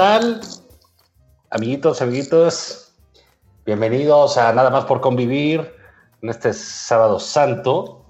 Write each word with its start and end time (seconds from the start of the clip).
Tal? 0.00 0.40
Amiguitos, 1.50 2.00
amiguitos, 2.00 2.94
bienvenidos 3.66 4.38
a 4.38 4.50
Nada 4.54 4.70
más 4.70 4.86
por 4.86 5.02
convivir 5.02 5.74
en 6.22 6.30
este 6.30 6.54
sábado 6.54 7.20
santo. 7.20 8.02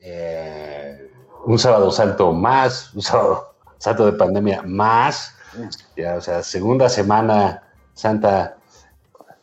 Eh, 0.00 1.08
un 1.44 1.60
sábado 1.60 1.92
santo 1.92 2.32
más, 2.32 2.92
un 2.92 3.02
sábado 3.02 3.54
santo 3.78 4.04
de 4.04 4.14
pandemia 4.14 4.62
más. 4.62 5.32
Ya, 5.96 6.16
o 6.16 6.20
sea, 6.20 6.42
segunda 6.42 6.88
semana 6.88 7.62
santa 7.94 8.56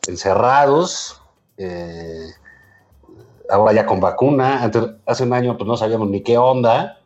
encerrados. 0.06 1.22
eh, 1.56 2.28
ahora 3.48 3.72
ya 3.72 3.86
con 3.86 4.00
vacuna. 4.00 4.70
Hace 5.06 5.22
un 5.22 5.32
año 5.32 5.56
pues 5.56 5.66
no 5.66 5.78
sabíamos 5.78 6.10
ni 6.10 6.22
qué 6.22 6.36
onda 6.36 6.98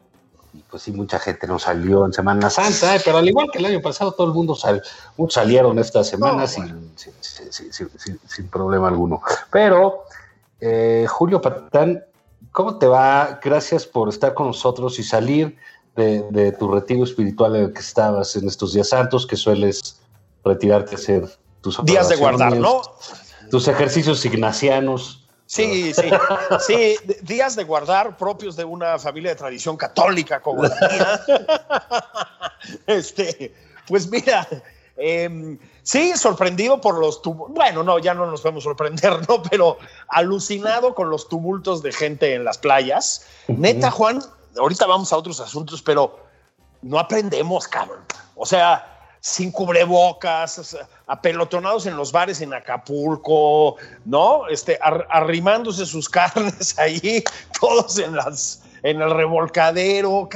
pues 0.70 0.82
sí, 0.82 0.92
mucha 0.92 1.18
gente 1.18 1.46
no 1.46 1.58
salió 1.58 2.04
en 2.04 2.12
Semana 2.12 2.50
Santa, 2.50 2.96
eh, 2.96 3.00
pero 3.04 3.18
al 3.18 3.28
igual 3.28 3.48
que 3.50 3.58
el 3.58 3.64
año 3.66 3.80
pasado, 3.80 4.12
todo 4.12 4.26
el 4.26 4.34
mundo 4.34 4.54
sal, 4.54 4.82
muchos 5.16 5.34
salieron 5.34 5.78
esta 5.78 6.04
semana 6.04 6.46
sin, 6.46 6.92
sin, 6.96 7.12
sin- 7.52 7.72
sin- 7.72 7.90
sin- 7.98 8.20
sin 8.26 8.48
problema 8.48 8.88
alguno. 8.88 9.22
Pero, 9.50 10.04
eh, 10.60 11.06
Julio 11.08 11.40
Patán, 11.40 12.04
¿cómo 12.52 12.76
te 12.78 12.86
va? 12.86 13.40
Gracias 13.42 13.86
por 13.86 14.08
estar 14.10 14.34
con 14.34 14.48
nosotros 14.48 14.98
y 14.98 15.02
salir 15.04 15.56
de, 15.96 16.22
de 16.30 16.52
tu 16.52 16.70
retiro 16.70 17.02
espiritual 17.04 17.56
en 17.56 17.62
el 17.64 17.72
que 17.72 17.80
estabas 17.80 18.36
en 18.36 18.46
estos 18.46 18.72
días 18.74 18.90
santos, 18.90 19.26
que 19.26 19.36
sueles 19.36 20.00
retirarte 20.44 20.94
a 20.94 20.98
hacer 20.98 21.28
tus 21.60 21.82
Días 21.84 22.08
de 22.08 22.16
guardar, 22.16 22.54
¿no? 22.56 22.82
Tus 23.50 23.66
ejercicios 23.68 24.24
ignacianos. 24.24 25.27
Sí, 25.48 25.94
sí, 25.94 26.10
sí, 26.60 26.96
días 27.22 27.56
de 27.56 27.64
guardar 27.64 28.18
propios 28.18 28.54
de 28.54 28.66
una 28.66 28.98
familia 28.98 29.30
de 29.30 29.36
tradición 29.36 29.78
católica 29.78 30.40
como 30.40 30.62
la 30.64 30.76
mía. 30.90 31.20
Este, 32.86 33.54
pues 33.86 34.10
mira, 34.10 34.46
em, 34.98 35.58
sí, 35.82 36.12
sorprendido 36.16 36.78
por 36.82 36.98
los 36.98 37.22
tumultos. 37.22 37.54
Bueno, 37.54 37.82
no, 37.82 37.98
ya 37.98 38.12
no 38.12 38.26
nos 38.26 38.42
podemos 38.42 38.64
sorprender, 38.64 39.26
¿no? 39.26 39.42
Pero 39.50 39.78
alucinado 40.08 40.94
con 40.94 41.08
los 41.08 41.30
tumultos 41.30 41.82
de 41.82 41.92
gente 41.92 42.34
en 42.34 42.44
las 42.44 42.58
playas. 42.58 43.24
Neta, 43.46 43.90
Juan, 43.90 44.22
ahorita 44.58 44.84
vamos 44.86 45.14
a 45.14 45.16
otros 45.16 45.40
asuntos, 45.40 45.80
pero 45.80 46.18
no 46.82 46.98
aprendemos, 46.98 47.66
cabrón. 47.66 48.04
O 48.34 48.44
sea, 48.44 48.97
sin 49.20 49.50
cubrebocas, 49.50 50.76
apelotonados 51.06 51.86
en 51.86 51.96
los 51.96 52.12
bares 52.12 52.40
en 52.40 52.54
Acapulco, 52.54 53.76
¿no? 54.04 54.46
Este, 54.48 54.78
ar- 54.80 55.06
arrimándose 55.10 55.84
sus 55.86 56.08
carnes 56.10 56.78
ahí, 56.78 57.22
todos 57.60 57.98
en 57.98 58.14
las, 58.16 58.62
en 58.82 59.00
el 59.02 59.10
revolcadero. 59.10 60.28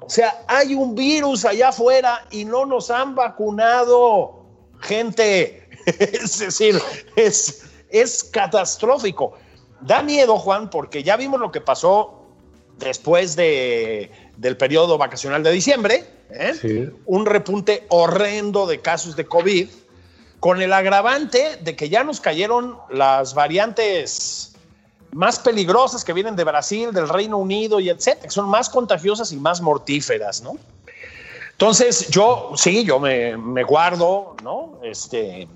O 0.00 0.08
sea, 0.10 0.42
hay 0.48 0.74
un 0.74 0.94
virus 0.94 1.44
allá 1.44 1.68
afuera 1.68 2.26
y 2.30 2.44
no 2.44 2.66
nos 2.66 2.90
han 2.90 3.14
vacunado, 3.14 4.44
gente. 4.80 5.68
Es 5.86 6.38
decir, 6.38 6.80
es, 7.16 7.64
es 7.88 8.22
catastrófico. 8.24 9.32
Da 9.80 10.02
miedo, 10.02 10.38
Juan, 10.38 10.68
porque 10.68 11.02
ya 11.02 11.16
vimos 11.16 11.40
lo 11.40 11.50
que 11.50 11.62
pasó 11.62 12.22
después 12.76 13.34
de, 13.34 14.10
del 14.36 14.56
periodo 14.58 14.98
vacacional 14.98 15.42
de 15.42 15.52
diciembre, 15.52 16.04
¿eh? 16.32 16.54
Sí. 16.54 16.90
un 17.06 17.26
repunte 17.26 17.86
horrendo 17.88 18.66
de 18.66 18.80
casos 18.80 19.16
de 19.16 19.26
COVID, 19.26 19.68
con 20.40 20.62
el 20.62 20.72
agravante 20.72 21.58
de 21.60 21.76
que 21.76 21.88
ya 21.88 22.02
nos 22.02 22.20
cayeron 22.20 22.78
las 22.90 23.34
variantes 23.34 24.54
más 25.12 25.38
peligrosas 25.38 26.04
que 26.04 26.12
vienen 26.12 26.36
de 26.36 26.44
Brasil, 26.44 26.92
del 26.92 27.08
Reino 27.08 27.36
Unido 27.36 27.80
y 27.80 27.90
etcétera, 27.90 28.24
que 28.24 28.30
son 28.30 28.48
más 28.48 28.68
contagiosas 28.70 29.32
y 29.32 29.36
más 29.36 29.60
mortíferas, 29.60 30.42
¿no? 30.42 30.56
Entonces, 31.52 32.08
yo, 32.08 32.52
sí, 32.56 32.84
yo 32.84 32.98
me, 32.98 33.36
me 33.36 33.64
guardo, 33.64 34.34
¿no? 34.42 34.78
Este, 34.82 35.46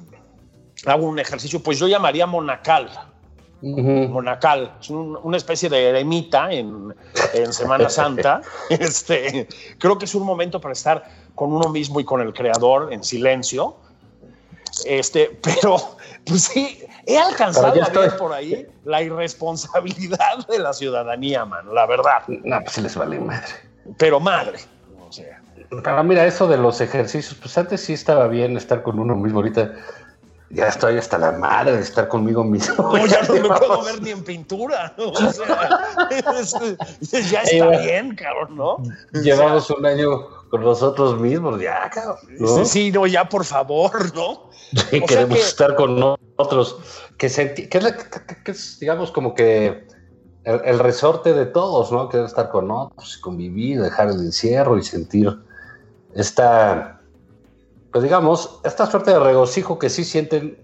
hago 0.85 1.07
un 1.07 1.19
ejercicio, 1.19 1.61
pues 1.61 1.79
yo 1.79 1.89
llamaría 1.89 2.27
monacal, 2.27 2.91
Monacal, 3.65 4.75
es 4.81 4.91
un- 4.91 5.19
una 5.23 5.37
especie 5.37 5.69
de 5.71 5.89
eremita 5.89 6.53
en, 6.53 6.95
en 7.33 7.53
Semana 7.53 7.89
Santa. 7.89 8.43
Este, 8.71 9.49
creo 9.79 9.97
que 9.99 10.05
es 10.05 10.15
un 10.15 10.25
momento 10.25 10.61
para 10.61 10.73
estar 10.73 11.05
con 11.35 11.53
uno 11.53 11.69
mismo 11.71 11.99
y 12.01 12.05
con 12.05 12.21
el 12.21 12.33
creador 12.35 12.93
en 12.93 13.03
silencio. 13.03 13.77
Este, 14.85 15.39
pero, 15.43 15.77
pues 16.27 16.43
sí, 16.45 16.85
he 17.07 17.17
alcanzado 17.19 17.83
a 17.83 17.89
ver 17.89 18.17
por 18.17 18.33
ahí 18.33 18.67
la 18.85 19.03
irresponsabilidad 19.03 20.47
de 20.49 20.59
la 20.59 20.73
ciudadanía, 20.73 21.45
mano, 21.45 21.73
la 21.73 21.87
verdad. 21.87 22.23
No, 22.29 22.61
pues 22.61 22.73
se 22.73 22.83
les 22.83 22.95
vale 22.97 23.19
madre. 23.21 23.47
Pero 23.99 24.19
madre, 24.21 24.59
o 25.09 25.13
sea, 25.13 25.41
Pero 25.71 26.05
mira, 26.05 26.27
eso 26.27 26.49
de 26.49 26.57
los 26.57 26.81
ejercicios, 26.81 27.35
pues 27.41 27.57
antes 27.57 27.83
sí 27.83 27.93
estaba 27.93 28.27
bien 28.29 28.57
estar 28.57 28.83
con 28.83 28.99
uno 28.99 29.15
mismo, 29.15 29.39
ahorita 29.39 29.73
ya 30.55 30.69
estoy 30.69 30.97
hasta 30.99 31.19
la 31.19 31.33
madre 31.33 31.73
de 31.77 31.83
estar 31.83 32.09
conmigo 32.09 32.43
mismo. 32.45 32.77
no, 32.97 33.07
ya 33.07 33.23
no 33.23 33.35
me 33.35 33.41
puedo 33.49 33.83
ver 33.85 34.01
ni 34.03 34.11
en 34.11 34.23
pintura. 34.25 34.95
¿no? 34.97 35.09
O 35.11 35.33
sea, 35.33 35.81
es- 36.41 37.31
ya 37.31 37.43
está 37.43 37.69
bien, 37.81 38.15
cabrón, 38.15 38.57
¿no? 38.57 38.77
Llevamos 39.13 39.69
un 39.71 39.85
año 39.85 40.27
con 40.51 40.63
nosotros 40.63 41.19
mismos, 41.21 41.61
ya, 41.61 41.91
cabrón. 41.91 42.19
¿no? 42.39 42.65
Sí, 42.65 42.91
no, 42.93 43.07
ya 43.07 43.29
por 43.29 43.45
favor, 43.45 44.15
¿no? 44.15 44.51
Sí, 44.75 44.79
o 44.81 44.89
sea 44.91 45.07
queremos 45.07 45.39
que- 45.39 45.45
estar 45.45 45.75
con 45.77 46.01
nosotros, 46.01 46.79
que, 47.19 47.29
se 47.29 47.55
que 47.55 47.79
es, 47.79 47.85
la- 47.85 47.97
que- 47.97 48.43
que 48.45 48.51
es, 48.53 48.79
digamos, 48.81 49.11
como 49.13 49.35
que 49.35 49.87
el, 50.45 50.61
el 50.65 50.79
resorte 50.79 51.33
de 51.33 51.47
todos, 51.47 51.93
¿no? 51.93 52.09
Querer 52.09 52.27
estar 52.27 52.49
con 52.51 52.71
otros, 52.71 53.17
convivir, 53.19 53.81
dejar 53.81 54.09
el 54.09 54.21
encierro 54.21 54.77
y 54.79 54.83
sentir 54.83 55.37
esta, 56.15 57.01
pues 57.95 58.03
digamos, 58.03 58.59
esta 58.65 58.91
suerte 58.91 59.13
de 59.13 59.21
regocijo 59.21 59.79
que 59.79 59.89
sí 59.89 60.03
sienten, 60.03 60.59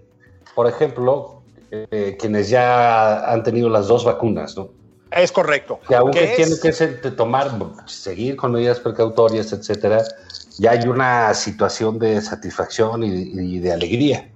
por 0.53 0.67
ejemplo, 0.67 1.41
eh, 1.71 2.17
quienes 2.19 2.49
ya 2.49 3.31
han 3.31 3.41
tenido 3.41 3.69
las 3.69 3.87
dos 3.87 4.03
vacunas, 4.03 4.57
¿no? 4.57 4.67
Es 5.11 5.31
correcto. 5.31 5.79
Que 5.87 5.95
aunque 5.95 6.19
¿Qué 6.19 6.35
tienen 6.35 6.57
que 6.59 7.11
tomar, 7.11 7.49
seguir 7.85 8.35
con 8.35 8.51
medidas 8.51 8.81
precautorias, 8.81 9.53
etcétera, 9.53 10.03
ya 10.57 10.71
hay 10.71 10.85
una 10.89 11.33
situación 11.33 11.99
de 11.99 12.19
satisfacción 12.21 13.01
y, 13.01 13.07
y 13.07 13.59
de 13.59 13.71
alegría. 13.71 14.29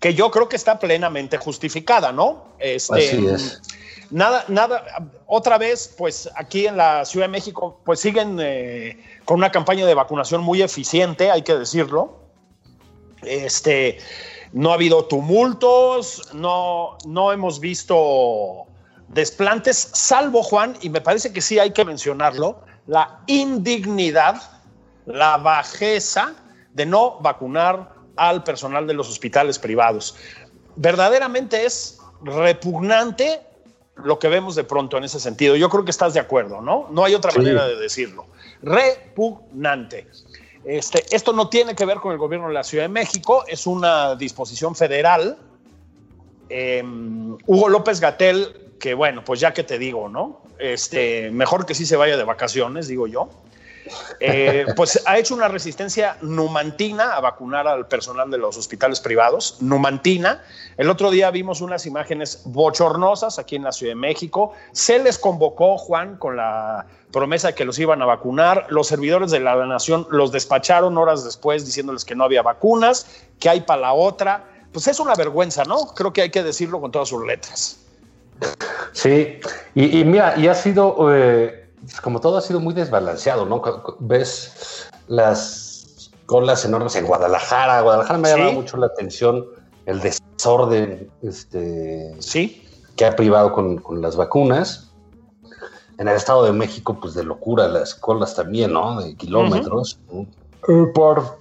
que 0.00 0.12
yo 0.12 0.32
creo 0.32 0.48
que 0.48 0.56
está 0.56 0.80
plenamente 0.80 1.36
justificada, 1.36 2.10
¿no? 2.10 2.42
Este, 2.58 3.06
Así 3.06 3.24
es. 3.28 3.62
Nada, 4.10 4.44
nada, 4.48 4.84
otra 5.26 5.56
vez, 5.56 5.94
pues 5.96 6.28
aquí 6.34 6.66
en 6.66 6.76
la 6.76 7.04
Ciudad 7.04 7.26
de 7.26 7.30
México, 7.30 7.80
pues 7.84 8.00
siguen 8.00 8.38
eh, 8.40 8.98
con 9.24 9.36
una 9.38 9.52
campaña 9.52 9.86
de 9.86 9.94
vacunación 9.94 10.42
muy 10.42 10.62
eficiente, 10.62 11.30
hay 11.30 11.42
que 11.42 11.54
decirlo. 11.54 12.18
Este, 13.22 13.98
no 14.52 14.72
ha 14.72 14.74
habido 14.74 15.04
tumultos, 15.04 16.28
no, 16.34 16.98
no 17.06 17.32
hemos 17.32 17.60
visto 17.60 18.66
desplantes, 19.08 19.76
salvo 19.92 20.42
Juan, 20.42 20.76
y 20.80 20.90
me 20.90 21.00
parece 21.00 21.32
que 21.32 21.40
sí 21.40 21.60
hay 21.60 21.72
que 21.72 21.84
mencionarlo, 21.84 22.62
la 22.88 23.20
indignidad, 23.28 24.42
la 25.06 25.36
bajeza 25.36 26.34
de 26.74 26.86
no 26.86 27.20
vacunar 27.20 27.94
al 28.16 28.42
personal 28.42 28.88
de 28.88 28.94
los 28.94 29.08
hospitales 29.08 29.58
privados. 29.58 30.16
Verdaderamente 30.74 31.64
es 31.64 31.98
repugnante 32.22 33.40
lo 34.04 34.18
que 34.18 34.28
vemos 34.28 34.54
de 34.54 34.64
pronto 34.64 34.96
en 34.96 35.04
ese 35.04 35.20
sentido. 35.20 35.56
Yo 35.56 35.68
creo 35.68 35.84
que 35.84 35.90
estás 35.90 36.14
de 36.14 36.20
acuerdo, 36.20 36.60
¿no? 36.60 36.88
No 36.90 37.04
hay 37.04 37.14
otra 37.14 37.32
manera 37.32 37.66
de 37.66 37.76
decirlo. 37.76 38.26
Repugnante. 38.62 40.06
Este, 40.64 41.04
esto 41.14 41.32
no 41.32 41.48
tiene 41.48 41.74
que 41.74 41.84
ver 41.84 41.98
con 41.98 42.12
el 42.12 42.18
gobierno 42.18 42.48
de 42.48 42.54
la 42.54 42.64
Ciudad 42.64 42.84
de 42.84 42.88
México, 42.88 43.44
es 43.46 43.66
una 43.66 44.14
disposición 44.16 44.74
federal. 44.74 45.38
Em, 46.48 47.36
Hugo 47.46 47.68
López 47.68 48.00
Gatel, 48.00 48.74
que 48.78 48.94
bueno, 48.94 49.24
pues 49.24 49.40
ya 49.40 49.54
que 49.54 49.62
te 49.62 49.78
digo, 49.78 50.08
¿no? 50.08 50.42
Este, 50.58 51.30
mejor 51.30 51.64
que 51.64 51.74
sí 51.74 51.86
se 51.86 51.96
vaya 51.96 52.16
de 52.16 52.24
vacaciones, 52.24 52.88
digo 52.88 53.06
yo. 53.06 53.30
Eh, 54.18 54.66
pues 54.76 55.02
ha 55.06 55.18
hecho 55.18 55.34
una 55.34 55.48
resistencia 55.48 56.16
numantina 56.20 57.14
a 57.16 57.20
vacunar 57.20 57.66
al 57.66 57.86
personal 57.88 58.30
de 58.30 58.38
los 58.38 58.56
hospitales 58.56 59.00
privados, 59.00 59.56
numantina. 59.60 60.42
El 60.76 60.90
otro 60.90 61.10
día 61.10 61.30
vimos 61.30 61.60
unas 61.60 61.86
imágenes 61.86 62.42
bochornosas 62.44 63.38
aquí 63.38 63.56
en 63.56 63.64
la 63.64 63.72
Ciudad 63.72 63.92
de 63.92 63.96
México. 63.96 64.52
Se 64.72 64.98
les 64.98 65.18
convocó, 65.18 65.78
Juan, 65.78 66.16
con 66.16 66.36
la 66.36 66.86
promesa 67.12 67.48
de 67.48 67.54
que 67.54 67.64
los 67.64 67.78
iban 67.78 68.02
a 68.02 68.06
vacunar. 68.06 68.66
Los 68.70 68.88
servidores 68.88 69.30
de 69.30 69.40
la 69.40 69.66
nación 69.66 70.06
los 70.10 70.32
despacharon 70.32 70.96
horas 70.98 71.24
después 71.24 71.64
diciéndoles 71.64 72.04
que 72.04 72.14
no 72.14 72.24
había 72.24 72.42
vacunas, 72.42 73.06
que 73.38 73.48
hay 73.48 73.60
para 73.62 73.80
la 73.80 73.92
otra. 73.92 74.44
Pues 74.72 74.86
es 74.86 75.00
una 75.00 75.14
vergüenza, 75.14 75.64
¿no? 75.64 75.94
Creo 75.94 76.12
que 76.12 76.22
hay 76.22 76.30
que 76.30 76.42
decirlo 76.42 76.80
con 76.80 76.92
todas 76.92 77.08
sus 77.08 77.24
letras. 77.26 77.78
Sí, 78.92 79.38
y, 79.74 80.04
mira, 80.04 80.34
y 80.36 80.48
ha 80.48 80.54
sido... 80.54 80.96
Eh, 81.14 81.59
como 82.02 82.20
todo 82.20 82.38
ha 82.38 82.40
sido 82.40 82.60
muy 82.60 82.74
desbalanceado, 82.74 83.46
¿no? 83.46 83.62
Ves 83.98 84.88
las 85.08 86.10
colas 86.26 86.64
enormes 86.64 86.94
en 86.96 87.06
Guadalajara. 87.06 87.80
Guadalajara 87.82 88.18
me 88.18 88.28
ha 88.28 88.36
llamado 88.36 88.52
mucho 88.52 88.76
la 88.76 88.86
atención 88.86 89.46
el 89.86 90.00
desorden 90.00 91.10
este, 91.22 92.14
¿Sí? 92.20 92.62
que 92.96 93.04
ha 93.04 93.16
privado 93.16 93.52
con, 93.52 94.00
las 94.00 94.16
vacunas. 94.16 94.92
En 95.98 96.08
el 96.08 96.16
Estado 96.16 96.44
de 96.44 96.52
México, 96.52 96.98
pues 96.98 97.14
de 97.14 97.24
locura, 97.24 97.68
las 97.68 97.94
colas 97.94 98.34
también, 98.34 98.72
¿no? 98.72 99.02
De 99.02 99.14
kilómetros. 99.16 99.98
Por 100.94 101.38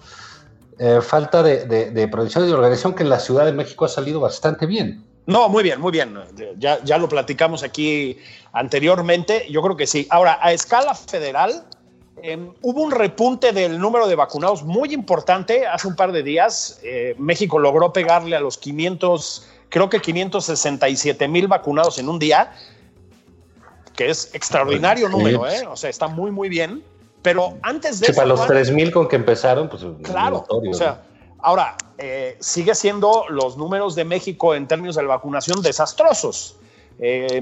eh, 0.80 1.00
falta 1.02 1.44
de, 1.44 1.66
de, 1.66 1.92
de, 1.92 2.08
producción 2.08 2.44
y 2.44 2.48
de 2.48 2.54
organización 2.54 2.94
que 2.94 3.04
en 3.04 3.10
la 3.10 3.20
Ciudad 3.20 3.46
de 3.46 3.54
México 3.54 3.86
ha 3.86 3.90
salido 3.90 4.20
bastante 4.20 4.66
bien. 4.66 5.06
No, 5.30 5.48
muy 5.48 5.62
bien, 5.62 5.80
muy 5.80 5.92
bien. 5.92 6.18
Ya, 6.58 6.84
ya 6.84 6.98
lo 6.98 7.08
platicamos 7.08 7.62
aquí 7.62 8.18
anteriormente. 8.52 9.46
Yo 9.50 9.62
creo 9.62 9.78
que 9.78 9.86
sí. 9.86 10.08
Ahora, 10.10 10.40
a 10.42 10.52
escala 10.54 10.96
federal, 10.96 11.66
em, 12.24 12.52
hubo 12.64 12.82
un 12.82 12.92
repunte 12.92 13.52
del 13.54 13.80
número 13.80 14.08
de 14.08 14.16
vacunados 14.16 14.64
muy 14.64 14.92
importante. 14.92 15.68
Hace 15.68 15.88
un 15.88 15.96
par 15.96 16.12
de 16.12 16.24
días, 16.24 16.80
eh, 16.84 17.16
México 17.20 17.60
logró 17.60 17.94
pegarle 17.94 18.36
a 18.36 18.40
los 18.40 18.58
500, 18.58 19.48
creo 19.70 19.88
que 19.88 20.02
567 20.02 21.28
mil 21.28 21.48
vacunados 21.48 22.00
en 22.00 22.10
un 22.10 22.18
día, 22.18 22.52
que 23.96 24.10
es 24.10 24.34
extraordinario 24.34 25.10
número, 25.10 25.48
¿eh? 25.48 25.62
O 25.68 25.76
sea, 25.76 25.92
está 25.92 26.08
muy, 26.08 26.32
muy 26.32 26.50
bien. 26.50 26.84
Pero 27.22 27.58
antes 27.62 28.00
de 28.00 28.08
sí, 28.08 28.14
para 28.14 28.28
los 28.28 28.48
3 28.48 28.72
mil 28.72 28.92
con 28.92 29.08
que 29.08 29.18
empezaron, 29.18 29.70
pues. 29.70 29.84
Claro, 30.04 30.46
o 30.50 30.74
sea, 30.74 31.04
Ahora, 31.42 31.78
eh, 31.98 32.38
sigue 32.40 32.76
siendo 32.76 33.26
los 33.30 33.58
números 33.58 33.96
de 33.96 34.04
México 34.04 34.56
en 34.56 34.68
términos 34.68 34.96
de 34.96 35.04
vacunación 35.04 35.62
desastrosos. 35.62 36.56
Eh, 37.00 37.42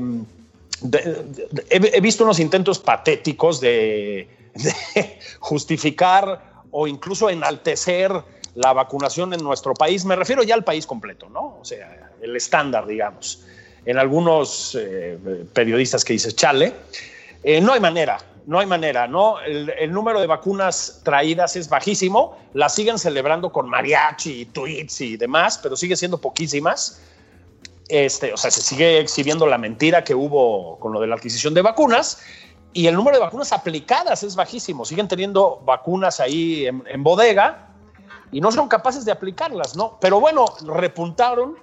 he, 1.70 2.02
visto 2.02 2.24
unos 2.24 2.40
intentos 2.40 2.78
patéticos 2.80 3.60
de, 3.60 4.30
justificar 5.40 6.64
o 6.72 6.88
incluso 6.88 7.30
enaltecer 7.30 8.12
la 8.54 8.74
vacunación 8.74 9.34
en 9.34 9.44
nuestro 9.44 9.74
país. 9.74 10.06
Me 10.06 10.16
refiero 10.16 10.44
ya 10.44 10.54
al 10.54 10.64
país 10.64 10.86
completo, 10.86 11.30
¿no? 11.30 11.58
O 11.60 11.66
sea, 11.66 12.12
el 12.22 12.36
estándar, 12.36 12.86
digamos. 12.86 13.44
En 13.86 13.98
algunos 13.98 14.78
eh, 14.80 15.18
periodistas 15.54 16.04
que 16.04 16.14
dices, 16.14 16.36
chale, 16.36 16.74
no 17.62 17.74
hay 17.74 17.80
manera 17.80 18.20
no 18.48 18.60
hay 18.60 18.66
manera, 18.66 19.08
¿no? 19.08 19.42
El, 19.42 19.92
número 19.92 20.22
de 20.22 20.26
vacunas 20.26 21.02
traídas 21.04 21.58
es 21.58 21.68
bajísimo, 21.68 22.38
las 22.54 22.74
siguen 22.74 22.98
celebrando 22.98 23.52
con 23.52 23.70
mariachi, 23.70 24.46
tweets 24.46 25.02
y 25.02 25.18
demás, 25.18 25.60
pero 25.62 25.76
sigue 25.76 25.98
siendo 25.98 26.18
poquísimas. 26.18 27.02
Este, 27.90 28.32
o 28.34 28.38
sea, 28.38 28.50
se 28.50 28.62
sigue 28.62 29.00
exhibiendo 29.00 29.46
la 29.48 29.58
mentira 29.58 30.06
que 30.06 30.16
hubo 30.16 30.80
con 30.80 30.94
lo 30.94 31.02
de 31.02 31.08
la 31.08 31.16
adquisición 31.16 31.54
de 31.54 31.62
vacunas 31.62 32.22
y 32.72 32.88
el 32.88 32.96
número 32.96 33.18
de 33.18 33.24
vacunas 33.24 33.52
aplicadas 33.52 34.24
es 34.24 34.38
bajísimo. 34.38 34.86
Siguen 34.86 35.10
teniendo 35.10 35.62
vacunas 35.66 36.22
ahí 36.22 36.68
en, 36.68 36.84
en 36.88 37.04
bodega 37.04 37.68
y 38.32 38.40
no 38.40 38.54
son 38.54 38.70
capaces 38.70 39.04
de 39.04 39.12
aplicarlas, 39.12 39.76
¿no? 39.76 39.98
Pero 40.00 40.22
bueno, 40.22 40.46
repuntaron 40.66 41.58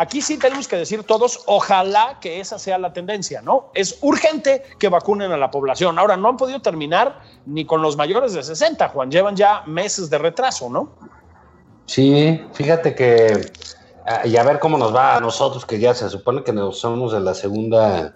Aquí 0.00 0.22
sí 0.22 0.38
tenemos 0.38 0.68
que 0.68 0.76
decir 0.76 1.02
todos, 1.02 1.42
ojalá 1.46 2.18
que 2.20 2.38
esa 2.38 2.56
sea 2.56 2.78
la 2.78 2.92
tendencia, 2.92 3.42
¿no? 3.42 3.72
Es 3.74 3.98
urgente 4.00 4.62
que 4.78 4.88
vacunen 4.88 5.32
a 5.32 5.36
la 5.36 5.50
población. 5.50 5.98
Ahora, 5.98 6.16
no 6.16 6.28
han 6.28 6.36
podido 6.36 6.62
terminar 6.62 7.20
ni 7.46 7.64
con 7.64 7.82
los 7.82 7.96
mayores 7.96 8.32
de 8.32 8.44
60, 8.44 8.90
Juan, 8.90 9.10
llevan 9.10 9.34
ya 9.34 9.64
meses 9.66 10.08
de 10.08 10.18
retraso, 10.18 10.70
¿no? 10.70 10.92
Sí, 11.86 12.40
fíjate 12.52 12.94
que, 12.94 13.50
ah, 14.06 14.24
y 14.24 14.36
a 14.36 14.44
ver 14.44 14.60
cómo 14.60 14.78
nos 14.78 14.94
va 14.94 15.16
a 15.16 15.20
nosotros, 15.20 15.66
que 15.66 15.80
ya 15.80 15.92
se 15.94 16.08
supone 16.08 16.44
que 16.44 16.52
nos 16.52 16.78
somos 16.78 17.12
de 17.12 17.18
la 17.18 17.34
segunda 17.34 18.14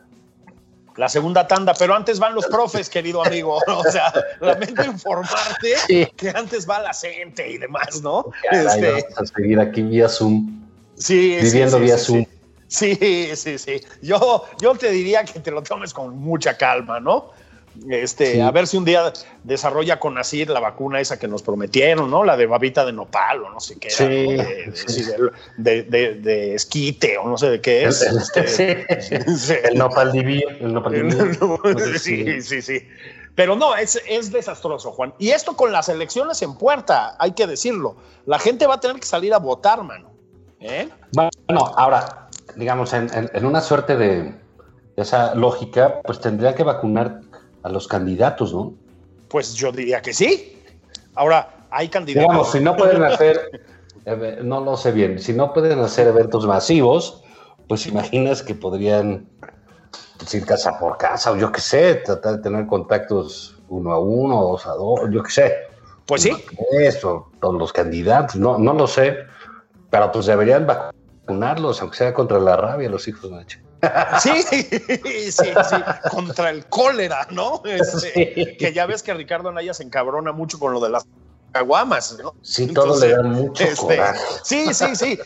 la 0.95 1.09
segunda 1.09 1.49
tanda, 1.49 1.75
pero 1.77 1.97
antes 1.97 2.21
van 2.21 2.33
los 2.33 2.47
profes, 2.47 2.89
querido 2.89 3.25
amigo. 3.25 3.59
O 3.67 3.91
sea, 3.91 4.13
lamento 4.41 4.85
informarte 4.85 6.13
que 6.17 6.29
antes 6.31 6.69
va 6.69 6.79
la 6.79 6.95
gente 6.95 7.51
y 7.51 7.59
demás, 7.59 8.01
¿no? 8.03 8.27
este... 8.53 8.93
Vamos 8.93 9.19
a 9.19 9.27
seguir 9.27 9.59
aquí 9.59 9.83
vía 9.83 10.09
Zoom. 10.09 10.63
Sí, 11.03 11.37
viviendo 11.41 11.79
sí, 11.79 11.83
vía 11.83 11.99
Zoom. 11.99 12.27
Sí, 12.69 12.97
sí, 13.35 13.59
sí. 13.59 13.81
Yo, 14.01 14.47
yo 14.61 14.75
te 14.75 14.91
diría 14.91 15.25
que 15.25 15.41
te 15.41 15.51
lo 15.51 15.63
tomes 15.63 15.93
con 15.93 16.17
mucha 16.17 16.57
calma, 16.57 17.01
¿no? 17.01 17.31
Este, 17.89 18.43
a 18.43 18.51
ver 18.51 18.67
si 18.67 18.77
un 18.77 18.85
día 18.85 19.13
desarrolla 19.45 19.99
con 19.99 20.19
Asir 20.19 20.51
la 20.51 20.61
vacuna 20.61 21.01
esa 21.01 21.19
que 21.19 21.27
nos 21.27 21.43
prometieron, 21.43 22.11
¿no? 22.11 22.23
La 22.23 22.37
de 22.37 22.47
babita 22.47 22.85
de 22.85 22.93
nopal 22.93 23.43
o 23.45 23.51
no 23.51 23.61
sé 23.61 23.79
qué. 23.79 23.91
Sí, 23.91 24.37
De, 25.57 25.83
de, 25.83 26.55
esquite 26.55 27.17
o 27.19 27.29
no 27.29 27.39
sé 27.39 27.51
de 27.51 27.61
qué 27.61 27.85
es. 27.85 28.03
El, 28.03 28.19
este, 28.19 28.87
el 29.69 29.79
nopal 29.79 30.13
divino. 30.13 30.51
El 30.61 30.75
nopal 30.75 30.93
divino. 30.93 31.59
sí, 31.99 32.43
sí, 32.43 32.63
sí. 32.63 32.87
Pero 33.35 33.57
no, 33.57 33.75
es, 33.75 34.01
es 34.07 34.31
desastroso, 34.31 34.93
Juan. 34.93 35.15
Y 35.19 35.31
esto 35.31 35.57
con 35.57 35.73
las 35.73 35.89
elecciones 35.89 36.43
en 36.43 36.55
puerta, 36.57 37.17
hay 37.19 37.33
que 37.33 37.47
decirlo. 37.47 37.97
La 38.27 38.39
gente 38.39 38.67
va 38.67 38.75
a 38.75 38.81
tener 38.81 39.01
que 39.01 39.07
salir 39.07 39.33
a 39.33 39.39
votar, 39.39 39.83
mano. 39.83 40.12
¿Eh? 40.63 40.89
Bueno, 41.13 41.73
ahora, 41.77 42.29
digamos, 42.55 42.93
en, 42.93 43.45
una 43.45 43.61
suerte 43.61 43.97
de 43.97 44.35
esa 44.97 45.35
lógica, 45.35 46.01
pues 46.05 46.21
tendría 46.21 46.55
que 46.55 46.63
vacunar 46.63 47.21
a 47.65 47.69
los 47.69 47.89
candidatos, 47.89 48.55
¿no? 48.55 48.75
Pues 49.29 49.55
yo 49.55 49.73
diría 49.73 50.01
que 50.01 50.15
sí. 50.15 50.63
Ahora, 51.15 51.67
hay 51.71 51.89
candidatos. 51.89 52.29
Digamos, 52.31 52.53
si 52.53 52.61
no 52.61 52.77
pueden 52.77 53.03
hacer, 53.03 53.63
eh, 54.07 54.39
no 54.43 54.61
lo 54.61 54.77
sé 54.77 54.93
bien, 54.93 55.19
si 55.19 55.33
no 55.33 55.53
pueden 55.53 55.81
hacer 55.81 56.07
eventos 56.07 56.47
masivos, 56.47 57.25
pues 57.67 57.87
imaginas 57.87 58.43
que 58.43 58.55
podrían 58.55 59.27
pues, 60.19 60.35
ir 60.35 60.47
casa 60.47 60.79
por 60.79 60.97
casa, 60.97 61.33
o 61.33 61.37
yo 61.37 61.51
qué 61.51 61.61
sé, 61.61 61.95
tratar 61.97 62.37
de 62.37 62.43
tener 62.43 62.67
contactos 62.67 63.59
uno 63.69 63.93
a 63.93 63.99
uno, 63.99 64.43
dos 64.43 64.67
a 64.67 64.75
dos, 64.75 65.01
yo 65.11 65.23
qué 65.25 65.31
sé. 65.31 65.55
Pues 66.07 66.23
sí. 66.23 66.33
Eso, 66.73 67.31
todos 67.41 67.55
los 67.55 67.73
candidatos, 67.73 68.37
no, 68.37 68.59
no 68.59 68.75
lo 68.75 68.87
sé. 68.87 69.17
Pero 69.93 70.11
pues 70.11 70.25
deberían 70.25 70.67
vacunarlos, 70.67 71.83
aunque 71.83 71.99
sea 71.99 72.15
contra 72.15 72.41
la 72.41 72.57
rabia, 72.57 72.89
los 72.89 73.07
hijos 73.09 73.31
de 73.31 73.37
Nacho. 73.37 73.59
Sí, 74.23 74.43
sí, 74.43 74.63
sí, 75.31 75.53
contra 76.11 76.49
el 76.49 76.65
cólera, 76.67 77.27
¿no? 77.31 77.61
Este, 77.67 78.57
que 78.57 78.73
ya 78.73 78.87
ves 78.87 79.03
que 79.03 79.13
Ricardo 79.13 79.53
Naya 79.53 79.75
se 79.75 79.83
encabrona 79.83 80.33
mucho 80.33 80.59
con 80.59 80.73
lo 80.73 80.81
de 80.81 80.89
las 80.89 81.05
caguamas, 81.51 82.17
¿no? 82.23 82.35
Sí, 82.41 82.69
todo 82.69 82.99
le 82.99 83.09
da 83.09 83.23
mucho 83.23 83.65
este, 83.65 83.77
coraje. 83.77 84.25
Sí, 84.45 84.73
sí, 84.73 84.97
sí. 84.97 85.19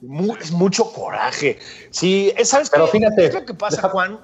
mucho 0.00 0.92
coraje. 0.92 1.58
Sí, 1.90 2.32
¿sabes 2.44 2.70
Pero 2.70 2.86
fíjate. 2.86 3.26
es 3.26 3.34
lo 3.34 3.44
que 3.44 3.54
pasa, 3.54 3.88
Juan? 3.88 4.20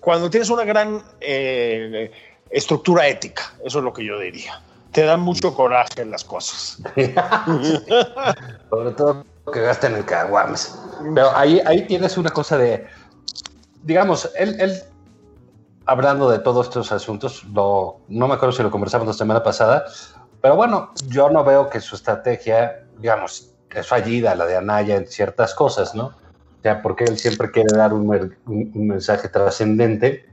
Cuando 0.00 0.28
tienes 0.28 0.50
una 0.50 0.64
gran 0.64 1.02
eh, 1.20 2.10
estructura 2.50 3.08
ética, 3.08 3.54
eso 3.64 3.78
es 3.78 3.84
lo 3.84 3.94
que 3.94 4.04
yo 4.04 4.18
diría 4.18 4.62
te 4.92 5.04
dan 5.04 5.20
mucho 5.20 5.54
coraje 5.54 6.02
en 6.02 6.10
las 6.10 6.24
cosas. 6.24 6.82
Sobre 8.70 8.90
todo 8.92 9.24
que 9.52 9.60
gasten 9.60 9.96
en 9.96 10.02
caguames. 10.02 10.78
Pero 11.14 11.36
ahí, 11.36 11.60
ahí 11.66 11.86
tienes 11.86 12.16
una 12.16 12.30
cosa 12.30 12.56
de, 12.58 12.86
digamos, 13.82 14.30
él, 14.36 14.60
él 14.60 14.82
hablando 15.86 16.30
de 16.30 16.38
todos 16.38 16.68
estos 16.68 16.92
asuntos, 16.92 17.44
no 17.46 17.98
me 18.08 18.34
acuerdo 18.34 18.52
si 18.52 18.62
lo 18.62 18.70
conversamos 18.70 19.06
la 19.08 19.12
semana 19.12 19.42
pasada, 19.42 19.86
pero 20.40 20.56
bueno, 20.56 20.92
yo 21.08 21.30
no 21.30 21.44
veo 21.44 21.68
que 21.68 21.80
su 21.80 21.96
estrategia, 21.96 22.84
digamos, 22.98 23.52
es 23.74 23.86
fallida, 23.86 24.34
la 24.34 24.46
de 24.46 24.56
Anaya 24.56 24.96
en 24.96 25.06
ciertas 25.06 25.54
cosas, 25.54 25.94
¿no? 25.94 26.06
O 26.06 26.62
sea, 26.62 26.82
porque 26.82 27.04
él 27.04 27.18
siempre 27.18 27.50
quiere 27.50 27.76
dar 27.76 27.92
un, 27.92 28.36
mensaje 28.74 29.28
trascendente, 29.28 30.26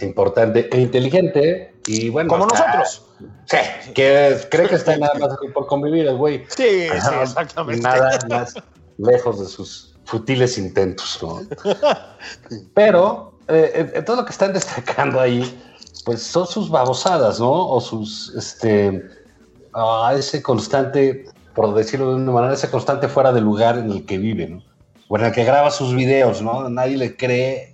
importante 0.00 0.68
e 0.72 0.80
inteligente, 0.80 1.73
Y 1.86 2.08
bueno, 2.08 2.28
Como 2.28 2.46
nosotros. 2.46 3.04
Sí, 3.46 3.58
que 3.94 4.38
cree 4.50 4.68
que 4.68 4.76
está 4.76 4.96
nada 4.96 5.14
más 5.18 5.36
por 5.52 5.66
convivir 5.66 6.06
el 6.06 6.16
güey. 6.16 6.44
Sí, 6.48 6.88
exactamente. 6.90 7.82
Nada 7.82 8.18
más 8.28 8.54
lejos 8.98 9.40
de 9.40 9.46
sus 9.46 9.94
futiles 10.04 10.56
intentos, 10.58 11.18
¿no? 11.22 11.40
Pero 12.74 13.34
eh, 13.48 13.92
eh, 13.94 14.02
todo 14.02 14.16
lo 14.16 14.24
que 14.24 14.32
están 14.32 14.52
destacando 14.54 15.20
ahí, 15.20 15.60
pues 16.04 16.22
son 16.22 16.46
sus 16.46 16.70
babosadas, 16.70 17.40
¿no? 17.40 17.68
O 17.68 17.80
sus, 17.80 18.34
este, 18.34 19.02
ah, 19.74 20.14
ese 20.16 20.42
constante, 20.42 21.26
por 21.54 21.74
decirlo 21.74 22.10
de 22.10 22.16
una 22.16 22.32
manera, 22.32 22.54
ese 22.54 22.70
constante 22.70 23.08
fuera 23.08 23.32
del 23.32 23.44
lugar 23.44 23.78
en 23.78 23.90
el 23.90 24.06
que 24.06 24.18
vive, 24.18 24.48
¿no? 24.48 24.62
O 25.08 25.18
en 25.18 25.24
el 25.26 25.32
que 25.32 25.44
graba 25.44 25.70
sus 25.70 25.94
videos, 25.94 26.40
¿no? 26.40 26.68
Nadie 26.70 26.96
le 26.96 27.16
cree 27.16 27.73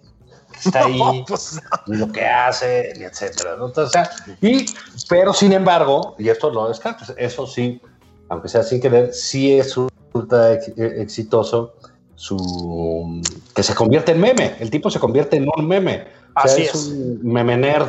está 0.65 0.85
ahí 0.85 0.99
No, 0.99 1.25
pues, 1.27 1.61
lo 1.87 2.11
que 2.13 2.25
hace, 2.27 2.91
etcétera. 3.05 3.57
¿no? 3.57 3.67
Entonces, 3.69 4.09
y, 4.41 4.67
pero 5.09 5.33
sin 5.33 5.53
embargo, 5.53 6.15
y 6.19 6.29
esto 6.29 6.51
lo 6.51 6.69
descarto, 6.69 7.05
eso 7.17 7.47
sí, 7.47 7.81
aunque 8.29 8.49
sea 8.49 8.63
sin 8.63 8.81
querer, 8.81 9.13
sí 9.13 9.59
es 9.59 9.75
resulta 10.13 10.53
ex- 10.53 10.69
eh, 10.77 10.95
exitoso 11.03 11.75
su 12.17 13.23
que 13.55 13.63
se 13.63 13.75
convierte 13.75 14.13
en 14.13 14.21
meme. 14.21 14.57
El 14.61 14.71
tipo 14.71 14.91
se 14.91 15.01
convierte 15.01 15.37
en 15.37 15.49
un 15.57 15.67
meme. 15.67 16.07
O 16.37 16.43
sea, 16.43 16.53
Así 16.53 16.63
es, 16.63 16.75
es. 16.75 16.87
un 16.87 17.21
meme 17.23 17.57
nerd. 17.57 17.89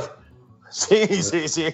Sí, 0.70 1.22
sí, 1.22 1.50
sí. 1.50 1.66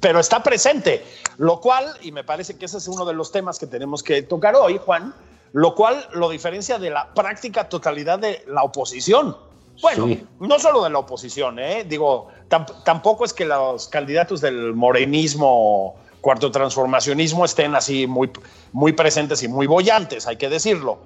Pero 0.00 0.20
está 0.20 0.42
presente, 0.44 1.04
lo 1.38 1.60
cual, 1.60 1.86
y 2.02 2.12
me 2.12 2.22
parece 2.22 2.56
que 2.56 2.66
ese 2.66 2.78
es 2.78 2.86
uno 2.86 3.04
de 3.04 3.14
los 3.14 3.32
temas 3.32 3.58
que 3.58 3.66
tenemos 3.66 4.02
que 4.04 4.22
tocar 4.22 4.54
hoy, 4.54 4.78
Juan, 4.78 5.12
lo 5.52 5.74
cual 5.74 6.06
lo 6.12 6.30
diferencia 6.30 6.78
de 6.78 6.90
la 6.90 7.12
práctica 7.14 7.68
totalidad 7.68 8.20
de 8.20 8.44
la 8.46 8.62
oposición. 8.62 9.36
Bueno, 9.82 10.06
Sí. 10.06 10.24
no 10.40 10.58
solo 10.58 10.82
de 10.84 10.90
la 10.90 10.98
oposición, 10.98 11.58
¿eh? 11.58 11.84
digo, 11.84 12.28
tam- 12.48 12.82
tampoco 12.84 13.24
es 13.24 13.32
que 13.32 13.44
los 13.44 13.88
candidatos 13.88 14.40
del 14.40 14.74
morenismo, 14.74 15.96
cuarto 16.20 16.50
transformacionismo 16.50 17.44
estén 17.46 17.74
así 17.74 18.06
muy, 18.06 18.30
muy 18.72 18.92
presentes 18.92 19.42
y 19.42 19.48
muy 19.48 19.66
bollantes, 19.66 20.26
hay 20.26 20.36
que 20.36 20.48
decirlo. 20.48 20.98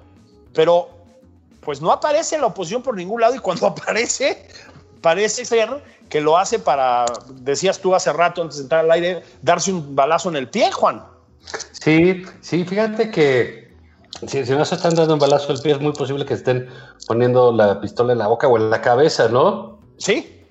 Pero 0.53 0.89
pues 1.61 1.81
no 1.81 1.91
aparece 1.91 2.37
la 2.37 2.47
oposición 2.47 2.81
por 2.83 2.95
ningún 2.95 3.21
lado 3.21 3.33
y 3.35 3.39
cuando 3.39 3.65
aparece, 3.67 4.47
parece 5.01 5.45
ser 5.45 5.81
que 6.09 6.21
lo 6.21 6.37
hace 6.37 6.59
para, 6.59 7.05
decías 7.31 7.79
tú 7.79 7.95
hace 7.95 8.11
rato 8.13 8.41
antes 8.41 8.57
de 8.57 8.63
entrar 8.63 8.83
al 8.85 8.91
aire, 8.91 9.23
darse 9.41 9.71
un 9.71 9.95
balazo 9.95 10.29
en 10.29 10.35
el 10.35 10.49
pie, 10.49 10.71
Juan. 10.71 11.03
Sí, 11.71 12.23
sí, 12.41 12.63
fíjate 12.65 13.09
que 13.09 13.64
si, 14.27 14.45
si 14.45 14.51
no 14.53 14.63
se 14.65 14.75
están 14.75 14.95
dando 14.95 15.13
un 15.13 15.19
balazo 15.19 15.51
al 15.51 15.59
pie, 15.59 15.73
es 15.73 15.79
muy 15.81 15.93
posible 15.93 16.25
que 16.25 16.33
estén 16.35 16.67
poniendo 17.07 17.51
la 17.51 17.79
pistola 17.81 18.13
en 18.13 18.19
la 18.19 18.27
boca 18.27 18.47
o 18.47 18.57
en 18.57 18.69
la 18.69 18.81
cabeza, 18.81 19.27
¿no? 19.29 19.79
Sí, 19.97 20.41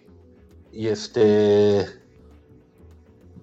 Y 0.73 0.88
este. 0.88 1.87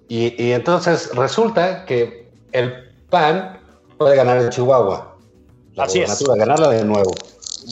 Y, 0.08 0.42
y 0.42 0.52
entonces 0.52 1.10
resulta 1.14 1.84
que 1.86 2.28
el 2.52 2.72
PAN 3.08 3.58
puede 3.98 4.16
ganar 4.16 4.38
en 4.42 4.50
Chihuahua. 4.50 5.16
La 5.74 5.84
Así 5.84 6.00
es. 6.00 6.22
ganarla 6.22 6.68
de 6.68 6.84
nuevo. 6.84 7.12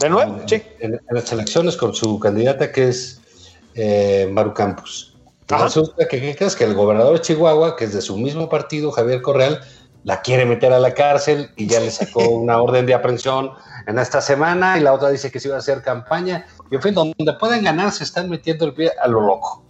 de 0.01 0.09
nuevo, 0.09 0.37
En, 0.41 0.49
sí. 0.49 0.63
en- 0.79 0.95
en 0.95 1.01
las 1.11 1.31
elecciones 1.33 1.77
con 1.77 1.95
su 1.95 2.19
candidata 2.19 2.73
que 2.73 2.89
es 2.89 3.21
eh, 3.75 4.29
Maru 4.33 4.55
Campos. 4.55 5.15
Resulta 5.49 6.07
que, 6.09 6.21
¿qué 6.21 6.37
crees? 6.37 6.55
Que 6.57 6.65
el 6.65 6.75
gobernador 6.75 7.15
de 7.15 7.21
Chihuahua, 7.23 7.75
que 7.77 7.85
es 7.85 7.93
de 7.93 8.01
su 8.01 8.17
mismo 8.17 8.49
partido, 8.49 8.93
Javier 8.93 9.21
Correal, 9.21 9.61
la 10.05 10.21
quiere 10.23 10.45
meter 10.47 10.73
a 10.73 10.79
la 10.79 10.95
cárcel 10.95 11.51
y 11.57 11.67
ya 11.67 11.81
le 11.81 11.91
sacó 11.91 12.21
una 12.29 12.61
orden 12.63 12.87
de 12.87 12.95
aprehensión 12.95 13.53
en 13.87 13.99
esta 13.99 14.21
semana 14.21 14.79
y 14.79 14.81
la 14.81 14.93
otra 14.93 15.11
dice 15.11 15.31
que 15.31 15.41
se 15.41 15.49
iba 15.49 15.57
a 15.57 15.61
hacer 15.61 15.83
campaña. 15.83 16.47
Y 16.71 16.77
en 16.77 16.83
fin, 16.83 16.95
donde 16.95 17.33
pueden 17.39 17.65
ganar 17.65 17.93
se 17.93 18.05
están 18.05 18.29
metiendo 18.31 18.65
el 18.65 18.75
pie 18.75 18.93
a 19.03 19.07
lo 19.09 19.21
loco. 19.21 19.65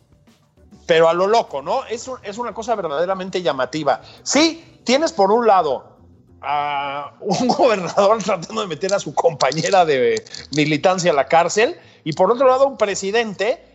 pero 0.86 1.08
a 1.08 1.14
lo 1.14 1.26
loco, 1.28 1.62
¿no? 1.62 1.84
Es, 1.84 2.08
un- 2.08 2.18
es 2.24 2.36
una 2.38 2.52
cosa 2.52 2.74
verdaderamente 2.74 3.42
llamativa. 3.42 4.00
Sí, 4.24 4.80
tienes 4.84 5.12
por 5.12 5.30
un 5.30 5.46
lado 5.46 5.96
a 6.42 7.12
un 7.20 7.46
gobernador 7.48 8.22
tratando 8.22 8.62
de 8.62 8.66
meter 8.66 8.92
a 8.94 8.98
su 8.98 9.14
compañera 9.14 9.84
de 9.84 10.24
militancia 10.56 11.12
a 11.12 11.14
la 11.14 11.26
cárcel 11.28 11.76
y 12.02 12.12
por 12.14 12.30
otro 12.32 12.48
lado 12.48 12.66
un 12.66 12.76
presidente 12.76 13.69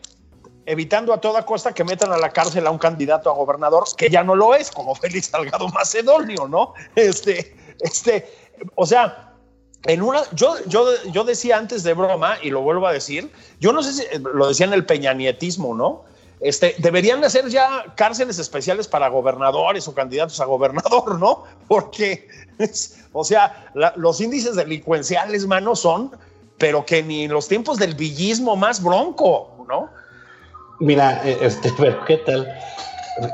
evitando 0.65 1.13
a 1.13 1.21
toda 1.21 1.45
costa 1.45 1.73
que 1.73 1.83
metan 1.83 2.11
a 2.11 2.17
la 2.17 2.31
cárcel 2.31 2.65
a 2.67 2.71
un 2.71 2.77
candidato 2.77 3.29
a 3.29 3.33
gobernador 3.33 3.83
que 3.95 4.09
ya 4.09 4.23
no 4.23 4.35
lo 4.35 4.55
es, 4.55 4.71
como 4.71 4.95
Félix 4.95 5.27
Salgado 5.27 5.67
Macedonio, 5.69 6.47
¿no? 6.47 6.73
Este, 6.95 7.55
este, 7.79 8.31
o 8.75 8.85
sea, 8.85 9.33
en 9.83 10.01
una, 10.01 10.23
yo, 10.33 10.55
yo, 10.65 10.87
yo 11.11 11.23
decía 11.23 11.57
antes 11.57 11.83
de 11.83 11.93
broma, 11.93 12.37
y 12.41 12.49
lo 12.49 12.61
vuelvo 12.61 12.87
a 12.87 12.93
decir, 12.93 13.31
yo 13.59 13.71
no 13.71 13.83
sé 13.83 13.93
si 13.93 14.03
lo 14.19 14.47
decía 14.47 14.65
en 14.65 14.73
el 14.73 14.85
peñanietismo, 14.85 15.75
¿no? 15.75 16.03
Este, 16.39 16.75
deberían 16.79 17.21
de 17.21 17.27
hacer 17.27 17.47
ya 17.47 17.93
cárceles 17.95 18.39
especiales 18.39 18.87
para 18.87 19.07
gobernadores 19.07 19.87
o 19.87 19.93
candidatos 19.93 20.39
a 20.39 20.45
gobernador, 20.45 21.19
¿no? 21.19 21.43
Porque, 21.67 22.27
o 23.13 23.23
sea, 23.23 23.71
los 23.95 24.19
índices 24.19 24.55
delincuenciales, 24.55 25.45
mano, 25.45 25.75
son, 25.75 26.11
pero 26.57 26.85
que 26.85 27.03
ni 27.03 27.25
en 27.25 27.31
los 27.31 27.47
tiempos 27.47 27.77
del 27.77 27.95
villismo 27.95 28.55
más 28.55 28.81
bronco, 28.81 29.65
¿no? 29.67 29.89
Mira, 30.79 31.21
eh, 31.27 31.37
este, 31.41 31.71
pero 31.77 32.03
¿qué 32.05 32.17
tal? 32.17 32.47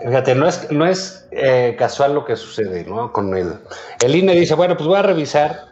Fíjate, 0.06 0.36
no 0.36 0.48
es, 0.48 0.72
no 0.72 0.86
es 0.86 1.28
eh, 1.32 1.76
casual 1.78 2.14
lo 2.14 2.24
que 2.24 2.36
sucede, 2.36 2.86
¿no? 2.86 3.12
Con 3.12 3.36
el, 3.36 3.56
el 4.04 4.16
INE 4.16 4.36
dice, 4.36 4.54
bueno, 4.54 4.78
pues 4.78 4.88
voy 4.88 4.98
a 4.98 5.02
revisar 5.02 5.72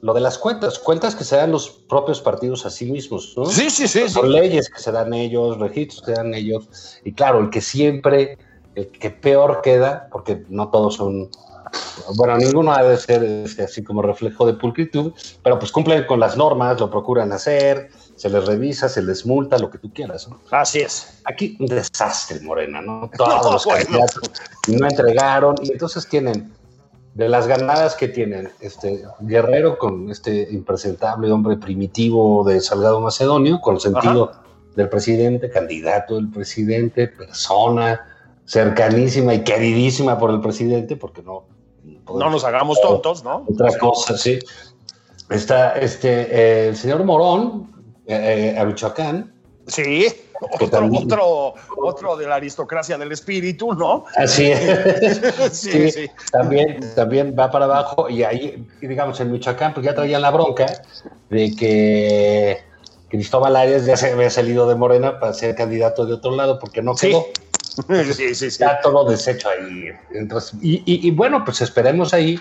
lo 0.00 0.14
de 0.14 0.20
las 0.20 0.38
cuentas, 0.38 0.78
cuentas 0.78 1.14
que 1.14 1.24
se 1.24 1.36
dan 1.36 1.52
los 1.52 1.68
propios 1.68 2.20
partidos 2.20 2.64
a 2.64 2.70
sí 2.70 2.90
mismos, 2.90 3.34
¿no? 3.36 3.46
Sí, 3.46 3.68
sí, 3.68 3.88
sí, 3.88 4.00
sí. 4.00 4.08
Son 4.08 4.30
leyes 4.30 4.70
que 4.70 4.80
se 4.80 4.92
dan 4.92 5.12
ellos, 5.12 5.58
registros 5.58 6.02
que 6.02 6.12
dan 6.12 6.32
ellos, 6.34 7.00
y 7.04 7.12
claro, 7.12 7.40
el 7.40 7.50
que 7.50 7.60
siempre, 7.60 8.38
el 8.76 8.88
que 8.88 9.10
peor 9.10 9.60
queda, 9.62 10.08
porque 10.10 10.44
no 10.48 10.68
todos 10.68 10.94
son, 10.94 11.30
bueno, 12.16 12.36
ninguno 12.36 12.72
ha 12.72 12.82
de 12.82 12.96
ser 12.96 13.22
este, 13.22 13.64
así 13.64 13.82
como 13.82 14.02
reflejo 14.02 14.46
de 14.46 14.54
pulcritud, 14.54 15.12
pero 15.42 15.58
pues 15.58 15.72
cumplen 15.72 16.04
con 16.06 16.20
las 16.20 16.36
normas, 16.36 16.78
lo 16.80 16.90
procuran 16.90 17.32
hacer, 17.32 17.90
se 18.16 18.28
les 18.28 18.46
revisa, 18.46 18.88
se 18.88 19.02
les 19.02 19.24
multa, 19.26 19.58
lo 19.58 19.70
que 19.70 19.78
tú 19.78 19.92
quieras, 19.92 20.28
¿no? 20.28 20.40
Así 20.50 20.80
es. 20.80 21.20
Aquí 21.24 21.56
un 21.60 21.66
desastre, 21.66 22.40
Morena, 22.40 22.80
¿no? 22.80 23.10
Todos 23.16 23.44
No, 23.44 23.52
los 23.52 23.64
bueno. 23.64 23.84
candidatos 23.84 24.30
no 24.68 24.86
entregaron 24.86 25.54
y 25.62 25.72
entonces 25.72 26.08
tienen 26.08 26.52
de 27.14 27.28
las 27.28 27.46
ganadas 27.48 27.96
que 27.96 28.08
tienen 28.08 28.50
este 28.60 29.02
Guerrero 29.20 29.76
con 29.78 30.10
este 30.10 30.48
impresentable 30.52 31.30
hombre 31.32 31.56
primitivo 31.56 32.44
de 32.44 32.60
Salgado 32.60 33.00
Macedonio, 33.00 33.60
con 33.60 33.80
sentido 33.80 34.32
del 34.76 34.88
presidente, 34.88 35.50
candidato 35.50 36.14
del 36.14 36.30
presidente, 36.30 37.08
persona 37.08 38.06
cercanísima 38.48 39.34
y 39.34 39.44
queridísima 39.44 40.18
por 40.18 40.30
el 40.30 40.40
presidente, 40.40 40.96
porque 40.96 41.22
no 41.22 41.44
No 42.14 42.30
nos 42.30 42.44
hagamos 42.44 42.80
tontos, 42.80 43.24
¿no? 43.24 43.44
otra 43.48 43.76
cosa, 43.78 44.16
sí. 44.16 44.38
Está 45.30 45.78
este 45.78 46.08
eh, 46.08 46.68
el 46.68 46.76
señor 46.76 47.04
Morón 47.04 47.70
eh, 48.06 48.54
eh, 48.54 48.58
a 48.58 48.64
Michoacán, 48.64 49.38
Sí, 49.68 50.06
otro, 50.60 50.88
otro, 50.90 51.54
otro 51.76 52.16
de 52.16 52.26
la 52.26 52.36
aristocracia 52.36 52.96
del 52.96 53.12
espíritu, 53.12 53.74
¿no? 53.74 54.06
Así 54.16 54.50
es. 54.50 55.20
Sí, 55.52 55.72
Sí, 55.72 55.90
sí. 55.90 56.10
También, 56.32 56.80
también 56.94 57.36
va 57.38 57.50
para 57.50 57.66
abajo 57.66 58.08
y 58.08 58.22
ahí, 58.22 58.66
y 58.80 58.86
digamos, 58.86 59.20
en 59.20 59.30
Michoacán, 59.30 59.74
pues 59.74 59.84
ya 59.84 59.94
traían 59.94 60.22
la 60.22 60.30
bronca 60.30 60.66
de 61.28 61.54
que 61.54 62.58
Cristóbal 63.08 63.56
Arias 63.56 63.84
ya 63.84 63.96
se 63.96 64.12
había 64.12 64.30
salido 64.30 64.66
de 64.68 64.74
Morena 64.74 65.20
para 65.20 65.34
ser 65.34 65.54
candidato 65.54 66.06
de 66.06 66.14
otro 66.14 66.34
lado 66.34 66.58
porque 66.58 66.80
no 66.80 66.94
quedó. 66.94 67.20
Sí, 67.20 67.42
sí, 68.12 68.34
sí. 68.34 68.46
Está 68.46 68.80
todo 68.82 69.08
deshecho 69.08 69.48
ahí. 69.48 69.86
Entonces, 70.12 70.54
y, 70.62 70.76
y- 70.86 71.06
y 71.08 71.10
bueno, 71.10 71.44
pues 71.44 71.60
esperemos 71.60 72.12
ahí. 72.14 72.38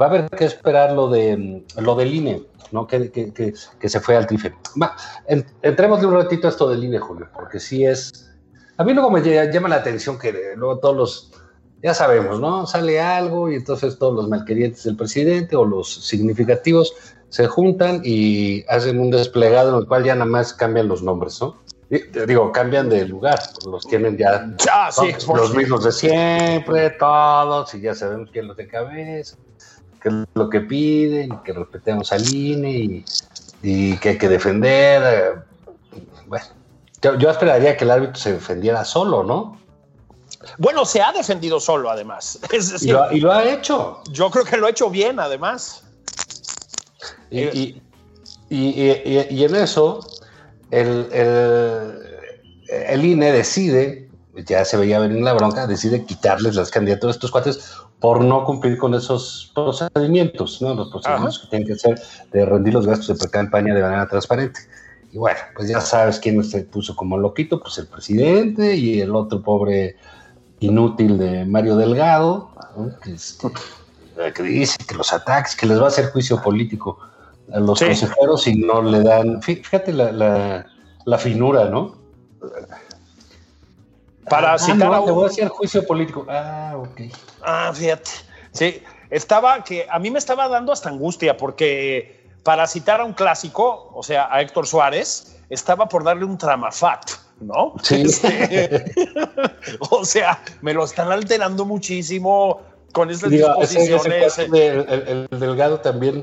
Va 0.00 0.06
a 0.06 0.08
haber 0.10 0.28
que 0.30 0.44
esperar 0.44 0.92
lo 0.92 1.08
de 1.10 1.64
lo 1.78 1.96
del 1.96 2.14
INE, 2.14 2.42
¿no? 2.70 2.86
Que, 2.86 3.10
que- 3.10 3.32
que- 3.32 3.52
que 3.80 3.88
se 3.88 3.98
fue 4.00 4.16
al 4.16 4.26
trife. 4.28 4.54
Va, 4.80 4.94
en- 5.26 5.44
entremos 5.62 6.00
de 6.00 6.06
un 6.06 6.14
ratito 6.14 6.46
a 6.46 6.50
esto 6.50 6.68
del 6.68 6.84
INE, 6.84 6.98
Julio, 7.00 7.28
porque 7.34 7.58
sí 7.58 7.84
es. 7.84 8.30
A 8.76 8.84
mí 8.84 8.94
luego 8.94 9.10
me 9.10 9.20
ll- 9.20 9.52
llama 9.52 9.68
la 9.68 9.76
atención 9.76 10.18
que 10.18 10.32
luego 10.56 10.78
todos 10.78 10.96
los. 10.96 11.32
Ya 11.82 11.94
sabemos, 11.94 12.38
¿no? 12.40 12.66
Sale 12.66 13.00
algo 13.00 13.50
y 13.50 13.54
entonces 13.56 13.98
todos 13.98 14.14
los 14.14 14.28
malquerientes 14.28 14.84
del 14.84 14.96
presidente 14.96 15.56
o 15.56 15.64
los 15.64 15.92
significativos 16.06 16.92
se 17.28 17.46
juntan 17.46 18.00
y 18.04 18.64
hacen 18.68 18.98
un 19.00 19.10
desplegado 19.10 19.70
en 19.74 19.80
el 19.82 19.86
cual 19.86 20.04
ya 20.04 20.14
nada 20.14 20.26
más 20.30 20.54
cambian 20.54 20.88
los 20.88 21.02
nombres, 21.02 21.40
¿no? 21.40 21.56
Digo, 21.90 22.52
cambian 22.52 22.90
de 22.90 23.06
lugar, 23.06 23.40
los 23.64 23.86
tienen 23.86 24.18
ya 24.18 24.46
Ah, 24.70 24.90
sí, 24.92 25.10
los 25.34 25.54
mismos 25.54 25.84
de 25.84 25.92
siempre, 25.92 26.90
todos, 26.90 27.72
y 27.74 27.80
ya 27.80 27.94
sabemos 27.94 28.28
quién 28.30 28.46
los 28.46 28.58
de 28.58 28.68
cabeza, 28.68 29.36
qué 30.02 30.08
es 30.10 30.14
lo 30.34 30.50
que 30.50 30.60
piden, 30.60 31.38
que 31.42 31.54
respetemos 31.54 32.12
al 32.12 32.28
INE 32.28 32.70
y, 32.70 33.04
y 33.62 33.96
que 33.96 34.10
hay 34.10 34.18
que 34.18 34.28
defender. 34.28 35.02
eh, 35.02 36.00
Bueno, 36.26 36.44
yo, 37.00 37.14
yo 37.16 37.30
esperaría 37.30 37.74
que 37.74 37.84
el 37.84 37.90
árbitro 37.90 38.16
se 38.16 38.34
defendiera 38.34 38.84
solo, 38.84 39.24
¿no? 39.24 39.58
Bueno, 40.58 40.84
se 40.84 41.00
ha 41.00 41.10
defendido 41.12 41.58
solo, 41.58 41.90
además. 41.90 42.38
Es 42.52 42.82
Y 42.82 42.92
lo, 42.92 43.10
y 43.10 43.20
lo 43.20 43.32
ha 43.32 43.48
hecho. 43.48 44.02
yo 44.12 44.30
creo 44.30 44.44
que 44.44 44.58
lo 44.58 44.66
ha 44.66 44.70
hecho 44.70 44.90
bien, 44.90 45.18
además. 45.20 45.84
Y, 47.30 47.40
y- 47.44 47.82
y 48.50 49.44
en 49.44 49.54
eso, 49.56 50.00
el, 50.70 51.08
el- 51.12 51.98
el 52.88 53.04
INE 53.04 53.32
decide 53.32 54.08
ya 54.46 54.64
se 54.64 54.76
veía 54.76 55.00
venir 55.00 55.22
la 55.22 55.32
bronca, 55.32 55.66
decide 55.66 56.04
quitarles 56.04 56.54
las 56.54 56.70
candidaturas 56.70 57.14
a 57.14 57.16
estos 57.16 57.30
cuates 57.30 57.72
por 57.98 58.22
no 58.22 58.44
cumplir 58.44 58.78
con 58.78 58.94
esos 58.94 59.50
procedimientos, 59.54 60.62
¿no? 60.62 60.74
Los 60.74 60.90
procedimientos 60.90 61.40
que 61.40 61.46
tienen 61.48 61.66
que 61.66 61.74
hacer 61.74 62.00
de 62.32 62.46
rendir 62.46 62.74
los 62.74 62.86
gastos 62.86 63.08
de 63.08 63.14
pre-campaña 63.16 63.74
de 63.74 63.82
manera 63.82 64.06
transparente. 64.06 64.60
Y 65.12 65.18
bueno, 65.18 65.38
pues 65.56 65.68
ya 65.68 65.80
sabes 65.80 66.20
quién 66.20 66.44
se 66.44 66.62
puso 66.62 66.94
como 66.94 67.18
loquito, 67.18 67.58
pues 67.58 67.78
el 67.78 67.86
presidente 67.88 68.76
y 68.76 69.00
el 69.00 69.14
otro 69.16 69.42
pobre 69.42 69.96
inútil 70.60 71.18
de 71.18 71.44
Mario 71.44 71.76
Delgado, 71.76 72.50
que, 73.02 73.14
este, 73.14 73.48
que, 74.34 74.42
dice 74.42 74.76
que 74.86 74.94
los 74.94 75.12
ataques, 75.12 75.56
que 75.56 75.66
les 75.66 75.80
va 75.80 75.86
a 75.86 75.88
hacer 75.88 76.10
juicio 76.12 76.40
político 76.40 76.98
a 77.52 77.60
los 77.60 77.78
consejeros 77.78 78.46
y 78.46 78.56
no 78.56 78.82
le 78.82 79.02
dan, 79.02 79.42
fíjate 79.42 79.92
la, 79.92 80.64
la, 81.04 81.18
finura, 81.18 81.66
¿no? 81.66 81.96
Para 84.28 84.54
ah, 84.54 84.58
citar 84.58 84.92
a 84.92 85.00
un... 85.00 85.14
voy 85.14 85.24
a 85.24 85.26
hacer 85.28 85.48
juicio 85.48 85.86
político. 85.86 86.26
Ah, 86.28 86.74
ok. 86.76 87.00
Ah, 87.42 87.72
fíjate. 87.74 88.10
Sí, 88.52 88.82
estaba 89.10 89.64
que 89.64 89.86
a 89.90 89.98
mí 89.98 90.10
me 90.10 90.18
estaba 90.18 90.48
dando 90.48 90.72
hasta 90.72 90.88
angustia 90.88 91.36
porque 91.36 92.26
para 92.42 92.66
citar 92.66 93.00
a 93.00 93.04
un 93.04 93.14
clásico, 93.14 93.90
o 93.94 94.02
sea, 94.02 94.28
a 94.30 94.40
Héctor 94.42 94.66
Suárez, 94.66 95.40
estaba 95.48 95.88
por 95.88 96.04
darle 96.04 96.24
un 96.24 96.36
tramafat. 96.36 97.10
¿no? 97.40 97.74
Sí. 97.82 98.02
Este, 98.08 98.84
o 99.90 100.04
sea, 100.04 100.40
me 100.62 100.74
lo 100.74 100.84
están 100.84 101.10
alterando 101.10 101.64
muchísimo 101.64 102.60
con 102.92 103.10
estas 103.10 103.30
disposiciones. 103.30 104.38
el, 104.38 105.28
delgado 105.30 105.80
también, 105.80 106.22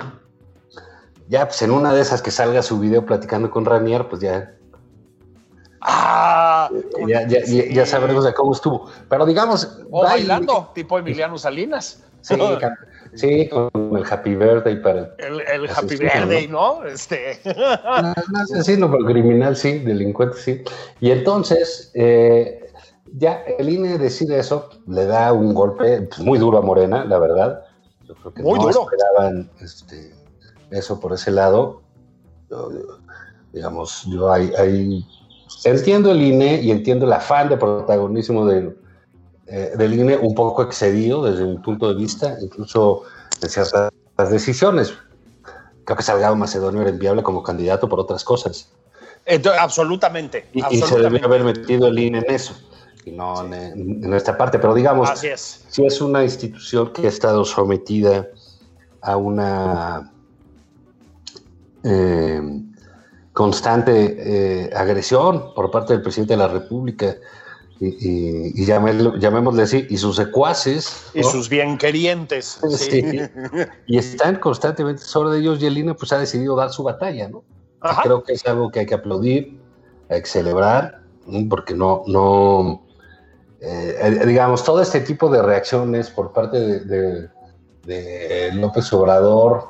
ya, 1.27 1.47
pues 1.47 1.61
en 1.61 1.71
una 1.71 1.93
de 1.93 2.01
esas 2.01 2.21
que 2.21 2.31
salga 2.31 2.61
su 2.61 2.79
video 2.79 3.05
platicando 3.05 3.49
con 3.49 3.65
Ranier, 3.65 4.07
pues 4.07 4.21
ya. 4.21 4.53
Ah, 5.81 6.69
ya, 7.07 7.27
ya, 7.27 7.43
ya, 7.45 7.85
sabremos 7.85 8.25
de 8.25 8.33
cómo 8.33 8.53
estuvo. 8.53 8.89
Pero 9.09 9.25
digamos. 9.25 9.79
O 9.91 10.03
bailando, 10.03 10.71
tipo 10.73 10.97
Emiliano 10.97 11.37
Salinas. 11.37 12.03
Sí, 12.21 12.35
Sí, 13.15 13.47
con 13.47 13.71
el 13.95 14.03
Happy 14.09 14.35
Birthday 14.35 14.81
para 14.81 15.15
el, 15.19 15.41
el 15.41 15.69
Happy 15.69 15.95
Birthday, 15.95 16.47
¿no? 16.47 16.83
Este. 16.83 17.39
No, 17.45 18.13
no 18.29 18.63
sino 18.63 18.91
pero 18.91 19.05
criminal 19.05 19.55
sí, 19.55 19.79
delincuente 19.79 20.37
sí. 20.37 20.63
Y 20.99 21.11
entonces, 21.11 21.91
eh, 21.93 22.69
ya 23.17 23.41
el 23.57 23.69
INE 23.69 23.97
decide 23.97 24.39
eso, 24.39 24.69
le 24.87 25.05
da 25.05 25.31
un 25.31 25.53
golpe 25.53 26.01
pues, 26.01 26.19
muy 26.19 26.37
duro 26.39 26.57
a 26.57 26.61
Morena, 26.61 27.05
la 27.05 27.17
verdad. 27.17 27.63
Yo 28.03 28.15
creo 28.15 28.33
que 28.33 28.43
muy 28.43 28.59
no 28.59 28.65
duro. 28.65 28.87
esperaban 28.91 29.49
este, 29.61 30.13
eso 30.71 30.99
por 30.99 31.13
ese 31.13 31.31
lado. 31.31 31.81
digamos, 33.53 34.03
yo 34.07 34.31
hay, 34.31 34.51
entiendo 35.63 36.11
el 36.11 36.21
INE 36.21 36.61
y 36.61 36.71
entiendo 36.71 37.05
el 37.05 37.13
afán 37.13 37.49
de 37.49 37.57
protagonismo 37.57 38.45
del 38.45 38.77
eh, 39.47 39.73
del 39.77 39.93
INE 39.93 40.17
un 40.17 40.33
poco 40.33 40.63
excedido 40.63 41.23
desde 41.23 41.45
mi 41.45 41.57
punto 41.59 41.87
de 41.87 41.93
vista, 41.93 42.35
incluso 42.41 43.03
en 43.41 43.49
ciertas 43.49 43.91
decisiones. 44.29 44.93
Creo 45.83 45.97
que 45.97 46.01
Salgado 46.01 46.35
Macedonio 46.35 46.81
era 46.81 46.89
enviable 46.89 47.21
como 47.21 47.43
candidato 47.43 47.87
por 47.87 47.99
otras 47.99 48.23
cosas. 48.23 48.71
absolutamente. 49.59 50.47
Y, 50.51 50.81
se 50.81 50.97
debe 50.97 51.23
haber 51.23 51.43
metido 51.43 51.87
el 51.87 51.99
INE 51.99 52.19
en 52.19 52.31
eso 52.31 52.55
y 53.05 53.11
no 53.11 53.45
en, 53.53 54.11
esta 54.15 54.35
parte. 54.35 54.57
Pero 54.57 54.73
digamos, 54.73 55.09
si 55.19 55.85
es 55.85 56.01
una 56.01 56.23
institución 56.23 56.91
que 56.91 57.05
ha 57.05 57.09
estado 57.09 57.45
sometida 57.45 58.27
a 59.01 59.15
una 59.15 60.11
eh, 61.85 62.41
constante 63.35 64.15
eh, 64.17 64.69
agresión 64.75 65.53
por 65.53 65.69
parte 65.69 65.93
del 65.93 66.01
presidente 66.01 66.33
de 66.33 66.37
la 66.37 66.47
República 66.47 67.15
y, 67.79 68.61
y, 68.61 68.65
llamémosle 68.65 69.63
así, 69.63 69.85
y 69.89 69.97
sus 69.97 70.15
secuaces. 70.15 71.11
Y 71.13 71.23
sus 71.23 71.49
bien 71.49 71.77
querientes. 71.77 72.59
Sí. 72.69 73.03
y 73.87 73.97
están 73.97 74.37
constantemente 74.37 75.01
sobre 75.01 75.39
ellos 75.39 75.61
y 75.61 75.65
el 75.65 75.77
INE 75.77 75.93
pues 75.93 76.13
ha 76.13 76.17
decidido 76.17 76.55
dar 76.55 76.71
su 76.71 76.83
batalla, 76.83 77.27
¿no? 77.27 77.43
Creo 78.01 78.23
que 78.23 78.33
es 78.33 78.45
algo 78.47 78.71
que 78.71 78.79
hay 78.79 78.85
que 78.85 78.95
aplaudir, 78.95 79.59
hay 80.09 80.21
que 80.21 80.27
celebrar, 80.27 81.01
porque 81.49 81.75
no, 81.75 82.03
no, 82.07 82.87
eh, 83.59 84.23
digamos, 84.25 84.63
todo 84.63 84.81
este 84.81 85.01
tipo 85.01 85.29
de 85.29 85.41
reacciones 85.41 86.09
por 86.09 86.31
parte 86.31 86.59
de, 86.59 87.29
de, 87.83 88.51
López 88.53 88.91
Obrador 88.93 89.69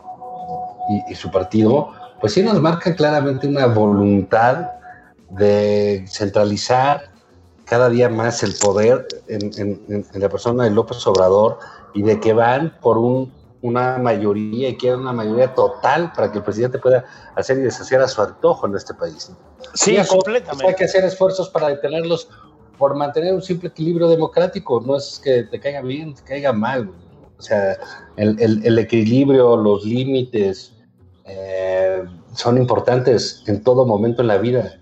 y, 0.90 1.12
y 1.12 1.16
su 1.16 1.30
partido, 1.30 1.92
pues 2.26 2.34
sí 2.34 2.42
nos 2.42 2.60
marca 2.60 2.96
claramente 2.96 3.46
una 3.46 3.68
voluntad 3.68 4.72
de 5.30 6.06
centralizar 6.08 7.12
cada 7.66 7.88
día 7.88 8.10
más 8.10 8.42
el 8.42 8.56
poder 8.56 9.08
en, 9.28 10.04
la 10.12 10.28
persona 10.28 10.64
de 10.64 10.72
López 10.72 11.06
Obrador 11.06 11.60
y 11.94 12.02
de 12.02 12.20
que 12.20 12.34
van 12.34 12.80
por 12.82 12.98
una 13.62 14.00
mayoría 14.00 14.70
y 14.70 14.76
quieren 14.76 15.02
una 15.02 15.14
mayoría 15.14 15.54
total 15.54 16.14
para 16.14 16.32
que 16.32 16.40
el 16.40 16.44
presidente 16.44 16.80
pueda 16.80 17.06
hacer 17.36 17.60
y 17.60 17.62
deshacer 17.62 18.02
a 18.02 18.08
su 18.08 18.20
antojo 18.24 18.66
en 18.66 18.76
este 18.76 18.96
país. 18.96 19.32
Sí, 19.76 19.96
completamente. 20.10 20.66
Hay 20.68 20.74
que 20.74 20.86
hacer 20.86 21.06
esfuerzos 21.06 21.48
para 21.50 21.68
detenerlos 21.68 22.28
por 22.80 22.96
mantener 22.96 23.36
un 23.36 23.44
simple 23.44 23.70
equilibrio 23.70 24.08
democrático. 24.08 24.82
No 24.82 24.98
es 24.98 25.22
que 25.24 25.44
te 25.44 25.60
caiga 25.60 25.82
bien, 25.82 26.16
te 26.16 26.24
caiga 26.24 26.52
mal. 26.52 26.90
O 27.38 27.42
sea, 27.44 27.78
el, 28.18 28.80
equilibrio, 28.80 29.56
los 29.58 29.86
límites 29.86 30.72
eh, 31.26 31.65
son 32.36 32.58
importantes 32.58 33.44
en 33.48 33.64
todo 33.64 33.86
momento 33.86 34.22
en 34.22 34.28
la 34.28 34.38
vida 34.38 34.80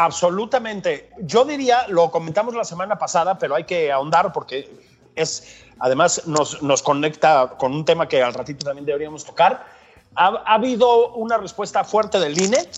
Absolutamente. 0.00 1.10
Yo 1.22 1.44
diría, 1.44 1.88
lo 1.88 2.12
comentamos 2.12 2.54
la 2.54 2.62
semana 2.62 3.00
pasada, 3.00 3.36
pero 3.36 3.56
hay 3.56 3.64
que 3.64 3.90
ahondar 3.90 4.32
porque 4.32 4.70
es, 5.16 5.64
además 5.80 6.22
nos, 6.28 6.62
nos 6.62 6.84
conecta 6.84 7.54
con 7.58 7.74
un 7.74 7.84
tema 7.84 8.06
que 8.06 8.22
al 8.22 8.32
ratito 8.32 8.64
también 8.64 8.86
deberíamos 8.86 9.24
tocar. 9.24 9.66
Ha, 10.14 10.28
ha, 10.28 10.54
habido 10.54 11.14
una 11.14 11.36
respuesta 11.36 11.82
fuerte 11.82 12.20
del 12.20 12.40
INE, 12.40 12.68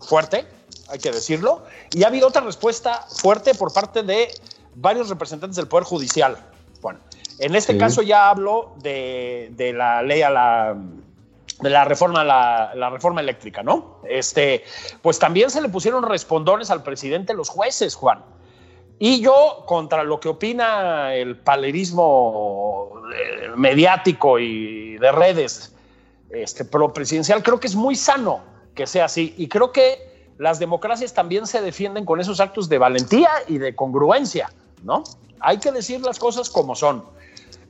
fuerte, 0.00 0.46
hay 0.88 0.98
que 0.98 1.12
decirlo, 1.12 1.64
y 1.92 2.02
ha 2.02 2.06
habido 2.06 2.28
otra 2.28 2.40
respuesta 2.40 3.04
fuerte 3.10 3.54
por 3.54 3.70
parte 3.70 4.02
de 4.02 4.28
varios 4.74 5.10
representantes 5.10 5.56
del 5.56 5.68
Poder 5.68 5.84
Judicial. 5.84 6.38
Bueno, 6.80 6.98
en 7.40 7.56
este 7.56 7.76
caso 7.76 8.00
ya 8.00 8.30
hablo 8.30 8.72
de, 8.78 9.50
de 9.54 9.74
la 9.74 10.02
ley 10.02 10.22
a 10.22 10.30
la 10.30 10.74
de 11.60 11.70
la 11.70 11.84
reforma, 11.84 12.24
la, 12.24 12.90
reforma 12.90 13.20
eléctrica, 13.20 13.62
¿no? 13.62 14.00
Este, 14.08 14.64
pues 15.02 15.18
también 15.18 15.50
se 15.50 15.60
le 15.60 15.68
pusieron 15.68 16.02
respondones 16.02 16.70
al 16.70 16.82
presidente 16.82 17.34
los 17.34 17.48
jueces, 17.48 17.94
Juan. 17.94 18.24
Y 18.98 19.20
yo, 19.20 19.64
contra 19.66 20.04
lo 20.04 20.20
que 20.20 20.28
opina 20.28 21.14
el 21.14 21.36
palerismo 21.36 22.92
eh, 23.14 23.50
mediático 23.56 24.38
y 24.38 24.96
de 24.98 25.12
redes 25.12 25.74
este, 26.30 26.64
pro 26.64 26.92
presidencial, 26.92 27.42
creo 27.42 27.58
que 27.58 27.66
es 27.66 27.74
muy 27.74 27.96
sano 27.96 28.40
que 28.74 28.86
sea 28.86 29.06
así. 29.06 29.34
Y 29.36 29.48
creo 29.48 29.72
que 29.72 30.28
las 30.38 30.58
democracias 30.58 31.14
también 31.14 31.46
se 31.46 31.60
defienden 31.60 32.04
con 32.04 32.20
esos 32.20 32.40
actos 32.40 32.68
de 32.68 32.78
valentía 32.78 33.30
y 33.48 33.58
de 33.58 33.74
congruencia, 33.74 34.50
¿no? 34.82 35.04
Hay 35.40 35.58
que 35.58 35.70
decir 35.72 36.00
las 36.00 36.18
cosas 36.18 36.50
como 36.50 36.74
son. 36.74 37.04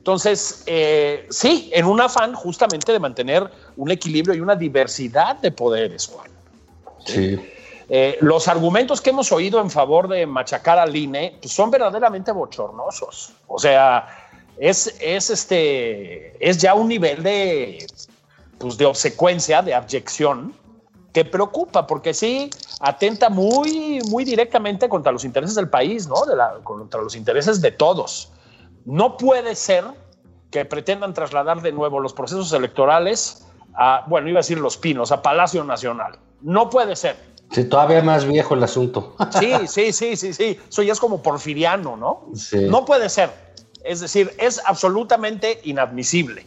Entonces, 0.05 0.61
eh, 0.67 1.25
sí, 1.31 1.71
en 1.73 1.87
un 1.87 1.99
afán 1.99 2.35
justamente 2.35 2.91
de 2.91 2.99
mantener 2.99 3.49
un 3.75 3.89
equilibrio 3.89 4.35
y 4.35 4.39
una 4.39 4.55
diversidad 4.55 5.37
de 5.37 5.49
poderes, 5.49 6.05
Juan. 6.05 6.29
Sí. 7.03 7.39
Eh, 7.89 8.15
los 8.21 8.47
argumentos 8.47 9.01
que 9.01 9.09
hemos 9.09 9.31
oído 9.31 9.59
en 9.59 9.71
favor 9.71 10.07
de 10.07 10.27
machacar 10.27 10.77
al 10.77 10.95
INE 10.95 11.39
pues, 11.41 11.51
son 11.51 11.71
verdaderamente 11.71 12.31
bochornosos. 12.31 13.31
O 13.47 13.57
sea, 13.57 14.07
es, 14.59 14.95
es, 14.99 15.31
este, 15.31 16.37
es 16.39 16.59
ya 16.59 16.75
un 16.75 16.87
nivel 16.87 17.23
de, 17.23 17.87
pues, 18.59 18.77
de 18.77 18.85
obsecuencia, 18.85 19.63
de 19.63 19.73
abyección, 19.73 20.53
que 21.13 21.25
preocupa, 21.25 21.87
porque 21.87 22.13
sí 22.13 22.51
atenta 22.79 23.31
muy, 23.31 24.01
muy 24.11 24.23
directamente 24.23 24.87
contra 24.87 25.11
los 25.11 25.25
intereses 25.25 25.55
del 25.55 25.67
país, 25.67 26.07
¿no? 26.07 26.27
De 26.27 26.35
la, 26.35 26.59
contra 26.63 27.01
los 27.01 27.15
intereses 27.15 27.59
de 27.59 27.71
todos. 27.71 28.29
No 28.85 29.17
puede 29.17 29.55
ser 29.55 29.85
que 30.51 30.63
pretendan 30.63 31.13
trasladar 31.13 31.61
de 31.61 31.71
nuevo 31.71 31.99
los 31.99 32.13
procesos 32.13 32.53
electorales 32.53 33.45
a, 33.73 34.05
bueno, 34.07 34.29
iba 34.29 34.39
a 34.39 34.41
decir 34.41 34.59
Los 34.59 34.77
Pinos, 34.77 35.11
a 35.11 35.21
Palacio 35.21 35.63
Nacional. 35.63 36.17
No 36.41 36.69
puede 36.69 36.95
ser. 36.95 37.17
Sí, 37.51 37.65
todavía 37.65 38.01
más 38.01 38.25
viejo 38.25 38.53
el 38.53 38.63
asunto. 38.63 39.15
Sí, 39.39 39.53
sí, 39.67 39.91
sí, 39.91 40.15
sí, 40.15 40.33
sí. 40.33 40.59
Eso 40.69 40.81
ya 40.81 40.93
es 40.93 40.99
como 40.99 41.21
porfiriano, 41.21 41.97
¿no? 41.97 42.25
Sí. 42.35 42.67
No 42.69 42.85
puede 42.85 43.09
ser. 43.09 43.29
Es 43.83 43.99
decir, 43.99 44.33
es 44.39 44.61
absolutamente 44.65 45.59
inadmisible. 45.63 46.45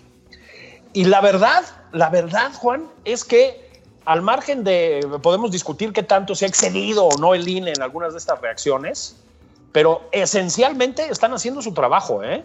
Y 0.92 1.05
la 1.05 1.20
verdad, 1.20 1.64
la 1.92 2.09
verdad, 2.11 2.53
Juan, 2.55 2.88
es 3.05 3.24
que 3.24 3.68
al 4.05 4.22
margen 4.22 4.64
de, 4.64 5.07
podemos 5.22 5.51
discutir 5.51 5.92
qué 5.92 6.03
tanto 6.03 6.35
se 6.35 6.46
ha 6.46 6.48
excedido 6.48 7.05
o 7.05 7.18
no 7.18 7.35
el 7.35 7.46
INE 7.46 7.72
en 7.72 7.83
algunas 7.83 8.12
de 8.12 8.18
estas 8.18 8.40
reacciones, 8.40 9.16
pero 9.73 10.09
esencialmente 10.13 11.09
están 11.11 11.33
haciendo 11.35 11.63
su 11.63 11.75
trabajo, 11.75 12.23
¿eh? 12.23 12.45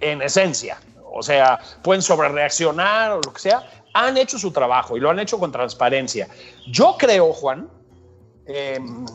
En 0.00 0.22
esencia. 0.22 0.78
O 1.12 1.22
sea, 1.22 1.60
pueden 1.82 2.02
sobrereaccionar 2.02 3.12
o 3.12 3.20
lo 3.20 3.32
que 3.32 3.40
sea. 3.40 3.68
Han 3.92 4.16
hecho 4.16 4.38
su 4.38 4.50
trabajo 4.50 4.96
y 4.96 5.00
lo 5.00 5.10
han 5.10 5.20
hecho 5.20 5.38
con 5.38 5.52
transparencia. 5.52 6.28
Yo 6.66 6.96
creo, 6.98 7.32
Juan, 7.32 7.68
em, 8.46 9.06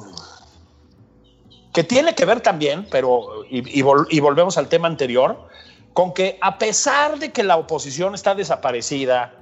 que 1.73 1.83
tiene 1.83 2.15
que 2.15 2.25
ver 2.25 2.41
también, 2.41 2.87
pero 2.89 3.43
y, 3.49 3.81
volvemos 3.81 4.57
al 4.57 4.69
tema 4.69 4.87
anterior, 4.87 5.47
con 5.93 6.13
que 6.13 6.37
a 6.41 6.57
pesar 6.57 7.19
de 7.19 7.31
que 7.31 7.43
la 7.43 7.57
oposición 7.57 8.15
está 8.15 8.33
desaparecida, 8.35 9.33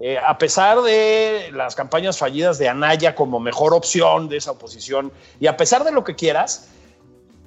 eh, 0.00 0.18
a 0.18 0.38
pesar 0.38 0.80
de 0.82 1.50
las 1.52 1.74
campañas 1.76 2.18
fallidas 2.18 2.58
de 2.58 2.68
Anaya 2.68 3.14
como 3.14 3.38
mejor 3.38 3.74
opción 3.74 4.28
de 4.28 4.38
esa 4.38 4.50
oposición, 4.50 5.12
y 5.38 5.46
a 5.46 5.56
pesar 5.56 5.84
de 5.84 5.92
lo 5.92 6.04
que 6.04 6.16
quieras, 6.16 6.68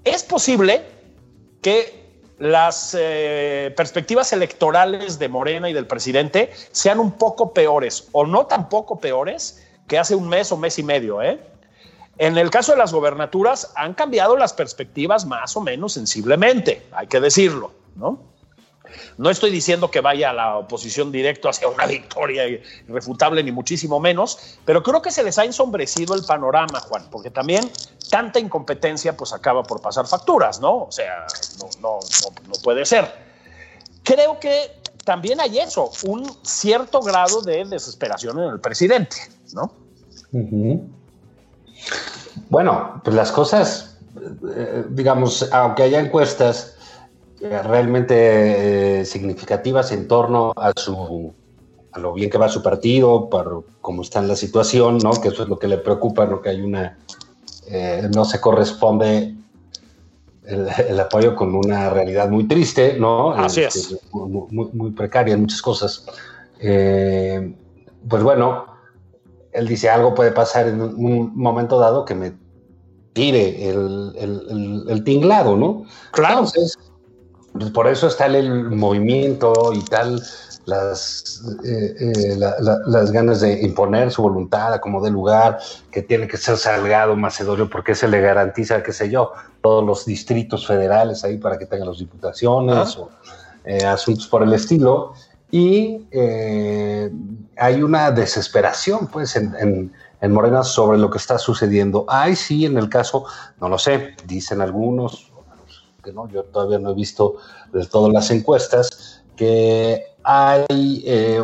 es 0.03 0.23
posible 0.23 0.83
que 1.61 2.03
las 2.39 2.95
eh, 2.99 3.73
perspectivas 3.77 4.33
electorales 4.33 5.19
de 5.19 5.29
Morena 5.29 5.69
y 5.69 5.73
del 5.73 5.87
presidente 5.87 6.51
sean 6.71 6.99
un 6.99 7.13
poco 7.13 7.53
peores, 7.53 8.09
o 8.11 8.25
no 8.25 8.45
tan 8.47 8.69
poco 8.69 8.99
peores, 8.99 9.63
que 9.87 9.97
hace 9.97 10.15
un 10.15 10.27
mes 10.27 10.51
o 10.51 10.57
mes 10.57 10.79
y 10.79 10.83
medio, 10.83 11.21
¿eh? 11.21 11.39
En 12.17 12.37
el 12.37 12.51
caso 12.51 12.73
de 12.73 12.77
las 12.77 12.93
gobernaturas 12.93 13.71
han 13.75 13.93
cambiado 13.93 14.37
las 14.37 14.53
perspectivas 14.53 15.25
más 15.25 15.57
o 15.57 15.61
menos 15.61 15.93
sensiblemente, 15.93 16.85
hay 16.91 17.07
que 17.07 17.19
decirlo, 17.19 17.71
¿no? 17.95 18.19
No 19.17 19.29
estoy 19.29 19.49
diciendo 19.49 19.89
que 19.89 20.01
vaya 20.01 20.33
la 20.33 20.57
oposición 20.57 21.11
directo 21.11 21.49
hacia 21.49 21.67
una 21.67 21.85
victoria 21.85 22.47
irrefutable, 22.47 23.43
ni 23.43 23.51
muchísimo 23.51 23.99
menos, 23.99 24.59
pero 24.65 24.83
creo 24.83 25.01
que 25.01 25.11
se 25.11 25.23
les 25.23 25.37
ha 25.39 25.45
ensombrecido 25.45 26.13
el 26.13 26.23
panorama, 26.23 26.79
Juan, 26.79 27.07
porque 27.09 27.31
también 27.31 27.69
tanta 28.09 28.39
incompetencia 28.39 29.15
pues 29.15 29.33
acaba 29.33 29.63
por 29.63 29.81
pasar 29.81 30.07
facturas, 30.07 30.59
¿no? 30.59 30.83
O 30.83 30.91
sea, 30.91 31.25
no, 31.59 31.69
no, 31.81 31.99
no, 32.47 32.53
puede 32.63 32.85
ser. 32.85 33.11
Creo 34.03 34.39
que 34.39 34.71
también 35.03 35.39
hay 35.39 35.59
eso, 35.59 35.91
un 36.05 36.29
cierto 36.43 37.01
grado 37.01 37.41
de 37.41 37.65
desesperación 37.65 38.39
en 38.39 38.49
el 38.49 38.59
presidente, 38.59 39.15
¿no? 39.53 39.71
Bueno, 42.49 43.01
pues 43.03 43.15
las 43.15 43.31
cosas, 43.31 43.97
eh, 44.55 44.85
digamos, 44.89 45.49
aunque 45.51 45.83
haya 45.83 45.99
encuestas 45.99 46.75
eh, 47.41 47.61
realmente 47.61 49.01
eh, 49.01 49.05
significativas 49.05 49.91
en 49.91 50.07
torno 50.07 50.53
a 50.55 50.71
su 50.75 51.33
a 51.91 51.99
lo 51.99 52.13
bien 52.13 52.29
que 52.29 52.39
va 52.39 52.49
su 52.49 52.63
partido, 52.63 53.29
para 53.29 53.51
cómo 53.81 54.01
está 54.01 54.19
en 54.19 54.27
la 54.27 54.35
situación, 54.35 54.97
¿no? 54.97 55.11
Que 55.21 55.27
eso 55.27 55.43
es 55.43 55.49
lo 55.49 55.59
que 55.59 55.67
le 55.67 55.77
preocupa, 55.77 56.25
¿no? 56.25 56.41
Que 56.41 56.49
hay 56.49 56.61
una 56.61 56.97
no 58.13 58.25
se 58.25 58.41
corresponde 58.41 59.35
el, 60.45 60.99
apoyo 60.99 61.35
con 61.35 61.55
una 61.55 61.89
realidad 61.89 62.29
muy 62.29 62.47
triste, 62.47 62.97
¿no? 62.99 63.31
Así 63.31 63.61
es. 63.61 63.75
Este, 63.75 63.99
muy, 64.11 64.91
precaria 64.91 65.33
en 65.33 65.41
muchas 65.41 65.61
cosas. 65.61 66.05
pues 66.59 68.23
bueno, 68.23 68.65
él 69.53 69.67
dice 69.67 69.89
algo 69.89 70.13
puede 70.13 70.31
pasar 70.31 70.67
en 70.67 70.81
un 70.81 71.35
momento 71.35 71.79
dado 71.79 72.05
que 72.05 72.15
me 72.15 72.33
tire 73.13 73.69
el, 73.69 75.01
tinglado, 75.05 75.55
¿no? 75.55 75.85
Claro. 76.11 76.39
Entonces, 76.39 76.77
pues, 77.53 77.69
por 77.69 77.87
eso 77.87 78.07
está 78.07 78.25
el, 78.25 78.71
movimiento 78.71 79.71
y 79.73 79.81
tal, 79.81 80.21
las, 80.65 81.41
eh, 81.63 81.95
eh, 81.99 82.37
las 82.37 83.11
ganas 83.11 83.41
de 83.41 83.61
imponer 83.61 84.11
su 84.11 84.21
voluntad 84.21 84.73
a 84.73 84.81
como 84.81 85.01
de 85.03 85.11
lugar, 85.11 85.59
que 85.91 86.01
tiene 86.01 86.27
que 86.27 86.37
ser 86.37 86.57
Salgado 86.57 87.15
Macedonio 87.15 87.69
porque 87.69 87.95
se 87.95 88.07
le 88.07 88.21
garantiza, 88.21 88.83
qué 88.83 88.93
sé 88.93 89.09
yo, 89.09 89.31
todos 89.61 89.83
los 89.85 90.05
distritos 90.05 90.65
federales 90.65 91.23
ahí 91.23 91.37
para 91.37 91.57
que 91.57 91.65
tengan 91.65 91.89
las 91.89 91.99
diputaciones 91.99 92.97
o 92.97 93.09
eh, 93.65 93.85
asuntos 93.85 94.27
por 94.27 94.43
el 94.43 94.53
estilo 94.53 95.13
y 95.51 96.07
hay 97.57 97.83
una 97.83 98.09
desesperación 98.11 99.07
pues 99.07 99.35
en, 99.35 99.91
Morena 100.29 100.63
sobre 100.63 100.97
lo 100.97 101.09
que 101.09 101.17
está 101.17 101.37
sucediendo. 101.37 102.05
Hay 102.07 102.37
sí, 102.37 102.65
en 102.65 102.77
el 102.77 102.87
caso, 102.87 103.25
no 103.59 103.67
lo 103.67 103.77
sé, 103.77 104.15
dicen 104.25 104.61
algunos, 104.61 105.33
que 106.01 106.13
no, 106.13 106.29
yo 106.29 106.43
todavía 106.45 106.79
no 106.79 106.91
he 106.91 106.93
visto 106.93 107.35
de 107.73 107.85
todas 107.85 108.13
las 108.13 108.31
encuestas, 108.31 109.21
que 109.35 110.12
hay 110.23 111.03
eh, 111.05 111.41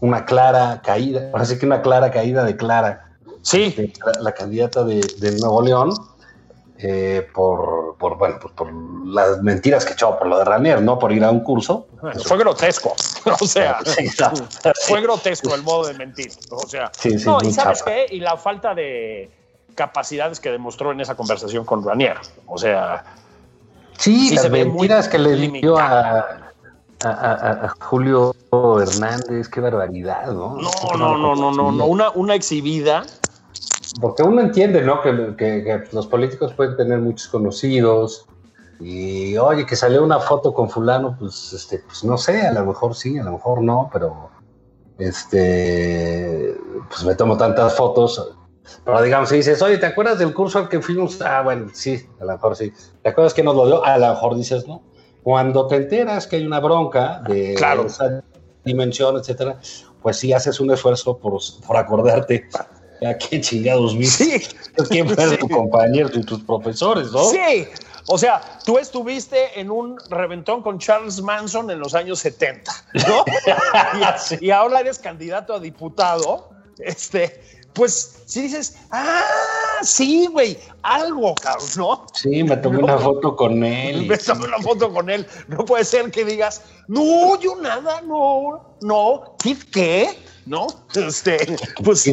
una 0.00 0.24
clara 0.24 0.80
caída, 0.82 1.30
parece 1.32 1.58
que 1.58 1.66
una 1.66 1.82
clara 1.82 2.10
caída 2.10 2.44
de 2.44 2.56
Clara, 2.56 3.10
sí. 3.42 3.92
la, 4.20 4.32
candidata 4.32 4.84
de, 4.84 5.00
de 5.18 5.38
Nuevo 5.38 5.62
León, 5.62 5.92
eh, 6.80 7.26
por, 7.34 7.96
por, 7.98 8.16
bueno, 8.18 8.36
pues 8.40 8.54
por 8.54 8.72
las 8.72 9.42
mentiras 9.42 9.84
que 9.84 9.94
echó 9.94 10.16
por 10.16 10.28
lo 10.28 10.38
de 10.38 10.44
Ranier, 10.44 10.80
¿no? 10.80 10.96
Por 10.96 11.10
ir 11.10 11.24
a 11.24 11.30
un 11.30 11.40
curso. 11.40 11.88
fue 12.24 12.38
grotesco. 12.38 12.94
O 13.40 13.46
sea, 13.46 13.80
fue 14.86 15.02
grotesco 15.02 15.54
el 15.54 15.62
modo 15.62 15.88
de 15.88 15.94
mentir. 15.94 16.30
O 16.50 16.66
sea, 16.66 16.90
no, 17.26 17.38
y 17.42 17.52
sabes 17.52 17.82
qué? 17.82 18.06
Y 18.10 18.20
la 18.20 18.36
falta 18.36 18.74
de 18.74 19.30
capacidades 19.74 20.40
que 20.40 20.50
demostró 20.50 20.92
en 20.92 21.00
esa 21.00 21.14
conversación 21.14 21.64
con 21.64 21.84
Ranier. 21.84 22.16
O 22.46 22.56
sea, 22.56 23.04
sí, 23.98 24.34
las 24.34 24.48
mentiras 24.48 25.08
que 25.08 25.18
le 25.18 25.36
dio 25.36 25.78
a, 25.78 26.47
a, 27.04 27.74
Julio 27.80 28.34
Hernández, 28.52 29.48
qué 29.48 29.60
barbaridad, 29.60 30.32
¿no? 30.32 30.56
No, 30.56 30.96
no, 30.96 31.18
no, 31.18 31.34
no, 31.36 31.52
no, 31.52 31.72
no, 31.72 31.86
una, 31.86 32.10
una 32.10 32.34
exhibida 32.34 33.04
porque 34.00 34.22
uno 34.22 34.40
entiende, 34.40 34.82
¿no? 34.82 35.00
Que, 35.00 35.84
los 35.92 36.06
políticos 36.06 36.52
pueden 36.54 36.76
tener 36.76 36.98
muchos 37.00 37.28
conocidos 37.28 38.26
y, 38.80 39.36
oye, 39.36 39.66
que 39.66 39.76
salió 39.76 40.04
una 40.04 40.20
foto 40.20 40.54
con 40.54 40.70
fulano, 40.70 41.16
pues, 41.18 41.52
este, 41.52 41.80
pues 41.80 42.04
no 42.04 42.16
sé, 42.16 42.46
a 42.46 42.52
lo 42.52 42.66
mejor 42.66 42.94
sí, 42.94 43.18
a 43.18 43.24
lo 43.24 43.32
mejor 43.32 43.62
no, 43.62 43.90
pero, 43.92 44.30
este, 44.98 46.56
pues 46.88 47.04
me 47.04 47.14
tomo 47.14 47.36
tantas 47.36 47.74
fotos. 47.76 48.34
Pero 48.84 49.02
digamos, 49.02 49.30
si 49.30 49.36
dices, 49.36 49.62
oye, 49.62 49.78
¿te 49.78 49.86
acuerdas 49.86 50.18
del 50.18 50.34
curso 50.34 50.58
al 50.58 50.68
que 50.68 50.80
fuimos? 50.80 51.20
Ah, 51.22 51.42
bueno, 51.42 51.68
sí, 51.72 52.06
a 52.20 52.24
lo 52.24 52.32
mejor 52.32 52.54
sí. 52.54 52.72
¿Te 53.02 53.08
acuerdas 53.08 53.32
que 53.32 53.42
nos 53.42 53.56
lo 53.56 53.66
dio? 53.66 53.84
A 53.84 53.96
lo 53.96 54.08
mejor 54.08 54.36
dices, 54.36 54.68
¿no? 54.68 54.82
Cuando 55.22 55.66
te 55.66 55.76
enteras 55.76 56.26
que 56.26 56.36
hay 56.36 56.46
una 56.46 56.60
bronca 56.60 57.22
de 57.28 57.54
claro. 57.54 57.86
esa 57.86 58.22
dimensión, 58.64 59.16
etcétera, 59.16 59.58
pues 60.02 60.18
sí 60.18 60.32
haces 60.32 60.60
un 60.60 60.70
esfuerzo 60.70 61.18
por, 61.18 61.38
por 61.66 61.76
acordarte 61.76 62.48
¿A 63.06 63.16
qué 63.16 63.40
chingados 63.40 63.96
viste? 63.96 64.40
Sí. 64.40 64.56
¿Quién 64.88 65.08
fue 65.14 65.36
tu 65.36 65.48
compañero 65.48 66.10
y 66.12 66.22
tus 66.22 66.42
profesores, 66.42 67.12
no? 67.12 67.24
Sí. 67.26 67.66
O 68.08 68.16
sea, 68.16 68.40
tú 68.64 68.78
estuviste 68.78 69.60
en 69.60 69.70
un 69.70 69.98
reventón 70.10 70.62
con 70.62 70.78
Charles 70.78 71.20
Manson 71.20 71.70
en 71.70 71.78
los 71.78 71.94
años 71.94 72.18
70, 72.20 72.72
¿no? 73.06 73.24
y, 74.40 74.46
y, 74.46 74.50
ahora 74.50 74.80
eres 74.80 74.98
candidato 74.98 75.54
a 75.54 75.60
diputado. 75.60 76.48
Este, 76.78 77.57
pues 77.72 78.22
si 78.26 78.42
dices, 78.42 78.76
ah, 78.90 79.22
sí, 79.82 80.26
güey, 80.26 80.58
algo, 80.82 81.34
cabrón, 81.34 81.68
¿no? 81.76 82.06
Sí, 82.12 82.42
me 82.42 82.56
tomé 82.56 82.78
una 82.78 82.98
foto 82.98 83.36
con 83.36 83.64
él. 83.64 84.06
Me 84.08 84.18
tomé 84.18 84.46
una 84.46 84.58
foto 84.58 84.92
con 84.92 85.08
él. 85.08 85.26
No 85.46 85.64
puede 85.64 85.84
ser 85.84 86.10
que 86.10 86.24
digas, 86.24 86.62
no, 86.88 87.38
yo 87.40 87.56
nada, 87.56 88.00
no, 88.02 88.76
no, 88.80 89.36
¿qué? 89.72 90.16
¿no? 90.48 90.66
Este, 90.94 91.56
pues 91.84 92.06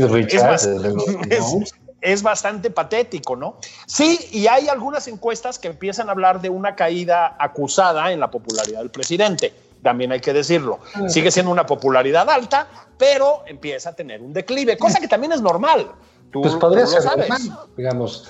es, 2.02 2.22
bastante 2.22 2.70
patético, 2.70 3.36
¿no? 3.36 3.58
Sí, 3.88 4.20
y 4.32 4.48
hay 4.48 4.68
algunas 4.68 5.08
encuestas 5.08 5.58
que 5.58 5.70
empiezan 5.70 6.10
a 6.10 6.12
hablar 6.12 6.41
de 6.41 6.50
una 6.50 6.76
caída 6.76 7.36
acusada 7.39 8.12
en 8.12 8.20
la 8.20 8.30
popularidad 8.30 8.80
del 8.80 8.91
presidente. 8.91 9.54
También 9.86 10.12
hay 10.12 10.19
que 10.19 10.34
decirlo. 10.34 10.80
Sigue 11.08 11.30
siendo 11.30 11.52
una 11.52 11.67
popularidad 11.67 12.28
alta, 12.28 12.67
pero 12.98 13.43
empieza 13.45 13.91
a 13.91 13.93
tener 13.93 14.19
un 14.19 14.34
declive, 14.34 14.80
cosa 14.80 15.00
que 15.00 15.08
también 15.08 15.32
es 15.32 15.43
normal. 15.43 15.91
Tú, 16.32 16.41
pues 16.41 16.56
podría 16.56 16.88
ser 16.88 17.04
digamos. 17.78 18.28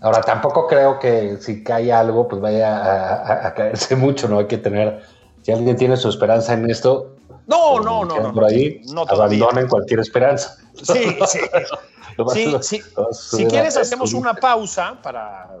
Ahora, 0.00 0.22
tampoco 0.22 0.66
creo 0.66 0.98
que 0.98 1.36
si 1.42 1.62
cae 1.62 1.92
algo, 1.92 2.26
pues 2.26 2.40
vaya 2.40 3.46
a 3.46 3.52
caerse 3.52 3.94
mucho, 3.94 4.26
¿no? 4.26 4.38
Hay 4.38 4.46
que 4.46 4.56
tener, 4.56 5.02
si 5.42 5.52
alguien 5.52 5.76
tiene 5.76 5.98
su 5.98 6.08
esperanza 6.08 6.54
en 6.54 6.70
esto, 6.70 7.16
no, 7.46 7.78
no, 7.80 8.06
no, 8.06 8.20
no. 8.20 8.32
Por 8.32 8.44
ahí 8.44 8.80
no 8.92 9.02
abandonen 9.02 9.68
cualquier 9.68 10.00
esperanza. 10.00 10.56
Sí, 10.82 11.16
sí. 11.26 11.40
sí, 12.32 12.56
sí. 12.62 12.82
Si 13.12 13.44
quieres, 13.46 13.76
hacemos 13.76 14.14
una 14.14 14.32
pausa 14.32 14.98
para 15.02 15.60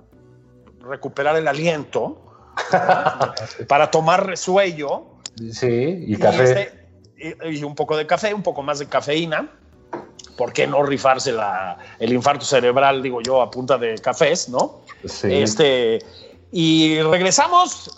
recuperar 0.80 1.36
el 1.36 1.46
aliento, 1.46 2.22
para 3.68 3.90
tomar 3.90 4.26
resuello. 4.26 5.15
Sí, 5.52 6.04
y 6.06 6.16
café. 6.16 6.72
Este, 7.16 7.50
y, 7.50 7.62
un 7.62 7.74
poco 7.74 7.96
de 7.96 8.06
café, 8.06 8.32
un 8.32 8.42
poco 8.42 8.62
más 8.62 8.78
de 8.78 8.86
cafeína. 8.86 9.50
¿Por 10.36 10.52
qué 10.52 10.66
no 10.66 10.82
rifarse 10.82 11.32
la, 11.32 11.78
el 11.98 12.12
infarto 12.12 12.44
cerebral, 12.44 13.02
digo 13.02 13.22
yo, 13.22 13.40
a 13.40 13.50
punta 13.50 13.78
de 13.78 13.94
cafés, 13.96 14.48
no? 14.50 14.80
Sí. 15.04 15.28
Este, 15.32 15.98
y 16.52 17.00
regresamos. 17.00 17.90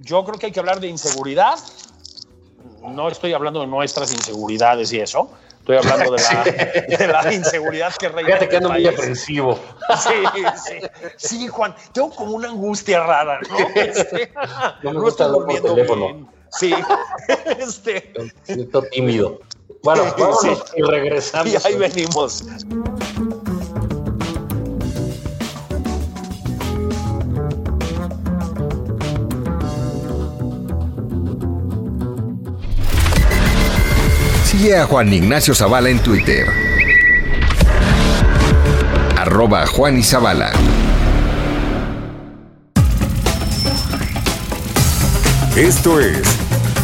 Yo 0.00 0.24
creo 0.24 0.38
que 0.38 0.46
hay 0.46 0.52
que 0.52 0.60
hablar 0.60 0.80
de 0.80 0.88
inseguridad, 0.88 1.58
no 2.82 3.08
estoy 3.08 3.32
hablando 3.32 3.60
de 3.60 3.66
nuestras 3.66 4.12
inseguridades 4.12 4.92
y 4.92 5.00
eso, 5.00 5.30
estoy 5.60 5.78
hablando 5.78 6.12
de 6.12 7.08
la, 7.08 7.32
inseguridad 7.32 7.94
que 7.94 8.08
reina. 8.08 8.26
Fíjate 8.26 8.48
que 8.48 8.56
ando 8.58 8.70
muy 8.70 8.86
aprensivo. 8.86 9.58
Sí, 9.98 10.42
sí. 10.66 10.78
Sí, 11.16 11.48
Juan, 11.48 11.74
tengo 11.92 12.10
como 12.10 12.32
una 12.32 12.48
angustia 12.48 13.02
rara, 13.02 13.40
¿no? 13.48 13.56
Este, 13.74 14.32
no 14.82 14.92
me 14.92 15.00
gusta 15.00 15.26
el 15.26 15.62
teléfono. 15.62 16.33
Sí. 16.58 16.74
este... 17.58 18.12
Siento 18.42 18.82
tímido. 18.82 19.40
Bueno, 19.82 20.04
vamos 20.18 20.40
sí. 20.42 20.48
y 20.76 20.82
regresamos. 20.82 21.52
Y 21.52 21.56
ahí 21.66 21.76
venimos. 21.76 22.44
Sigue 34.44 34.76
a 34.78 34.86
Juan 34.86 35.12
Ignacio 35.12 35.54
Zavala 35.54 35.90
en 35.90 35.98
Twitter. 35.98 36.46
Arroba 39.18 39.66
Juan 39.66 39.98
Izabala. 39.98 40.52
Esto 45.56 46.00
es 46.00 46.43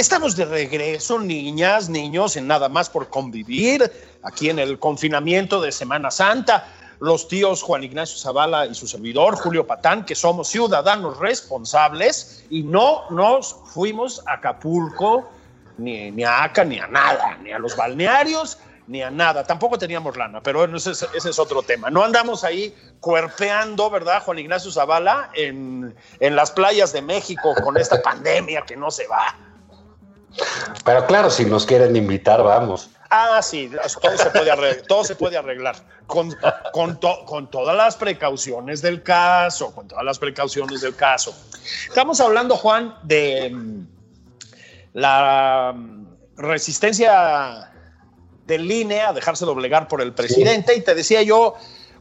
Estamos 0.00 0.34
de 0.34 0.46
regreso, 0.46 1.18
niñas, 1.18 1.90
niños, 1.90 2.34
en 2.36 2.46
nada 2.46 2.70
más 2.70 2.88
por 2.88 3.10
convivir, 3.10 3.92
aquí 4.22 4.48
en 4.48 4.58
el 4.58 4.78
confinamiento 4.78 5.60
de 5.60 5.70
Semana 5.72 6.10
Santa. 6.10 6.66
Los 7.00 7.28
tíos 7.28 7.60
Juan 7.60 7.84
Ignacio 7.84 8.16
Zavala 8.16 8.64
y 8.64 8.74
su 8.74 8.86
servidor 8.88 9.36
Julio 9.36 9.66
Patán, 9.66 10.06
que 10.06 10.14
somos 10.14 10.48
ciudadanos 10.48 11.18
responsables 11.18 12.46
y 12.48 12.62
no 12.62 13.10
nos 13.10 13.54
fuimos 13.74 14.22
a 14.26 14.34
Acapulco, 14.36 15.28
ni, 15.76 16.24
a 16.24 16.44
Aca, 16.44 16.64
ni 16.64 16.78
a 16.78 16.86
nada, 16.86 17.36
ni 17.42 17.52
a 17.52 17.58
los 17.58 17.76
balnearios, 17.76 18.56
ni 18.86 19.02
a 19.02 19.10
nada. 19.10 19.44
Tampoco 19.44 19.76
teníamos 19.78 20.16
lana, 20.16 20.42
pero 20.42 20.64
ese, 20.74 20.92
es- 20.92 21.06
ese 21.14 21.28
es 21.28 21.38
otro 21.38 21.62
tema. 21.62 21.90
No 21.90 22.02
andamos 22.02 22.42
ahí 22.42 22.74
cuerpeando, 23.00 23.90
¿verdad, 23.90 24.22
Juan 24.24 24.38
Ignacio 24.38 24.72
Zavala, 24.72 25.28
en, 25.34 25.94
en 26.20 26.36
las 26.36 26.50
playas 26.52 26.90
de 26.94 27.02
México 27.02 27.54
con 27.62 27.76
esta 27.76 28.00
pandemia 28.00 28.62
que 28.62 28.76
no 28.76 28.90
se 28.90 29.06
va. 29.06 29.36
Pero 30.84 31.06
claro, 31.06 31.30
si 31.30 31.44
nos 31.44 31.66
quieren 31.66 31.94
invitar, 31.96 32.42
vamos. 32.42 32.90
Ah, 33.10 33.40
sí, 33.42 33.68
todo 34.00 34.16
se 34.16 34.30
puede 34.30 34.50
arreglar, 34.52 34.86
todo 34.86 35.04
se 35.04 35.16
puede 35.16 35.36
arreglar 35.36 35.74
con, 36.06 36.36
con, 36.72 37.00
to- 37.00 37.24
con 37.26 37.50
todas 37.50 37.76
las 37.76 37.96
precauciones 37.96 38.80
del 38.82 39.02
caso, 39.02 39.74
con 39.74 39.88
todas 39.88 40.04
las 40.04 40.18
precauciones 40.18 40.80
del 40.80 40.94
caso. 40.94 41.34
Estamos 41.88 42.20
hablando, 42.20 42.56
Juan, 42.56 42.94
de 43.02 43.50
mm, 43.52 43.86
la 44.94 45.72
mm, 45.74 46.06
resistencia 46.36 47.72
del 48.46 48.70
INE 48.70 49.00
a 49.02 49.12
dejarse 49.12 49.44
doblegar 49.44 49.88
por 49.88 50.00
el 50.00 50.12
presidente 50.12 50.74
y 50.76 50.80
te 50.80 50.94
decía 50.94 51.22
yo, 51.22 51.54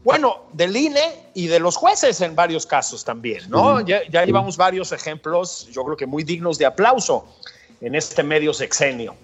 bueno, 0.04 0.46
del 0.54 0.76
INE 0.76 1.32
y 1.34 1.48
de 1.48 1.60
los 1.60 1.76
jueces 1.76 2.22
en 2.22 2.36
varios 2.36 2.65
casos 2.65 3.04
también, 3.04 3.50
¿no? 3.50 3.82
Ya, 3.82 4.02
ya 4.10 4.24
llevamos 4.26 4.58
varios 4.58 4.92
ejemplos, 4.92 5.68
yo 5.72 5.84
creo 5.84 5.98
que 5.98 6.06
muy 6.06 6.24
dignos 6.24 6.58
de 6.58 6.65
aplauso 6.65 7.28
en 7.82 7.96
este 7.96 8.24
medio 8.24 8.54
sexenio. 8.54 9.15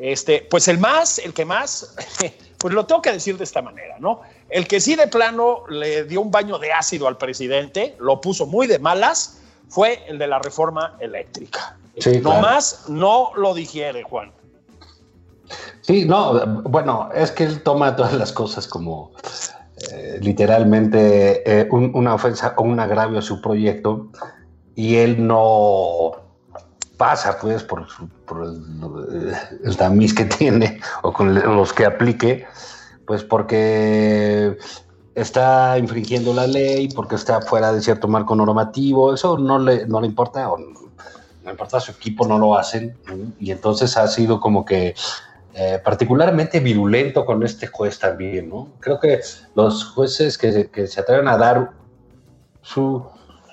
Este, 0.00 0.46
pues 0.48 0.68
el 0.68 0.78
más, 0.78 1.18
el 1.18 1.32
que 1.34 1.44
más, 1.44 1.94
pues 2.58 2.72
lo 2.72 2.86
tengo 2.86 3.02
que 3.02 3.12
decir 3.12 3.36
de 3.36 3.44
esta 3.44 3.62
manera, 3.62 3.96
¿no? 3.98 4.20
El 4.48 4.68
que 4.68 4.80
sí 4.80 4.94
de 4.94 5.08
plano 5.08 5.64
le 5.68 6.04
dio 6.04 6.20
un 6.20 6.30
baño 6.30 6.58
de 6.58 6.72
ácido 6.72 7.08
al 7.08 7.18
presidente, 7.18 7.96
lo 7.98 8.20
puso 8.20 8.46
muy 8.46 8.66
de 8.68 8.78
malas, 8.78 9.40
fue 9.68 10.00
el 10.06 10.18
de 10.18 10.26
la 10.28 10.38
reforma 10.38 10.96
eléctrica. 11.00 11.76
Sí, 11.98 12.18
no 12.18 12.30
claro. 12.30 12.42
más 12.42 12.84
no 12.88 13.32
lo 13.34 13.54
digiere, 13.54 14.04
Juan. 14.04 14.30
Sí, 15.80 16.04
no, 16.04 16.62
bueno, 16.64 17.08
es 17.14 17.32
que 17.32 17.44
él 17.44 17.62
toma 17.62 17.96
todas 17.96 18.12
las 18.14 18.32
cosas 18.32 18.68
como 18.68 19.12
eh, 19.90 20.18
literalmente 20.20 21.42
eh, 21.60 21.66
un- 21.70 21.90
una 21.94 22.14
ofensa 22.14 22.54
o 22.56 22.62
un 22.62 22.78
agravio 22.78 23.18
a 23.18 23.22
su 23.22 23.40
proyecto 23.40 24.08
y 24.76 24.96
él 24.96 25.26
no 25.26 26.12
pasa 26.98 27.38
pues 27.40 27.62
por, 27.62 27.88
su- 27.88 28.08
por 28.26 28.44
el, 28.44 29.76
tamiz 29.76 30.12
que 30.14 30.24
tiene 30.38 30.80
o 31.02 31.12
con 31.12 31.34
los 31.34 31.72
que 31.72 31.86
aplique, 31.86 32.46
pues 33.06 33.24
porque 33.24 34.58
está 35.14 35.78
infringiendo 35.78 36.34
la 36.34 36.46
ley, 36.46 36.88
porque 36.94 37.14
está 37.14 37.40
fuera 37.40 37.72
de 37.72 37.80
cierto 37.80 38.06
marco 38.08 38.34
normativo, 38.36 39.14
eso 39.14 39.38
no 39.38 39.58
le, 39.58 39.86
no 39.86 40.00
le 40.00 40.06
importa, 40.06 40.48
no 41.44 41.50
importa 41.50 41.78
a 41.78 41.80
su 41.80 41.92
equipo, 41.92 42.26
no 42.26 42.38
lo 42.38 42.56
hacen, 42.58 42.96
y 43.40 43.50
entonces 43.50 43.96
ha 43.96 44.06
sido 44.08 44.38
como 44.40 44.64
que 44.64 44.94
eh, 45.54 45.80
particularmente 45.82 46.60
virulento 46.60 47.24
con 47.24 47.42
este 47.42 47.66
juez 47.66 47.98
también, 47.98 48.48
¿no? 48.48 48.68
Creo 48.80 49.00
que 49.00 49.20
los 49.56 49.84
jueces 49.86 50.36
que, 50.38 50.52
se- 50.52 50.70
que 50.70 50.86
se 50.86 51.00
atreven 51.00 51.26
a 51.26 51.36
dar 51.36 51.70
su 52.62 53.02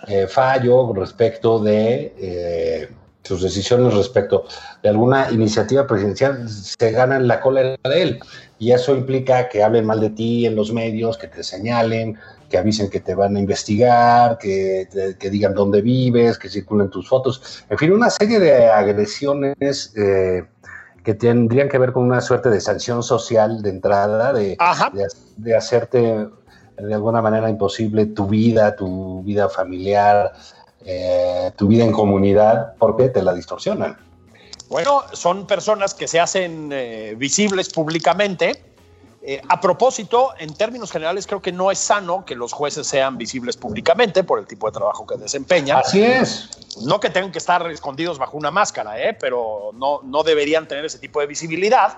eh, 0.08 0.28
fallo 0.28 0.94
respecto 0.94 1.58
de 1.60 2.14
eh, 2.20 2.90
sus 3.26 3.42
decisiones 3.42 3.94
respecto 3.94 4.46
de 4.84 4.90
alguna 4.90 5.32
iniciativa 5.32 5.86
presidencial 5.88 6.48
se 6.50 6.92
ganan 6.92 7.28
la 7.28 7.42
cola 7.42 7.62
de 7.62 7.78
él. 8.02 8.20
Y 8.60 8.72
eso 8.72 8.96
implica 8.96 9.50
que 9.50 9.64
hablen 9.64 9.86
mal 9.86 10.00
de 10.00 10.12
ti 10.12 10.46
en 10.46 10.56
los 10.56 10.72
medios, 10.72 11.18
que 11.18 11.28
te 11.28 11.44
señalen, 11.44 12.18
que 12.50 12.58
avisen 12.58 12.90
que 12.90 13.00
te 13.02 13.16
van 13.16 13.36
a 13.36 13.40
investigar, 13.40 14.38
que, 14.38 14.88
te- 14.92 15.18
que 15.18 15.30
digan 15.30 15.54
dónde 15.56 15.82
vives, 15.82 16.38
que 16.38 16.48
circulen 16.50 16.90
tus 16.90 17.10
fotos. 17.10 17.64
En 17.70 17.78
fin, 17.78 17.92
una 17.92 18.10
serie 18.10 18.40
de 18.40 18.68
agresiones 18.68 19.94
eh, 19.98 20.46
que 21.04 21.14
tendrían 21.16 21.68
que 21.70 21.78
ver 21.78 21.92
con 21.92 22.04
una 22.04 22.22
suerte 22.22 22.50
de 22.50 22.62
sanción 22.62 23.04
social 23.04 23.62
de 23.62 23.70
entrada, 23.72 24.32
de, 24.34 24.56
de 25.38 25.56
hacerte 25.56 26.28
de 26.78 26.94
alguna 26.94 27.22
manera 27.22 27.50
imposible 27.50 28.06
tu 28.08 28.28
vida, 28.28 28.76
tu 28.76 29.24
vida 29.24 29.48
familiar, 29.50 30.34
eh, 30.86 31.52
tu 31.58 31.68
vida 31.68 31.84
en 31.84 31.92
comunidad, 31.92 32.76
porque 32.78 33.10
te 33.10 33.22
la 33.24 33.34
distorsionan. 33.34 33.98
Bueno, 34.70 35.04
son 35.14 35.46
personas 35.48 35.94
que 35.94 36.08
se 36.08 36.20
hacen 36.20 36.70
eh, 36.72 37.16
visibles 37.18 37.70
públicamente. 37.70 38.64
Eh, 39.28 39.42
a 39.50 39.60
propósito, 39.60 40.34
en 40.38 40.54
términos 40.54 40.92
generales, 40.92 41.26
creo 41.26 41.42
que 41.42 41.52
no 41.52 41.72
es 41.72 41.80
sano 41.80 42.24
que 42.26 42.36
los 42.36 42.54
jueces 42.54 42.86
sean 42.86 43.18
visibles 43.18 43.58
públicamente 43.58 44.24
por 44.24 44.38
el 44.38 44.46
tipo 44.46 44.68
de 44.68 44.74
trabajo 44.74 45.08
que 45.08 45.18
desempeñan. 45.18 45.80
Así 45.80 46.04
es. 46.04 46.50
No 46.84 47.00
que 47.00 47.10
tengan 47.10 47.32
que 47.32 47.40
estar 47.40 47.70
escondidos 47.72 48.20
bajo 48.20 48.38
una 48.38 48.52
máscara, 48.52 49.02
¿eh? 49.02 49.18
pero 49.20 49.72
no, 49.74 50.02
no 50.04 50.22
deberían 50.22 50.68
tener 50.68 50.86
ese 50.86 51.00
tipo 51.00 51.20
de 51.20 51.26
visibilidad. 51.26 51.98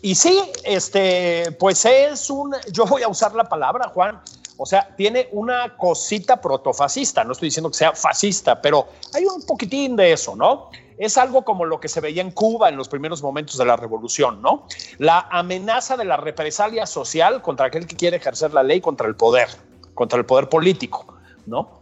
Y 0.00 0.14
sí, 0.14 0.40
este, 0.64 1.50
pues 1.58 1.84
es 1.84 2.30
un, 2.30 2.54
yo 2.72 2.86
voy 2.86 3.02
a 3.02 3.08
usar 3.08 3.34
la 3.34 3.44
palabra, 3.44 3.88
Juan, 3.88 4.20
o 4.56 4.66
sea, 4.66 4.94
tiene 4.96 5.28
una 5.32 5.76
cosita 5.76 6.40
protofascista, 6.40 7.24
no 7.24 7.32
estoy 7.32 7.48
diciendo 7.48 7.70
que 7.70 7.76
sea 7.76 7.92
fascista, 7.94 8.60
pero 8.60 8.88
hay 9.14 9.24
un 9.24 9.44
poquitín 9.44 9.96
de 9.96 10.12
eso, 10.12 10.36
¿no? 10.36 10.70
Es 10.98 11.16
algo 11.16 11.44
como 11.44 11.64
lo 11.64 11.78
que 11.78 11.88
se 11.88 12.00
veía 12.00 12.22
en 12.22 12.32
Cuba 12.32 12.68
en 12.68 12.76
los 12.76 12.88
primeros 12.88 13.22
momentos 13.22 13.56
de 13.56 13.64
la 13.64 13.76
revolución, 13.76 14.42
¿no? 14.42 14.66
La 14.98 15.28
amenaza 15.30 15.96
de 15.96 16.04
la 16.04 16.16
represalia 16.16 16.86
social 16.86 17.40
contra 17.42 17.66
aquel 17.66 17.86
que 17.86 17.96
quiere 17.96 18.16
ejercer 18.16 18.52
la 18.52 18.64
ley 18.64 18.80
contra 18.80 19.06
el 19.06 19.14
poder, 19.14 19.48
contra 19.94 20.18
el 20.18 20.26
poder 20.26 20.48
político, 20.48 21.06
¿no? 21.46 21.78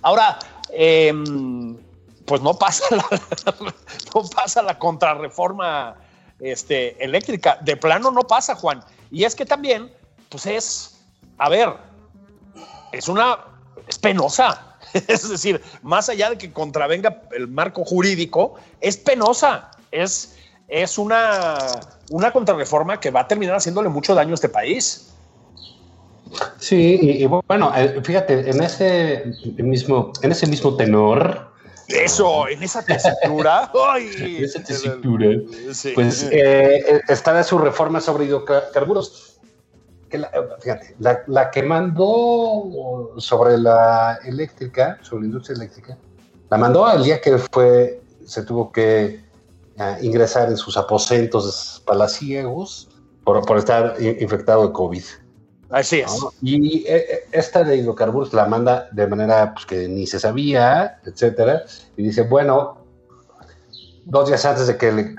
Ahora, 0.00 0.38
eh, 0.70 1.12
pues 2.24 2.40
no 2.40 2.58
pasa 2.58 2.84
la, 2.96 3.04
no 4.14 4.22
pasa 4.34 4.62
la 4.62 4.78
contrarreforma 4.78 5.96
este, 6.40 7.02
eléctrica. 7.02 7.58
De 7.62 7.76
plano 7.76 8.10
no 8.10 8.22
pasa, 8.22 8.54
Juan. 8.54 8.82
Y 9.10 9.24
es 9.24 9.34
que 9.34 9.44
también, 9.44 9.90
pues 10.28 10.46
es, 10.46 11.00
a 11.38 11.48
ver, 11.48 11.74
es 12.92 13.08
una, 13.08 13.38
es 13.88 13.98
penosa. 13.98 14.70
Es 15.08 15.28
decir, 15.28 15.60
más 15.82 16.08
allá 16.08 16.30
de 16.30 16.38
que 16.38 16.52
contravenga 16.52 17.22
el 17.32 17.48
marco 17.48 17.84
jurídico, 17.84 18.54
es 18.80 18.96
penosa. 18.96 19.70
Es, 19.90 20.36
es 20.68 20.98
una, 20.98 21.58
una 22.10 22.30
contrarreforma 22.30 23.00
que 23.00 23.10
va 23.10 23.20
a 23.20 23.28
terminar 23.28 23.56
haciéndole 23.56 23.88
mucho 23.88 24.14
daño 24.14 24.32
a 24.32 24.34
este 24.34 24.48
país. 24.48 25.12
Sí, 26.58 26.98
y, 27.00 27.24
y 27.24 27.26
bueno, 27.26 27.72
eh, 27.76 28.00
fíjate, 28.02 28.50
en 28.50 28.62
ese 28.62 29.24
mismo, 29.56 30.12
en 30.22 30.32
ese 30.32 30.46
mismo 30.46 30.76
tenor, 30.76 31.53
Eso, 31.88 32.48
en 32.48 32.62
esa 32.62 32.82
tesitura. 32.82 33.70
¡ay! 33.88 34.10
en 34.18 34.44
esa 34.44 34.62
tesitura, 34.62 35.28
Sí. 35.72 35.92
pues 35.94 36.28
eh, 36.30 37.02
está 37.08 37.42
su 37.42 37.58
reforma 37.58 38.00
sobre 38.00 38.24
hidrocarburos. 38.26 39.38
Que 40.08 40.18
la, 40.18 40.30
fíjate, 40.60 40.94
la, 40.98 41.22
la 41.26 41.50
que 41.50 41.62
mandó 41.62 43.14
sobre 43.18 43.58
la 43.58 44.18
eléctrica, 44.24 44.98
sobre 45.02 45.22
la 45.22 45.26
industria 45.26 45.56
eléctrica, 45.56 45.98
la 46.50 46.58
mandó 46.58 46.90
el 46.92 47.02
día 47.02 47.20
que 47.20 47.38
fue, 47.38 48.00
se 48.24 48.42
tuvo 48.44 48.70
que 48.70 49.24
eh, 49.76 49.98
ingresar 50.02 50.48
en 50.48 50.56
sus 50.56 50.76
aposentos 50.76 51.82
palaciegos 51.84 52.88
por, 53.24 53.44
por 53.44 53.58
estar 53.58 53.96
infectado 54.00 54.68
de 54.68 54.72
COVID. 54.72 55.02
Así 55.70 56.00
es. 56.00 56.20
¿no? 56.20 56.30
Y 56.42 56.84
eh, 56.86 57.06
eh, 57.08 57.18
esta 57.32 57.64
de 57.64 57.76
hidrocarburos 57.76 58.32
la 58.32 58.46
manda 58.46 58.88
de 58.92 59.06
manera 59.06 59.52
pues, 59.54 59.66
que 59.66 59.88
ni 59.88 60.06
se 60.06 60.20
sabía, 60.20 61.00
etcétera, 61.04 61.64
y 61.96 62.02
dice, 62.02 62.22
bueno, 62.22 62.78
dos 64.04 64.28
días 64.28 64.44
antes 64.44 64.66
de 64.66 64.76
que 64.76 64.92
le 64.92 65.14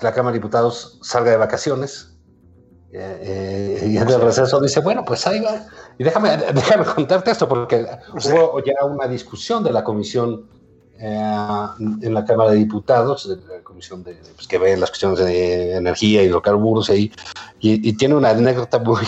la 0.00 0.12
Cámara 0.12 0.32
de 0.32 0.38
Diputados 0.38 0.98
salga 1.02 1.30
de 1.30 1.36
vacaciones. 1.36 2.10
Eh, 2.92 3.80
eh, 3.82 3.88
y 3.88 3.96
en 3.96 4.08
el 4.08 4.20
receso 4.20 4.60
dice, 4.60 4.80
bueno, 4.80 5.04
pues 5.04 5.26
ahí 5.26 5.40
va. 5.40 5.66
Y 5.98 6.04
déjame, 6.04 6.36
déjame 6.54 6.84
contarte 6.84 7.30
esto, 7.30 7.48
porque 7.48 7.86
hubo 8.12 8.62
ya 8.62 8.84
una 8.84 9.08
discusión 9.08 9.64
de 9.64 9.72
la 9.72 9.82
comisión 9.82 10.46
eh, 10.98 11.66
en 12.02 12.14
la 12.14 12.24
Cámara 12.24 12.52
de 12.52 12.58
Diputados, 12.58 13.28
de 13.28 13.36
la 13.52 13.62
comisión 13.64 14.04
de, 14.04 14.14
pues, 14.36 14.46
que 14.46 14.58
ve 14.58 14.76
las 14.76 14.90
cuestiones 14.90 15.18
de 15.18 15.74
energía, 15.76 16.22
y 16.22 16.26
hidrocarburos, 16.26 16.88
y, 16.90 17.10
y, 17.60 17.96
tiene 17.96 18.14
una 18.14 18.30
anécdota 18.30 18.78
muy 18.78 19.04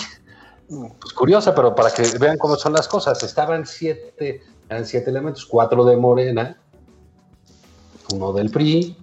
pues, 0.68 1.12
curiosa, 1.12 1.54
pero 1.54 1.74
para 1.74 1.90
que 1.90 2.02
vean 2.18 2.38
cómo 2.38 2.56
son 2.56 2.72
las 2.72 2.88
cosas. 2.88 3.22
Estaban 3.22 3.66
siete, 3.66 4.42
eran 4.68 4.84
siete 4.84 5.10
elementos, 5.10 5.46
cuatro 5.46 5.84
de 5.84 5.96
Morena, 5.96 6.56
uno 8.12 8.32
del 8.32 8.50
PRI, 8.50 8.96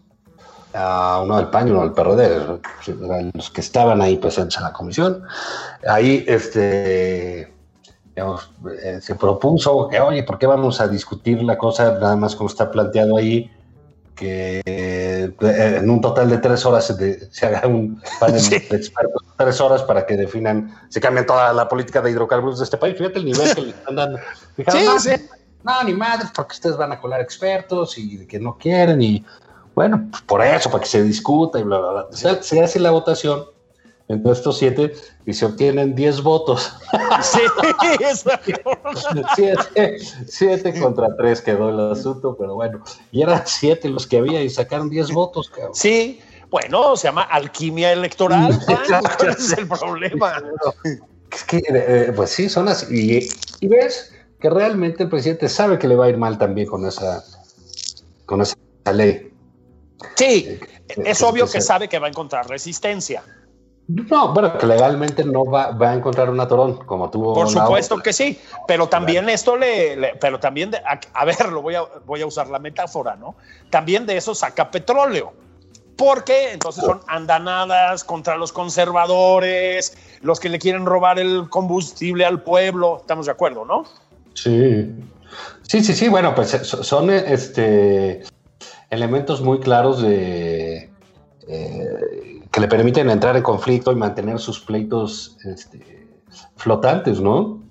uno 0.74 1.38
del 1.38 1.48
PAN 1.50 1.72
uno 1.72 1.82
del 1.82 1.92
PRD, 1.92 2.60
los 3.34 3.50
que 3.52 3.62
estaban 3.62 4.02
ahí 4.02 4.18
presentes 4.18 4.58
en 4.58 4.64
la 4.64 4.74
comisión. 4.74 5.24
Ahí 5.88 6.24
este, 6.28 7.54
eh, 8.16 9.00
se 9.02 9.16
propuso 9.16 9.88
que, 9.90 10.00
oye, 10.00 10.24
¿por 10.24 10.38
qué 10.38 10.48
vamos 10.48 10.82
a 10.82 10.88
discutir 10.88 11.42
la 11.44 11.58
cosa 11.58 11.98
nada 12.00 12.16
más 12.16 12.36
como 12.36 12.50
está 12.50 12.72
planteado 12.72 13.18
ahí? 13.18 13.52
Que 14.16 14.62
eh, 15.26 15.78
en 15.80 15.90
un 15.90 16.02
total 16.02 16.30
de 16.30 16.38
tres 16.38 16.66
horas 16.66 16.86
se, 17.32 17.46
haga 17.46 17.68
un 17.68 18.02
panel 18.20 18.50
de 18.50 18.58
expertos, 18.58 19.24
tres 19.38 19.62
horas 19.62 19.84
para 19.84 20.06
que 20.06 20.18
definan, 20.18 20.74
se 20.90 21.00
cambien 21.00 21.26
toda 21.26 21.54
la 21.54 21.68
política 21.68 22.02
de 22.02 22.12
hidrocarburos 22.12 22.60
de 22.60 22.66
este 22.66 22.78
país. 22.78 22.98
Fíjate 22.98 23.20
el 23.20 23.26
nivel 23.26 23.54
que 23.54 23.62
le 23.62 23.70
están 23.70 23.96
dando. 23.96 24.20
no, 25.64 25.84
ni 25.84 25.94
madres, 25.94 26.30
porque 26.36 26.54
ustedes 26.54 26.78
van 26.78 26.92
a 26.92 27.00
colar 27.00 27.22
expertos 27.22 27.98
y 27.98 28.26
que 28.26 28.40
no 28.40 28.58
quieren 28.58 29.02
y 29.02 29.26
bueno, 29.76 30.08
pues 30.12 30.22
por 30.24 30.44
eso, 30.44 30.70
para 30.70 30.84
que 30.84 30.90
se 30.90 31.04
discuta 31.04 31.60
y 31.60 31.64
bla, 31.64 31.80
bla, 31.80 31.92
bla. 31.92 32.08
Se, 32.12 32.62
hace 32.62 32.80
la 32.80 32.92
votación 32.92 33.46
entre 34.14 34.32
estos 34.32 34.58
siete 34.58 34.94
y 35.26 35.34
se 35.34 35.46
obtienen 35.46 35.96
diez 35.96 36.22
votos. 36.22 36.74
Sí, 37.22 37.42
siete, 39.36 39.98
siete 40.28 40.80
contra 40.80 41.16
tres 41.18 41.42
quedó 41.42 41.70
el 41.70 41.92
asunto, 41.92 42.36
pero 42.38 42.56
bueno, 42.56 42.84
y 43.12 43.22
eran 43.22 43.44
siete 43.46 43.90
los 43.90 44.08
que 44.08 44.18
había 44.18 44.42
y 44.42 44.50
sacaron 44.50 44.90
diez 44.90 45.12
votos, 45.12 45.50
cabrón. 45.50 45.76
Sí, 45.76 46.22
bueno, 46.54 46.96
se 46.96 47.08
llama 47.08 47.24
alquimia 47.24 47.92
electoral. 47.92 48.60
¿Cuál 49.18 49.30
es 49.32 49.58
el 49.58 49.68
problema? 49.68 50.44
Es 51.32 51.44
que, 51.46 51.64
eh, 51.68 52.14
pues 52.16 52.30
sí, 52.30 52.48
son 52.48 52.68
así. 52.68 53.28
Y, 53.60 53.68
ves 53.68 54.14
que 54.40 54.52
realmente 54.52 55.02
el 55.02 55.10
presidente 55.10 55.50
sabe 55.50 55.80
que 55.80 55.88
le 55.88 55.96
va 55.96 56.06
a 56.06 56.10
ir 56.10 56.18
mal 56.18 56.38
también 56.38 56.68
con 56.68 56.86
esa, 56.86 57.24
con 58.28 58.42
esa 58.42 58.56
ley. 58.94 59.34
Sí, 60.16 60.60
eh, 60.90 60.96
es 60.98 61.24
obvio 61.24 61.50
que 61.50 61.60
sabe 61.60 61.88
que 61.88 61.98
va 61.98 62.06
a 62.06 62.10
encontrar 62.12 62.48
resistencia. 62.48 63.24
No, 63.88 64.34
bueno, 64.34 64.58
que 64.58 64.66
legalmente 64.66 65.26
no 65.26 65.44
va, 65.44 65.76
a 65.78 65.94
encontrar 65.94 66.30
un 66.30 66.40
atorón 66.40 66.78
como 66.86 67.10
tuvo. 67.10 67.34
Por 67.34 67.50
supuesto 67.50 67.98
que 67.98 68.14
sí, 68.14 68.40
pero 68.66 68.88
también 68.88 69.28
esto 69.28 69.58
le, 69.58 70.16
pero 70.22 70.40
también, 70.40 70.72
a, 71.14 71.26
ver, 71.26 71.50
lo 71.52 71.62
voy 71.62 71.76
a, 71.76 71.84
voy 72.06 72.22
a 72.22 72.26
usar 72.26 72.48
la 72.48 72.60
metáfora, 72.60 73.16
¿no? 73.16 73.36
También 73.70 74.06
de 74.06 74.16
eso 74.16 74.34
saca 74.34 74.72
petróleo, 74.72 75.34
porque 75.98 76.54
entonces 76.54 76.86
son 76.86 77.02
andanadas 77.08 78.06
contra 78.06 78.38
los 78.38 78.54
conservadores, 78.54 79.98
los 80.22 80.40
que 80.40 80.48
le 80.48 80.60
quieren 80.60 80.86
robar 80.86 81.20
el 81.20 81.50
combustible 81.50 82.26
al 82.26 82.42
pueblo, 82.42 83.00
estamos 83.02 83.26
de 83.26 83.34
acuerdo, 83.34 83.66
¿no? 83.66 83.84
Sí, 84.34 84.96
sí, 85.64 85.84
sí, 85.84 85.94
sí, 85.94 86.08
bueno, 86.08 86.34
pues 86.34 86.52
son 86.52 87.10
este 87.10 88.24
elementos 88.90 89.42
muy 89.42 89.60
claros 89.60 90.02
de 90.02 90.90
eh, 91.48 92.33
le 92.64 92.70
permiten 92.70 93.10
entrar 93.10 93.36
en 93.36 93.44
conflicto 93.44 93.92
y 93.92 93.96
mantener 93.96 94.40
sus 94.40 94.58
pleitos 94.62 95.36
este, 95.44 96.08
flotantes, 96.56 97.20
¿no? 97.20 97.62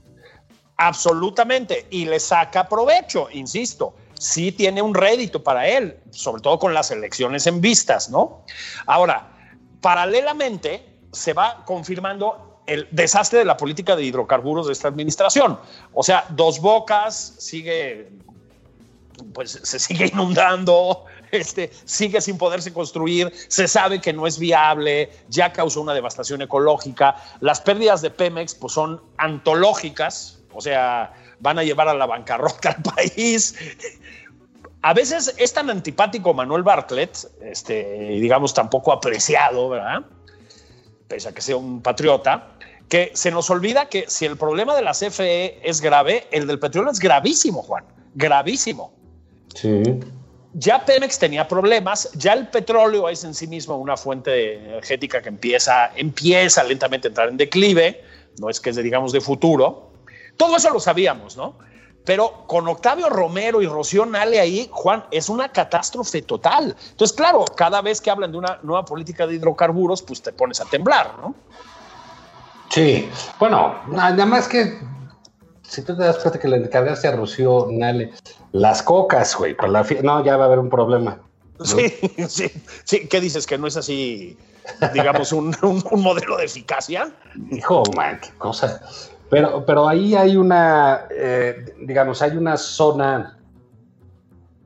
Absolutamente, 0.77 1.87
y 1.89 2.05
le 2.05 2.21
saca 2.21 2.69
provecho, 2.69 3.29
insisto. 3.33 3.95
Sí 4.13 4.53
tiene 4.53 4.83
un 4.83 4.95
rédito 4.95 5.43
para 5.43 5.67
él, 5.67 5.97
sobre 6.11 6.43
todo 6.43 6.59
con 6.59 6.75
las 6.75 6.91
elecciones 6.91 7.47
en 7.47 7.63
vistas, 7.63 8.11
¿no? 8.11 8.45
Ahora, 8.85 9.33
paralelamente 9.81 10.85
se 11.11 11.33
va 11.33 11.65
confirmando 11.65 12.61
el 12.67 12.87
desastre 12.91 13.39
de 13.39 13.47
la 13.47 13.57
política 13.57 13.97
de 13.97 14.05
hidrocarburos 14.05 14.67
de 14.67 14.75
esta 14.75 14.89
administración. 14.89 15.59
O 15.95 16.03
sea, 16.03 16.27
Dos 16.29 16.61
Bocas 16.61 17.37
sigue, 17.39 18.11
pues 19.33 19.59
se 19.63 19.79
sigue 19.79 20.07
inundando, 20.13 21.07
este, 21.33 21.71
sigue 21.85 22.21
sin 22.21 22.39
poderse 22.39 22.73
construir, 22.73 23.33
se 23.49 23.67
sabe 23.67 24.01
que 24.01 24.13
no 24.13 24.27
es 24.27 24.39
viable, 24.39 25.11
ya 25.29 25.53
causó 25.53 25.81
una 25.81 25.95
devastación 25.95 26.43
ecológica, 26.43 27.17
las 27.41 27.61
pérdidas 27.61 28.03
de 28.03 28.11
Pemex 28.11 28.55
pues, 28.55 28.75
son 28.75 29.03
antológicas, 29.17 30.41
o 30.53 30.61
sea, 30.61 31.13
van 31.41 31.59
a 31.59 31.65
llevar 31.65 31.89
a 31.89 31.95
la 31.95 32.07
bancarrota 32.07 32.71
al 32.71 32.83
país. 32.83 33.57
A 34.83 34.93
veces 34.93 35.35
es 35.39 35.53
tan 35.53 35.71
antipático 35.71 36.35
Manuel 36.35 36.63
Bartlett, 36.63 37.17
este, 37.41 38.19
digamos, 38.21 38.53
tampoco 38.53 38.93
apreciado, 38.93 39.71
¿verdad? 39.71 40.03
Pese 41.09 41.31
a 41.31 41.33
que 41.33 41.41
sea 41.41 41.57
un 41.57 41.81
patriota, 41.81 42.49
que 42.89 43.11
se 43.15 43.31
nos 43.31 43.49
olvida 43.49 43.89
que 43.89 44.05
si 44.09 44.27
el 44.27 44.37
problema 44.37 44.75
de 44.77 44.83
la 44.83 44.93
CFE 44.93 45.67
es 45.67 45.81
grave, 45.81 46.27
el 46.31 46.47
del 46.47 46.59
petróleo 46.59 46.91
es 46.91 46.99
gravísimo, 46.99 47.63
Juan, 47.63 47.85
gravísimo. 48.15 48.93
Sí 49.55 49.81
ya 50.55 50.85
Pemex 50.85 51.19
tenía 51.19 51.49
problemas, 51.49 52.11
ya 52.15 52.35
el 52.35 52.49
petróleo 52.49 53.09
es 53.09 53.25
en 53.25 53.35
sí 53.35 53.47
mismo 53.47 53.77
una 53.77 53.97
fuente 53.97 54.57
energética 54.57 55.23
que 55.23 55.29
empieza, 55.29 55.91
empieza 55.97 56.63
lentamente 56.65 57.09
a 57.09 57.11
entrar 57.11 57.29
en 57.29 57.37
declive, 57.37 58.05
no 58.39 58.51
es 58.51 58.61
que 58.61 58.71
es 58.71 58.77
digamos, 58.77 59.13
de 59.13 59.21
futuro. 59.21 59.91
Todo 60.37 60.57
eso 60.57 60.71
lo 60.71 60.81
sabíamos, 60.81 61.37
¿no? 61.37 61.57
Pero 62.05 62.45
con 62.47 62.67
Octavio 62.67 63.09
Romero 63.09 63.63
y 63.63 63.67
Rocío 63.67 64.05
Nale 64.05 64.41
ahí, 64.41 64.69
Juan, 64.73 65.05
es 65.11 65.29
una 65.29 65.51
catástrofe 65.51 66.23
total. 66.23 66.77
Entonces, 66.91 67.17
claro, 67.17 67.45
cada 67.57 67.81
vez 67.81 68.01
que 68.01 68.11
hablan 68.11 68.33
de 68.33 68.39
una 68.39 68.59
nueva 68.63 68.85
política 68.85 69.27
de 69.27 69.35
hidrocarburos, 69.35 70.03
pues 70.03 70.21
te 70.21 70.33
pones 70.33 70.61
a 70.61 70.65
temblar, 70.65 71.15
¿no? 71.21 71.35
Sí, 72.71 73.09
bueno, 73.39 73.75
nada 73.89 74.27
más 74.27 74.49
que 74.49 74.79
si 75.63 75.83
tú 75.83 75.97
te 75.97 76.03
das 76.03 76.19
cuenta 76.19 76.39
que 76.39 76.49
le 76.49 76.57
encargaste 76.57 77.09
a 77.09 77.17
Rocío 77.17 77.69
Nale 77.71 78.13
las 78.53 78.83
cocas, 78.83 79.35
güey, 79.37 79.55
para 79.55 79.69
la 79.69 79.87
no, 80.03 80.25
ya 80.25 80.37
va 80.37 80.45
a 80.45 80.47
haber 80.47 80.59
un 80.59 80.69
problema. 80.69 81.21
Sí, 81.63 81.89
sí, 82.29 82.51
sí. 82.85 83.09
¿Qué 83.09 83.21
dices? 83.21 83.47
¿Que 83.47 83.59
no 83.59 83.67
es 83.67 83.77
así, 83.77 84.37
digamos, 84.93 85.33
un, 85.33 85.55
modelo 85.93 86.37
de 86.37 86.45
eficacia? 86.45 87.13
Hijo, 87.51 87.83
man, 87.97 88.19
qué 88.21 88.31
cosa. 88.39 88.83
Pero, 89.31 89.65
pero 89.65 89.89
ahí 89.89 90.15
hay 90.15 90.37
una, 90.37 91.07
eh, 91.11 91.75
digamos, 91.81 92.21
hay 92.21 92.37
una 92.37 92.57
zona, 92.57 93.39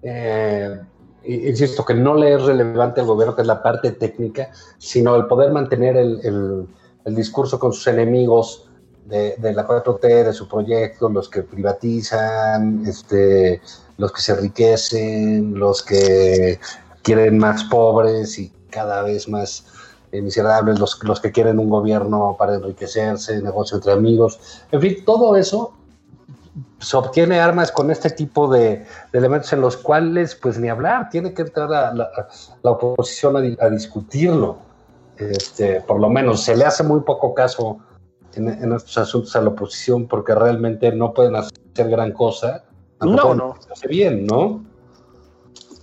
eh, 0.02 0.80
insisto, 1.24 1.84
que 1.84 1.94
no 1.94 2.16
le 2.16 2.34
es 2.34 2.42
relevante 2.42 3.00
al 3.00 3.06
gobierno, 3.06 3.36
que 3.36 3.42
es 3.42 3.48
la 3.48 3.62
parte 3.62 3.92
técnica, 3.92 4.50
sino 4.78 5.14
el 5.14 5.26
poder 5.26 5.52
mantener 5.52 5.96
el, 5.96 6.66
el 7.04 7.14
discurso 7.14 7.60
con 7.60 7.72
sus 7.72 7.86
enemigos 7.86 8.65
de, 9.08 9.52
la 9.54 9.66
4T, 9.66 10.24
de 10.24 10.32
su 10.32 10.48
proyecto, 10.48 11.08
los 11.08 11.28
que 11.28 11.42
privatizan, 11.42 12.84
este, 12.86 13.60
los 13.98 14.12
que 14.12 14.20
se 14.20 14.32
enriquecen, 14.32 15.58
los 15.58 15.82
que 15.82 16.58
quieren 17.02 17.38
más 17.38 17.64
pobres 17.64 18.38
y 18.38 18.52
cada 18.70 19.02
vez 19.02 19.28
más 19.28 19.66
eh, 20.10 20.20
miserables, 20.20 20.78
los, 20.78 21.02
los 21.04 21.20
que 21.20 21.30
quieren 21.30 21.58
un 21.58 21.70
gobierno 21.70 22.36
para 22.38 22.56
enriquecerse, 22.56 23.40
negocio 23.40 23.76
entre 23.76 23.92
amigos, 23.92 24.64
en 24.72 24.80
fin, 24.80 25.04
todo 25.04 25.36
eso 25.36 25.72
se 26.78 26.96
obtiene 26.96 27.38
armas 27.38 27.70
con 27.70 27.90
este 27.90 28.10
tipo 28.10 28.48
de, 28.48 28.84
elementos 29.12 29.52
en 29.52 29.60
los 29.60 29.76
cuales, 29.76 30.34
pues 30.34 30.58
ni 30.58 30.68
hablar, 30.68 31.10
tiene 31.10 31.32
que 31.32 31.42
entrar 31.42 31.72
a 31.72 31.94
la, 31.94 32.10
la 32.62 32.70
oposición 32.70 33.36
a, 33.36 33.64
a, 33.64 33.70
discutirlo. 33.70 34.58
Este, 35.16 35.80
por 35.80 35.98
lo 35.98 36.10
menos 36.10 36.42
se 36.42 36.54
le 36.54 36.66
hace 36.66 36.82
muy 36.82 37.00
poco 37.00 37.32
caso 37.32 37.78
en, 38.36 38.72
estos 38.72 38.98
asuntos 38.98 39.34
a 39.36 39.40
la 39.40 39.50
oposición 39.50 40.06
porque 40.06 40.34
realmente 40.34 40.92
no 40.92 41.12
pueden 41.12 41.36
hacer 41.36 41.52
gran 41.76 42.12
cosa. 42.12 42.64
No, 43.00 43.34
no. 43.34 43.56
hace 43.70 43.88
bien, 43.88 44.26
¿no? 44.26 44.64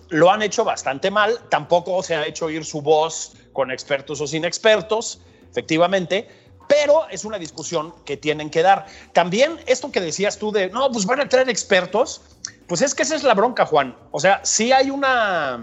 Lo 0.10 0.32
han 0.32 0.42
hecho 0.42 0.64
bastante 0.64 1.10
mal, 1.10 1.40
tampoco 1.50 2.02
se 2.04 2.16
ha 2.16 2.26
hecho 2.26 2.46
oír 2.46 2.64
su 2.66 2.82
voz 2.82 3.34
con 3.52 3.72
expertos 3.72 4.22
o 4.22 4.28
sin 4.28 4.46
expertos, 4.46 5.22
efectivamente, 5.50 6.28
pero 6.68 7.08
es 7.10 7.26
una 7.26 7.38
discusión 7.38 7.94
que 8.06 8.18
tienen 8.18 8.50
que 8.50 8.62
dar. 8.62 8.86
También 9.12 9.60
esto 9.66 9.92
que 9.92 10.02
decías 10.02 10.38
tú 10.38 10.52
de, 10.52 10.70
no, 10.70 10.92
pues 10.92 11.06
van 11.06 11.20
a 11.22 11.30
traer 11.30 11.50
expertos, 11.50 12.22
pues 12.68 12.82
es 12.82 12.94
que 12.94 13.04
esa 13.04 13.16
es 13.16 13.24
la 13.24 13.34
bronca, 13.34 13.66
Juan. 13.66 13.96
O 14.12 14.20
sea, 14.20 14.40
sí 14.44 14.72
hay 14.72 14.90
una, 14.90 15.60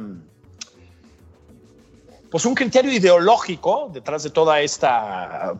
pues 2.31 2.45
un 2.45 2.55
criterio 2.55 2.93
ideológico 2.93 3.91
detrás 3.93 4.23
de 4.23 4.31
toda 4.31 4.61
esta 4.61 5.55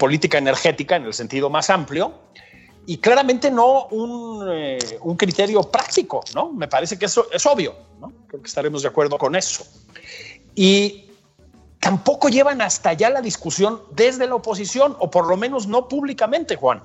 política 0.00 0.38
energética 0.38 0.96
en 0.96 1.04
el 1.04 1.12
sentido 1.12 1.50
más 1.50 1.68
amplio 1.68 2.14
y 2.86 2.96
claramente 2.96 3.50
no 3.50 3.86
un, 3.88 4.48
eh, 4.50 4.78
un 5.02 5.14
criterio 5.16 5.62
práctico, 5.62 6.22
¿no? 6.34 6.50
Me 6.52 6.66
parece 6.66 6.98
que 6.98 7.04
eso 7.04 7.26
es 7.30 7.44
obvio, 7.44 7.76
¿no? 8.00 8.10
Creo 8.26 8.40
que 8.40 8.48
estaremos 8.48 8.80
de 8.82 8.88
acuerdo 8.88 9.18
con 9.18 9.36
eso. 9.36 9.62
Y 10.54 11.04
tampoco 11.78 12.30
llevan 12.30 12.62
hasta 12.62 12.88
allá 12.88 13.10
la 13.10 13.20
discusión 13.20 13.82
desde 13.92 14.26
la 14.26 14.36
oposición, 14.36 14.96
o 14.98 15.10
por 15.10 15.28
lo 15.28 15.36
menos 15.36 15.66
no 15.66 15.86
públicamente, 15.86 16.56
Juan. 16.56 16.82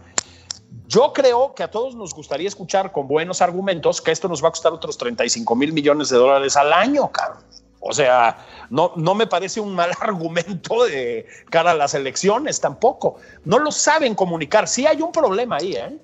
Yo 0.88 1.13
creo 1.13 1.55
que 1.55 1.63
a 1.63 1.72
todos 1.72 1.95
nos 1.95 2.13
gustaría 2.13 2.49
escuchar 2.49 2.91
con 2.91 3.07
buenos 3.07 3.41
argumentos 3.41 4.01
que 4.01 4.11
esto 4.11 4.28
nos 4.28 4.43
va 4.43 4.49
a 4.49 4.51
costar 4.51 4.74
otros 4.74 4.97
35 4.97 5.55
mil 5.55 5.72
millones 5.72 6.09
de 6.09 6.18
dólares 6.18 6.57
al 6.57 6.74
año, 6.74 7.09
cabrón. 7.11 7.43
O 7.88 7.93
sea, 7.93 8.38
no, 8.71 8.93
no 8.95 9.13
me 9.13 9.27
parece 9.27 9.59
un 9.59 9.75
mal 9.75 9.91
argumento 10.01 10.86
de 10.86 11.27
cara 11.51 11.71
a 11.71 11.75
las 11.75 11.93
elecciones 11.93 12.59
tampoco. 12.59 13.17
No 13.45 13.59
lo 13.59 13.71
saben 13.71 14.15
comunicar. 14.15 14.67
Sí 14.67 14.88
hay 14.88 15.01
un 15.01 15.11
problema 15.11 15.57
ahí, 15.57 15.73
¿eh? 15.73 15.97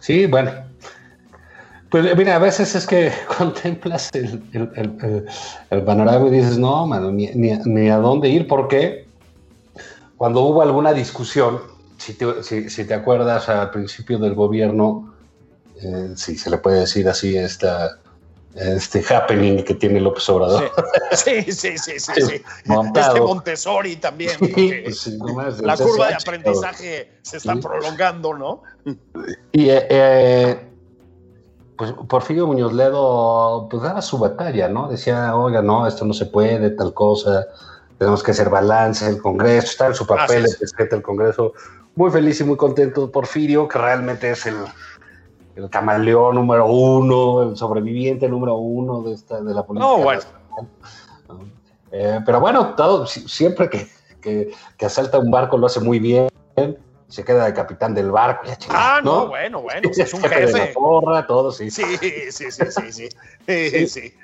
Sí, 0.00 0.26
bueno. 0.26 0.50
Pues 1.90 2.16
mira, 2.16 2.36
a 2.36 2.38
veces 2.38 2.74
es 2.74 2.86
que 2.86 3.12
contemplas 3.38 4.10
el, 4.14 4.42
el, 5.70 5.82
panorama 5.84 6.26
y 6.26 6.30
dices, 6.30 6.58
no, 6.58 6.86
mano, 6.86 7.12
ni, 7.12 7.28
ni, 7.28 7.90
a 7.90 7.98
dónde 7.98 8.28
ir, 8.28 8.48
porque 8.48 9.06
cuando 10.16 10.40
hubo 10.40 10.62
alguna 10.62 10.92
discusión, 10.92 11.60
si 11.98 12.14
te, 12.14 12.42
si, 12.42 12.84
te 12.84 12.94
acuerdas 12.94 13.48
al 13.48 13.70
principio 13.70 14.18
del 14.18 14.34
gobierno, 14.34 15.14
eh, 15.80 16.14
si 16.16 16.36
se 16.36 16.50
le 16.50 16.56
puede 16.56 16.80
decir 16.80 17.08
así, 17.08 17.36
esta 17.36 18.01
este 18.54 19.02
happening 19.08 19.64
que 19.64 19.74
tiene 19.74 20.00
López 20.00 20.28
Obrador. 20.28 20.70
Sí, 21.12 21.42
sí, 21.52 21.78
sí, 21.78 21.98
sí, 21.98 22.12
sí. 22.14 22.42
Este 22.94 23.20
Montessori 23.20 23.96
también. 23.96 24.32
Pues 24.38 25.06
la 25.60 25.76
curva 25.76 26.08
de 26.08 26.14
aprendizaje 26.14 27.12
se 27.22 27.38
está 27.38 27.56
prolongando, 27.56 28.34
¿no? 28.34 28.62
Y 29.52 29.70
eh, 29.70 29.86
eh, 29.88 30.68
pues 31.76 31.92
Porfirio 32.08 32.46
Muñoz 32.46 32.72
Ledo 32.72 33.68
pues 33.70 33.82
daba 33.82 34.02
su 34.02 34.18
batalla, 34.18 34.68
¿no? 34.68 34.88
Decía, 34.88 35.34
oiga, 35.34 35.62
no, 35.62 35.86
esto 35.86 36.04
no 36.04 36.12
se 36.12 36.26
puede, 36.26 36.70
tal 36.70 36.92
cosa, 36.92 37.46
tenemos 37.98 38.22
que 38.22 38.32
hacer 38.32 38.50
balance, 38.50 39.06
el 39.06 39.20
Congreso, 39.20 39.66
está 39.68 39.86
en 39.86 39.94
su 39.94 40.06
papel, 40.06 40.44
el, 40.44 40.88
el 40.90 41.02
Congreso. 41.02 41.52
Muy 41.94 42.10
feliz 42.10 42.40
y 42.40 42.44
muy 42.44 42.56
contento 42.56 43.10
Porfirio, 43.10 43.68
que 43.68 43.78
realmente 43.78 44.30
es 44.30 44.46
el 44.46 44.56
el 45.56 45.70
camaleón 45.70 46.34
número 46.34 46.66
uno, 46.66 47.42
el 47.42 47.56
sobreviviente 47.56 48.28
número 48.28 48.56
uno 48.56 49.02
de, 49.02 49.12
esta, 49.12 49.40
de 49.40 49.54
la 49.54 49.64
política. 49.64 49.88
No, 49.88 49.98
bueno. 49.98 50.22
Eh, 51.90 52.20
pero 52.24 52.40
bueno, 52.40 52.74
todo, 52.74 53.06
siempre 53.06 53.68
que, 53.68 53.86
que, 54.20 54.86
asalta 54.86 55.18
un 55.18 55.30
barco 55.30 55.58
lo 55.58 55.66
hace 55.66 55.80
muy 55.80 55.98
bien, 55.98 56.28
se 57.08 57.24
queda 57.24 57.44
de 57.44 57.52
capitán 57.52 57.94
del 57.94 58.10
barco. 58.10 58.44
ah, 58.70 59.00
no, 59.04 59.28
bueno, 59.28 59.60
bueno, 59.62 59.90
es 59.94 60.14
un 60.14 60.22
jefe. 60.22 60.58
De 60.58 60.66
porra, 60.68 61.26
todo, 61.26 61.52
sí. 61.52 61.70
Sí, 61.70 61.84
sí, 61.98 62.30
sí, 62.30 62.50
sí, 62.70 62.92
sí. 63.46 63.86
sí, 63.86 64.14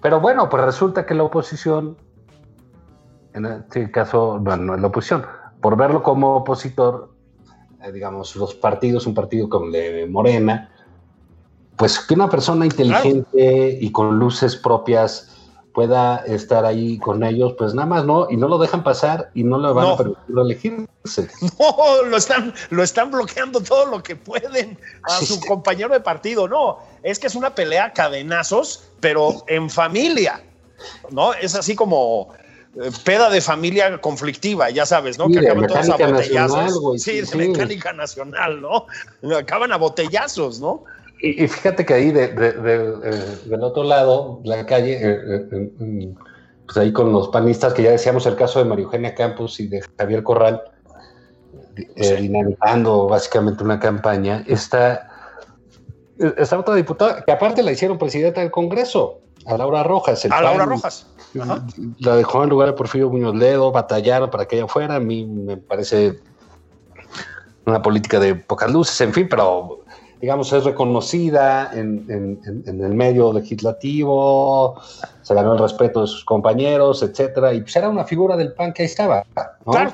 Pero 0.00 0.20
bueno, 0.20 0.48
pues 0.48 0.64
resulta 0.64 1.04
que 1.04 1.14
la 1.14 1.24
oposición, 1.24 1.98
en 3.34 3.44
este 3.44 3.90
caso, 3.90 4.38
bueno, 4.40 4.76
la 4.78 4.86
oposición, 4.86 5.26
por 5.60 5.76
verlo 5.76 6.02
como 6.02 6.36
opositor, 6.36 7.10
digamos, 7.92 8.36
los 8.36 8.54
partidos, 8.54 9.06
un 9.06 9.14
partido 9.14 9.48
como 9.48 9.70
de 9.70 10.06
Morena, 10.06 10.70
pues 11.76 11.98
que 11.98 12.14
una 12.14 12.28
persona 12.28 12.66
inteligente 12.66 13.78
y 13.80 13.90
con 13.90 14.18
luces 14.18 14.56
propias 14.56 15.30
pueda 15.72 16.16
estar 16.26 16.64
ahí 16.64 16.98
con 16.98 17.22
ellos, 17.22 17.54
pues 17.56 17.74
nada 17.74 17.86
más 17.86 18.04
no, 18.04 18.26
y 18.28 18.36
no 18.36 18.48
lo 18.48 18.58
dejan 18.58 18.82
pasar 18.82 19.30
y 19.34 19.44
no 19.44 19.58
le 19.58 19.72
van 19.72 19.88
a 19.88 19.96
permitir 19.96 20.38
elegirse. 20.38 21.30
No, 21.58 22.02
lo 22.04 22.16
están, 22.16 22.52
lo 22.70 22.82
están 22.82 23.10
bloqueando 23.10 23.60
todo 23.62 23.86
lo 23.86 24.02
que 24.02 24.16
pueden 24.16 24.78
a 25.04 25.24
su 25.24 25.40
compañero 25.40 25.94
de 25.94 26.00
partido. 26.00 26.48
No, 26.48 26.78
es 27.02 27.18
que 27.18 27.28
es 27.28 27.34
una 27.34 27.54
pelea 27.54 27.92
cadenazos, 27.92 28.90
pero 29.00 29.44
en 29.46 29.70
familia. 29.70 30.42
¿No? 31.10 31.34
Es 31.34 31.54
así 31.54 31.74
como 31.74 32.28
eh, 32.34 32.49
peda 33.04 33.30
de 33.30 33.40
familia 33.40 34.00
conflictiva, 34.00 34.70
ya 34.70 34.86
sabes, 34.86 35.18
¿no? 35.18 35.28
que 35.28 35.40
acaban 35.40 35.66
todos 35.66 35.88
a 35.88 35.96
botellazos. 35.96 37.02
sí, 37.02 37.20
de 37.20 37.48
mecánica 37.48 37.92
nacional, 37.92 38.60
¿no? 38.62 38.86
Acaban 39.36 39.72
a 39.72 39.76
botellazos, 39.76 40.60
¿no? 40.60 40.84
Y, 41.22 41.46
fíjate 41.48 41.84
que 41.84 41.92
ahí 41.92 42.12
de, 42.12 42.32
eh, 42.34 43.38
del 43.44 43.62
otro 43.62 43.82
lado, 43.82 44.40
la 44.44 44.64
calle, 44.64 44.98
eh, 45.02 46.14
pues 46.64 46.76
ahí 46.78 46.92
con 46.92 47.12
los 47.12 47.28
panistas, 47.28 47.74
que 47.74 47.82
ya 47.82 47.90
decíamos 47.90 48.24
el 48.24 48.36
caso 48.36 48.58
de 48.58 48.64
María 48.64 48.84
Eugenia 48.84 49.14
Campos 49.14 49.60
y 49.60 49.66
de 49.66 49.82
Javier 49.98 50.22
Corral, 50.22 50.62
dinamizando 51.96 53.06
básicamente 53.06 53.62
una 53.62 53.78
campaña, 53.78 54.44
está, 54.46 55.10
está 56.38 56.58
otra 56.58 56.74
diputada, 56.74 57.22
que 57.22 57.32
aparte 57.32 57.62
la 57.62 57.72
hicieron 57.72 57.98
presidenta 57.98 58.40
del 58.40 58.50
Congreso, 58.50 59.20
a 59.46 59.56
Laura 59.56 59.82
Rojas. 59.82 60.24
a 60.24 60.42
Laura 60.42 60.66
Rojas. 60.66 61.06
La 61.98 62.16
dejó 62.16 62.42
en 62.42 62.50
lugar 62.50 62.68
de 62.68 62.74
Porfirio 62.74 63.08
Muñoz 63.08 63.34
Ledo, 63.34 63.70
batallaron 63.72 64.30
para 64.30 64.46
que 64.46 64.56
ella 64.56 64.66
fuera. 64.66 64.96
A 64.96 65.00
mí 65.00 65.24
me 65.24 65.56
parece 65.56 66.18
una 67.66 67.82
política 67.82 68.18
de 68.18 68.34
pocas 68.34 68.70
luces, 68.70 69.00
en 69.00 69.12
fin, 69.12 69.28
pero 69.28 69.80
digamos, 70.20 70.52
es 70.52 70.64
reconocida 70.64 71.70
en, 71.72 72.04
el 72.66 72.94
medio 72.94 73.32
legislativo, 73.32 74.80
se 75.22 75.34
ganó 75.34 75.54
el 75.54 75.58
respeto 75.58 76.02
de 76.02 76.08
sus 76.08 76.24
compañeros, 76.24 77.02
etcétera, 77.02 77.54
y 77.54 77.62
pues 77.62 77.74
era 77.76 77.88
una 77.88 78.04
figura 78.04 78.36
del 78.36 78.52
PAN 78.52 78.72
que 78.72 78.82
ahí 78.82 78.86
estaba, 78.86 79.24
Claro. 79.64 79.92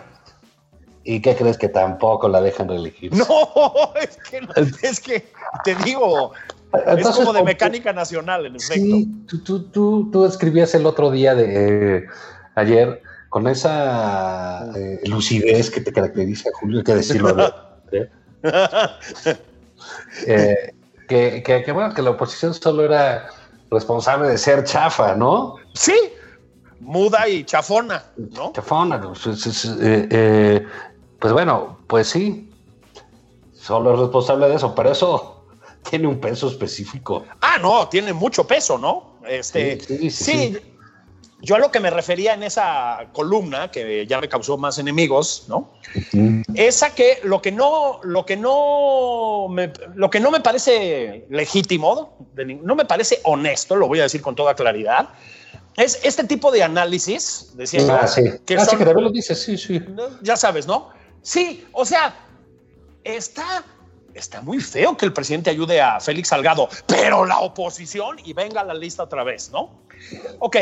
¿Y 1.08 1.20
qué 1.22 1.36
crees 1.36 1.56
que 1.56 1.68
tampoco 1.68 2.28
la 2.28 2.40
dejan 2.40 2.68
reelegir? 2.68 3.14
No, 3.14 3.26
es 4.02 4.16
que, 4.28 4.40
es 4.82 5.00
que 5.00 5.30
te 5.62 5.76
digo, 5.76 6.32
es 6.98 7.08
como 7.08 7.32
de 7.32 7.42
mecánica 7.42 7.92
nacional, 7.92 8.46
en 8.46 8.56
efecto. 8.56 8.74
Sí, 8.74 9.24
tú, 9.26 9.62
tú, 9.62 10.10
tú, 10.10 10.26
escribías 10.26 10.74
el 10.74 10.86
otro 10.86 11.10
día 11.10 11.34
de 11.34 12.06
ayer 12.54 13.02
con 13.28 13.46
esa 13.48 14.72
eh, 14.76 15.00
lucidez 15.04 15.70
que 15.70 15.80
te 15.80 15.92
caracteriza, 15.92 16.50
Julio, 16.54 16.78
hay 16.78 16.84
que 16.84 16.94
decirlo. 16.94 17.36
¿eh? 17.92 18.08
Eh, 20.26 20.74
que, 21.08 21.42
que, 21.42 21.72
bueno, 21.72 21.92
que 21.92 22.02
la 22.02 22.10
oposición 22.10 22.54
solo 22.54 22.84
era 22.84 23.28
responsable 23.70 24.28
de 24.28 24.38
ser 24.38 24.64
chafa, 24.64 25.14
¿no? 25.14 25.56
Sí, 25.74 25.96
muda 26.80 27.28
y 27.28 27.44
chafona, 27.44 28.04
¿no? 28.16 28.52
Chafona, 28.52 29.00
pues, 29.00 29.68
pues 31.18 31.32
bueno, 31.32 31.78
pues 31.86 32.08
sí, 32.08 32.50
solo 33.52 33.94
es 33.94 34.00
responsable 34.00 34.48
de 34.48 34.54
eso, 34.54 34.74
pero 34.74 34.92
eso 34.92 35.35
tiene 35.90 36.06
un 36.06 36.20
peso 36.20 36.48
específico. 36.48 37.24
Ah, 37.40 37.58
no, 37.60 37.88
tiene 37.88 38.12
mucho 38.12 38.46
peso, 38.46 38.78
¿no? 38.78 39.18
Este, 39.26 39.80
sí, 39.80 40.10
sí, 40.10 40.56
yo 41.40 41.54
a 41.54 41.58
lo 41.58 41.70
que 41.70 41.80
me 41.80 41.90
refería 41.90 42.34
en 42.34 42.42
esa 42.42 43.08
columna, 43.12 43.70
que 43.70 44.06
ya 44.06 44.20
me 44.20 44.28
causó 44.28 44.56
más 44.56 44.78
enemigos, 44.78 45.44
¿no? 45.48 45.70
Esa 46.54 46.94
que 46.94 47.20
lo 47.24 47.42
que 47.42 47.52
no, 47.52 48.00
lo 48.02 48.24
que 48.24 48.36
no, 48.36 49.46
me, 49.50 49.72
lo 49.94 50.08
que 50.08 50.18
no 50.18 50.30
me 50.30 50.40
parece 50.40 51.26
legítimo, 51.28 52.26
no 52.62 52.74
me 52.74 52.84
parece 52.84 53.20
honesto, 53.24 53.76
lo 53.76 53.86
voy 53.86 54.00
a 54.00 54.04
decir 54.04 54.22
con 54.22 54.34
toda 54.34 54.54
claridad, 54.54 55.10
es 55.76 56.00
este 56.02 56.24
tipo 56.24 56.50
de 56.50 56.62
análisis, 56.62 57.52
decía 57.54 58.00
ah, 58.00 58.06
sí. 58.06 58.22
que, 58.46 58.56
ah, 58.56 58.66
que 58.66 58.84
lo 58.84 59.10
dices, 59.10 59.42
sí, 59.42 59.58
sí. 59.58 59.82
Ya 60.22 60.36
sabes, 60.36 60.66
¿no? 60.66 60.88
Sí, 61.20 61.66
o 61.72 61.84
sea, 61.84 62.16
está 63.04 63.62
está 64.18 64.40
muy 64.40 64.60
feo 64.60 64.96
que 64.96 65.06
el 65.06 65.12
presidente 65.12 65.50
ayude 65.50 65.80
a 65.80 66.00
Félix 66.00 66.28
Salgado, 66.28 66.68
pero 66.86 67.24
la 67.24 67.40
oposición, 67.40 68.16
y 68.24 68.32
venga 68.32 68.64
la 68.64 68.74
lista 68.74 69.02
otra 69.02 69.24
vez, 69.24 69.50
¿no? 69.50 69.70
Ok, 70.38 70.56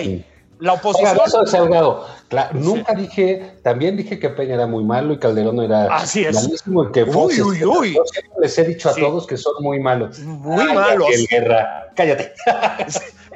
la 0.60 0.74
oposición. 0.74 1.18
Salgado, 1.46 2.06
nunca 2.52 2.94
dije, 2.94 3.56
también 3.62 3.96
dije 3.96 4.18
que 4.18 4.30
Peña 4.30 4.54
era 4.54 4.66
muy 4.66 4.84
malo 4.84 5.12
y 5.14 5.18
Calderón 5.18 5.60
era 5.60 5.94
Así 5.94 6.24
es. 6.24 6.34
malísimo 6.34 6.90
que 6.92 7.04
uy, 7.04 7.40
uy, 7.42 7.64
uy. 7.64 7.98
les 8.40 8.56
he 8.58 8.64
dicho 8.64 8.90
a 8.90 8.94
todos 8.94 9.26
que 9.26 9.36
son 9.36 9.54
muy 9.60 9.80
malos. 9.80 10.18
Muy 10.20 10.72
malos. 10.72 11.08
Guerra. 11.30 11.90
Cállate. 11.96 12.32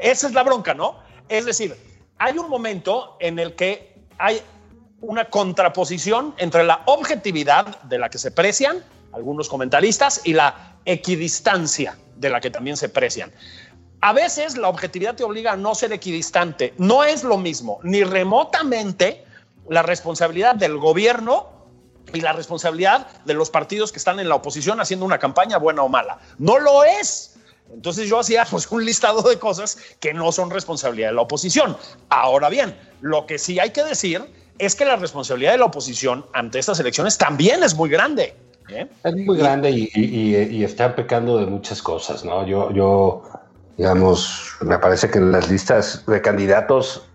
Esa 0.01 0.27
es 0.29 0.33
la 0.33 0.43
bronca, 0.43 0.75
¿no? 0.75 0.97
Es 1.29 1.45
decir, 1.45 1.77
hay 2.19 2.39
un 2.39 2.49
momento 2.49 3.17
en 3.21 3.39
el 3.39 3.55
que 3.55 3.95
hay 4.19 4.41
una 5.01 5.27
contraposición 5.27 6.35
entre 6.39 6.65
la 6.65 6.83
objetividad 6.87 7.83
de 7.83 7.99
la 7.99 8.09
que 8.11 8.19
se 8.19 8.31
precian 8.31 8.83
algunos 9.13 9.49
comentaristas 9.49 10.23
y 10.25 10.33
la 10.33 10.77
equidistancia 10.85 11.97
de 12.17 12.31
la 12.31 12.41
que 12.41 12.51
también 12.51 12.77
se 12.77 12.89
precian. 12.89 13.33
A 14.01 14.13
veces 14.13 14.57
la 14.57 14.69
objetividad 14.69 15.17
te 15.17 15.25
obliga 15.25 15.53
a 15.53 15.57
no 15.57 15.75
ser 15.75 15.93
equidistante. 15.93 16.73
No 16.79 17.03
es 17.03 17.25
lo 17.25 17.37
mismo, 17.37 17.81
ni 17.83 18.05
remotamente 18.05 19.25
la 19.69 19.83
responsabilidad 19.83 20.55
del 20.55 20.79
gobierno 20.79 21.49
y 22.13 22.21
la 22.21 22.33
responsabilidad 22.33 23.09
de 23.25 23.35
los 23.35 23.51
partidos 23.51 23.93
que 23.93 23.99
están 23.99 24.21
en 24.21 24.29
la 24.29 24.37
oposición 24.37 24.81
haciendo 24.81 25.05
una 25.05 25.19
campaña 25.19 25.59
buena 25.59 25.83
o 25.83 25.89
mala. 25.89 26.19
No 26.39 26.59
lo 26.59 26.85
es. 26.85 27.35
Entonces 27.73 28.09
yo 28.09 28.19
hacía 28.19 28.47
pues, 28.47 28.71
un 28.71 28.85
listado 28.85 29.23
de 29.23 29.39
cosas 29.39 29.79
que 30.01 30.15
no 30.15 30.33
son 30.33 30.51
responsabilidad 30.51 31.09
de 31.09 31.15
la 31.15 31.23
oposición. 31.23 31.77
Ahora 32.09 32.49
bien, 32.49 32.79
lo 33.01 33.27
que 33.27 33.39
sí 33.39 33.59
hay 33.59 33.71
que 33.71 33.85
decir 33.85 34.25
es 34.59 34.75
que 34.75 34.85
la 34.85 34.97
responsabilidad 34.97 35.53
de 35.53 35.59
la 35.59 35.67
oposición 35.67 36.25
ante 36.33 36.59
estas 36.59 36.81
elecciones 36.81 37.19
también 37.19 37.63
es 37.63 37.75
muy 37.75 37.91
grande. 37.91 38.35
Es 38.69 39.15
muy 39.17 39.39
grande 39.39 39.71
y, 39.71 39.89
y, 39.95 40.65
está 40.65 40.95
pecando 40.95 41.39
de 41.39 41.47
muchas 41.47 41.81
cosas, 41.83 42.25
¿no? 42.25 42.47
Yo, 42.47 42.71
yo, 42.73 43.23
digamos, 43.77 44.53
me 44.61 44.79
parece 44.79 45.11
que 45.11 45.19
en 45.19 45.33
las 45.33 45.51
listas 45.51 46.05
de 46.07 46.21
candidatos 46.21 47.09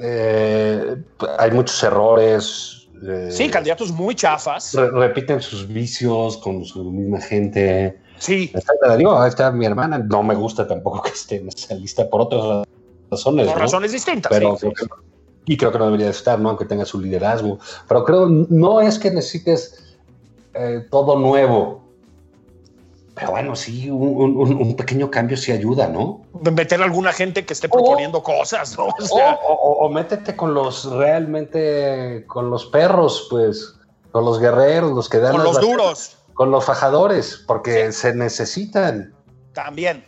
eh, 0.00 0.96
hay 1.38 1.50
muchos 1.50 1.82
errores. 1.82 2.88
eh, 3.06 3.28
Sí, 3.30 3.48
candidatos 3.48 3.90
muy 3.92 4.14
chafas. 4.14 4.74
re- 4.74 4.90
repiten 4.90 5.40
sus 5.40 5.66
vicios 5.66 6.36
con 6.38 6.64
su 6.64 6.84
misma 6.90 7.20
gente. 7.20 8.00
Sí, 8.18 8.50
Está, 8.52 8.96
digo, 8.96 9.24
está 9.24 9.50
mi 9.52 9.64
hermana. 9.64 9.98
No 9.98 10.22
me 10.22 10.34
gusta 10.34 10.66
tampoco 10.66 11.02
que 11.02 11.10
esté 11.10 11.36
en 11.36 11.48
esa 11.48 11.74
lista 11.74 12.08
por 12.10 12.22
otras 12.22 12.64
razones. 13.10 13.46
por 13.46 13.56
¿no? 13.56 13.62
razones 13.62 13.92
distintas. 13.92 14.30
Pero 14.30 14.56
sí, 14.56 14.68
sí. 14.76 14.86
Y 15.48 15.56
creo 15.56 15.72
que 15.72 15.78
no 15.78 15.86
debería 15.86 16.06
de 16.06 16.12
estar, 16.12 16.38
¿no? 16.38 16.50
Aunque 16.50 16.64
tenga 16.66 16.84
su 16.84 17.00
liderazgo. 17.00 17.58
Pero 17.88 18.04
creo 18.04 18.26
no 18.28 18.80
es 18.80 18.98
que 18.98 19.10
necesites 19.10 19.82
eh, 20.54 20.86
todo 20.90 21.18
nuevo. 21.18 21.82
Pero 23.14 23.32
bueno, 23.32 23.56
sí, 23.56 23.90
un, 23.90 24.36
un- 24.36 24.54
un 24.54 24.76
pequeño 24.76 25.10
cambio 25.10 25.36
sí 25.36 25.50
ayuda, 25.50 25.88
¿no? 25.88 26.22
Meter 26.52 26.80
a 26.82 26.84
alguna 26.84 27.12
gente 27.12 27.44
que 27.44 27.52
esté 27.52 27.68
proponiendo 27.68 28.22
cosas, 28.22 28.76
¿no? 28.78 28.84
O 28.88 28.94
O, 29.02 29.06
sea, 29.06 29.34
o- 29.34 29.52
o- 29.54 29.86
o 29.86 29.90
métete 29.90 30.36
con 30.36 30.54
los 30.54 30.84
realmente, 30.92 32.24
con 32.28 32.50
los 32.50 32.66
perros, 32.66 33.26
pues, 33.30 33.74
con 34.12 34.24
los 34.24 34.38
guerreros, 34.38 34.92
los 34.92 35.08
que 35.08 35.18
dan 35.18 35.32
con 35.32 35.42
los 35.44 35.60
duros 35.60 36.14
con 36.34 36.52
los 36.52 36.64
fajadores, 36.64 37.42
porque 37.48 37.90
se 37.90 38.14
necesitan. 38.14 39.12
también. 39.52 40.04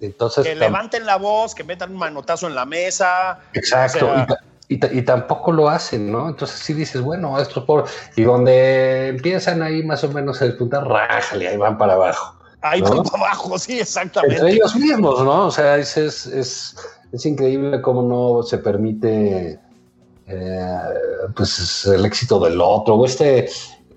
Entonces, 0.00 0.44
Que 0.46 0.54
levanten 0.54 1.06
la 1.06 1.16
voz, 1.16 1.54
que 1.56 1.64
metan 1.64 1.90
un 1.90 1.96
manotazo 1.96 2.46
en 2.46 2.54
la 2.54 2.64
mesa. 2.66 3.40
Exacto. 3.54 4.06
O 4.10 4.14
sea- 4.14 4.26
y, 4.68 4.78
ta- 4.78 4.86
y 4.88 4.90
ta- 4.90 4.98
y 4.98 5.02
tampoco 5.02 5.52
lo 5.52 5.68
hacen, 5.68 6.10
¿no? 6.10 6.28
Entonces 6.28 6.58
sí 6.58 6.72
dices, 6.74 7.00
bueno, 7.02 7.38
esto 7.40 7.60
es 7.60 7.66
por... 7.66 7.84
Y 8.16 8.22
donde 8.22 9.08
empiezan 9.08 9.62
ahí 9.62 9.82
más 9.82 10.02
o 10.04 10.10
menos 10.10 10.40
a 10.42 10.46
despuntar, 10.46 10.86
rájale, 10.86 11.48
ahí 11.48 11.56
van 11.56 11.78
para 11.78 11.94
abajo. 11.94 12.36
Ahí 12.62 12.80
¿No? 12.82 12.88
van 12.90 13.04
para 13.04 13.24
abajo, 13.24 13.58
sí, 13.58 13.72
Entre 13.72 13.82
exactamente. 13.82 14.50
ellos 14.50 14.74
mismos, 14.76 15.22
¿no? 15.22 15.46
O 15.46 15.50
sea, 15.50 15.76
es, 15.76 15.96
es, 15.96 16.26
es, 16.26 16.76
es 17.12 17.26
increíble 17.26 17.80
cómo 17.80 18.02
no 18.02 18.42
se 18.42 18.58
permite 18.58 19.58
eh, 20.26 20.68
pues 21.36 21.86
el 21.86 22.04
éxito 22.04 22.40
del 22.40 22.60
otro, 22.60 22.96
o 22.96 23.06
este 23.06 23.48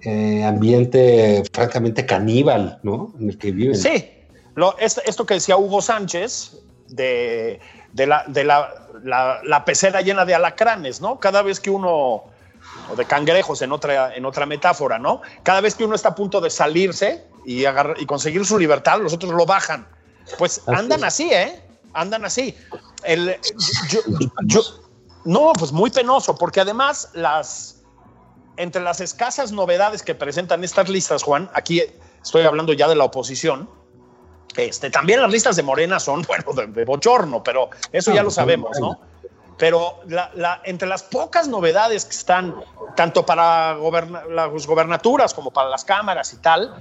eh, 0.02 0.44
ambiente 0.44 1.44
francamente 1.52 2.06
caníbal, 2.06 2.80
¿no? 2.84 3.14
En 3.20 3.30
el 3.30 3.38
que 3.38 3.52
viven. 3.52 3.76
Sí, 3.76 4.08
lo, 4.56 4.78
esto 4.78 5.26
que 5.26 5.36
decía 5.36 5.58
Hugo 5.58 5.82
Sánchez 5.82 6.58
de, 6.90 7.60
de 8.00 8.08
la, 8.08 8.24
de 8.28 8.44
la, 8.46 8.74
la- 9.04 9.42
la 9.44 9.66
pecera 9.66 10.00
llena 10.02 10.24
de 10.24 10.34
alacranes, 10.34 11.02
¿no? 11.02 11.20
Cada 11.20 11.42
vez 11.42 11.60
que 11.60 11.70
uno, 11.70 11.90
o 11.92 12.96
de 12.96 13.04
cangrejos 13.06 13.62
en 13.62 13.74
otra, 13.74 14.16
en 14.16 14.26
otra 14.26 14.46
metáfora, 14.46 14.98
¿no? 14.98 15.22
Cada 15.44 15.60
vez 15.60 15.76
que 15.76 15.84
uno 15.84 15.96
está 15.96 16.10
a 16.10 16.16
punto 16.16 16.40
de 16.40 16.50
salirse 16.50 17.26
y, 17.46 17.66
agarrar- 17.66 17.98
y 18.00 18.06
conseguir 18.06 18.46
su 18.46 18.58
libertad, 18.58 19.00
los 19.02 19.14
otros 19.14 19.34
lo 19.34 19.46
bajan. 19.46 19.86
Pues 20.38 20.62
andan 20.68 21.04
así, 21.04 21.30
¿eh? 21.32 21.62
Andan 21.94 22.24
así. 22.24 22.56
El, 23.04 23.36
yo- 23.90 24.00
yo- 24.46 24.62
no, 25.26 25.52
pues 25.60 25.74
muy 25.74 25.90
penoso, 25.90 26.36
porque 26.36 26.62
además 26.62 27.10
las 27.14 27.76
entre 28.56 28.82
las 28.82 29.02
escasas 29.02 29.52
novedades 29.52 30.04
que 30.04 30.16
presentan 30.16 30.64
estas 30.64 30.88
listas, 30.90 31.24
Juan, 31.24 31.50
aquí 31.54 31.82
estoy 32.22 32.44
hablando 32.44 32.72
ya 32.74 32.88
de 32.88 32.96
la 32.96 33.04
oposición. 33.06 33.70
Este, 34.56 34.90
también 34.90 35.22
las 35.22 35.32
listas 35.32 35.56
de 35.56 35.64
Morena 35.64 36.00
son, 36.00 36.22
bueno, 36.28 36.54
de, 36.54 36.68
de 36.68 36.86
bochorno, 36.86 37.44
pero 37.44 37.70
eso 37.92 38.12
ya 38.14 38.22
Ah, 38.22 38.24
lo 38.24 38.32
sabemos, 38.32 38.80
¿no? 38.80 39.00
Pero 39.58 40.00
la- 40.08 40.32
la- 40.36 40.62
entre 40.64 40.88
las 40.88 41.04
pocas 41.04 41.48
novedades 41.48 42.06
que 42.06 42.16
están, 42.16 42.56
tanto 42.96 43.26
para 43.26 43.74
goberna- 43.76 44.24
las 44.30 44.66
gobernaturas 44.66 45.34
como 45.34 45.52
para 45.52 45.70
las 45.70 45.84
cámaras 45.84 46.34
y 46.34 46.38
tal, 46.38 46.74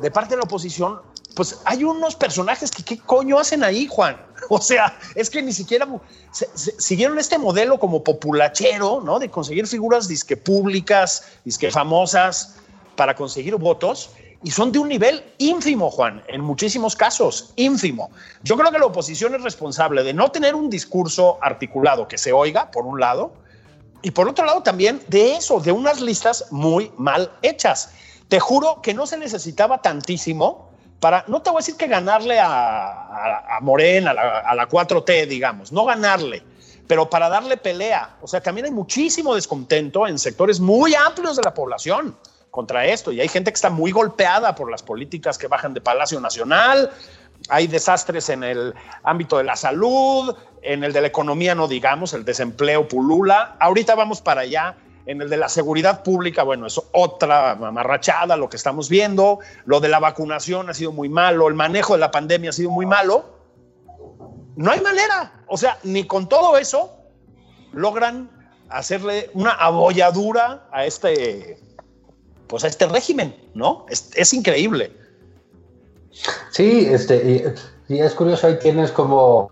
de 0.00 0.10
parte 0.10 0.30
de 0.30 0.36
la 0.38 0.44
oposición, 0.44 1.00
pues 1.34 1.60
hay 1.64 1.84
unos 1.84 2.14
personajes 2.16 2.70
que 2.70 2.82
qué 2.84 2.98
coño 2.98 3.38
hacen 3.38 3.62
ahí, 3.64 3.86
Juan. 3.90 4.16
O 4.48 4.60
sea, 4.60 4.98
es 5.14 5.28
que 5.28 5.42
ni 5.42 5.52
siquiera 5.52 5.86
se- 6.32 6.48
se- 6.54 6.80
siguieron 6.80 7.18
este 7.18 7.36
modelo 7.38 7.78
como 7.78 8.02
populachero, 8.02 9.00
¿no? 9.04 9.18
De 9.18 9.28
conseguir 9.28 9.66
figuras 9.66 10.08
disque 10.08 10.36
públicas, 10.36 11.24
disque 11.44 11.70
famosas 11.70 12.56
para 12.96 13.14
conseguir 13.14 13.54
votos 13.56 14.10
y 14.42 14.50
son 14.50 14.72
de 14.72 14.78
un 14.78 14.88
nivel 14.88 15.22
ínfimo, 15.38 15.90
Juan, 15.90 16.22
en 16.28 16.40
muchísimos 16.40 16.96
casos, 16.96 17.52
ínfimo. 17.56 18.10
Yo 18.42 18.56
creo 18.56 18.70
que 18.72 18.78
la 18.78 18.86
oposición 18.86 19.34
es 19.34 19.42
responsable 19.42 20.02
de 20.02 20.14
no 20.14 20.30
tener 20.30 20.54
un 20.54 20.70
discurso 20.70 21.38
articulado 21.42 22.08
que 22.08 22.16
se 22.16 22.32
oiga, 22.32 22.70
por 22.70 22.86
un 22.86 22.98
lado, 22.98 23.34
y 24.02 24.12
por 24.12 24.28
otro 24.28 24.46
lado 24.46 24.62
también 24.62 25.02
de 25.08 25.34
eso, 25.34 25.60
de 25.60 25.72
unas 25.72 26.00
listas 26.00 26.46
muy 26.50 26.90
mal 26.96 27.30
hechas. 27.42 27.92
Te 28.28 28.40
juro 28.40 28.80
que 28.82 28.94
no 28.94 29.06
se 29.06 29.18
necesitaba 29.18 29.82
tantísimo 29.82 30.70
para, 31.00 31.24
no 31.28 31.42
te 31.42 31.50
voy 31.50 31.58
a 31.58 31.60
decir 31.60 31.76
que 31.76 31.86
ganarle 31.86 32.38
a, 32.38 32.46
a, 32.46 33.56
a 33.56 33.60
Morena, 33.60 34.12
a 34.12 34.14
la, 34.14 34.38
a 34.38 34.54
la 34.54 34.68
4T, 34.68 35.26
digamos, 35.26 35.70
no 35.70 35.84
ganarle, 35.84 36.42
pero 36.86 37.10
para 37.10 37.28
darle 37.28 37.58
pelea. 37.58 38.16
O 38.22 38.26
sea, 38.26 38.40
también 38.40 38.66
hay 38.66 38.72
muchísimo 38.72 39.34
descontento 39.34 40.06
en 40.06 40.18
sectores 40.18 40.60
muy 40.60 40.94
amplios 40.94 41.36
de 41.36 41.42
la 41.42 41.52
población 41.52 42.16
contra 42.50 42.86
esto 42.86 43.12
y 43.12 43.20
hay 43.20 43.28
gente 43.28 43.50
que 43.50 43.56
está 43.56 43.70
muy 43.70 43.92
golpeada 43.92 44.54
por 44.54 44.70
las 44.70 44.82
políticas 44.82 45.38
que 45.38 45.46
bajan 45.46 45.74
de 45.74 45.80
Palacio 45.80 46.20
Nacional, 46.20 46.90
hay 47.48 47.66
desastres 47.66 48.28
en 48.28 48.44
el 48.44 48.74
ámbito 49.02 49.38
de 49.38 49.44
la 49.44 49.56
salud, 49.56 50.36
en 50.62 50.84
el 50.84 50.92
de 50.92 51.00
la 51.00 51.06
economía 51.06 51.54
no 51.54 51.68
digamos, 51.68 52.12
el 52.12 52.24
desempleo 52.24 52.86
pulula. 52.86 53.56
Ahorita 53.60 53.94
vamos 53.94 54.20
para 54.20 54.42
allá. 54.42 54.76
En 55.06 55.22
el 55.22 55.30
de 55.30 55.38
la 55.38 55.48
seguridad 55.48 56.02
pública, 56.02 56.42
bueno, 56.42 56.66
es 56.66 56.80
otra 56.92 57.56
mamarrachada 57.56 58.36
lo 58.36 58.48
que 58.48 58.56
estamos 58.56 58.88
viendo. 58.88 59.38
Lo 59.64 59.80
de 59.80 59.88
la 59.88 59.98
vacunación 59.98 60.68
ha 60.68 60.74
sido 60.74 60.92
muy 60.92 61.08
malo, 61.08 61.48
el 61.48 61.54
manejo 61.54 61.94
de 61.94 62.00
la 62.00 62.10
pandemia 62.10 62.50
ha 62.50 62.52
sido 62.52 62.70
muy 62.70 62.86
malo. 62.86 63.24
No 64.56 64.70
hay 64.70 64.80
manera. 64.80 65.42
O 65.46 65.56
sea, 65.56 65.78
ni 65.82 66.04
con 66.06 66.28
todo 66.28 66.58
eso 66.58 66.96
logran 67.72 68.30
hacerle 68.68 69.30
una 69.34 69.52
abolladura 69.52 70.68
a 70.70 70.84
este, 70.84 71.58
pues 72.50 72.64
a 72.64 72.66
este 72.66 72.86
régimen, 72.86 73.34
¿no? 73.54 73.86
Es, 73.88 74.10
es 74.14 74.34
increíble. 74.34 74.92
Sí, 76.50 76.86
este, 76.90 77.54
y, 77.88 77.94
y 77.94 78.00
es 78.00 78.12
curioso, 78.14 78.48
hay 78.48 78.56
quienes 78.56 78.90
como 78.90 79.50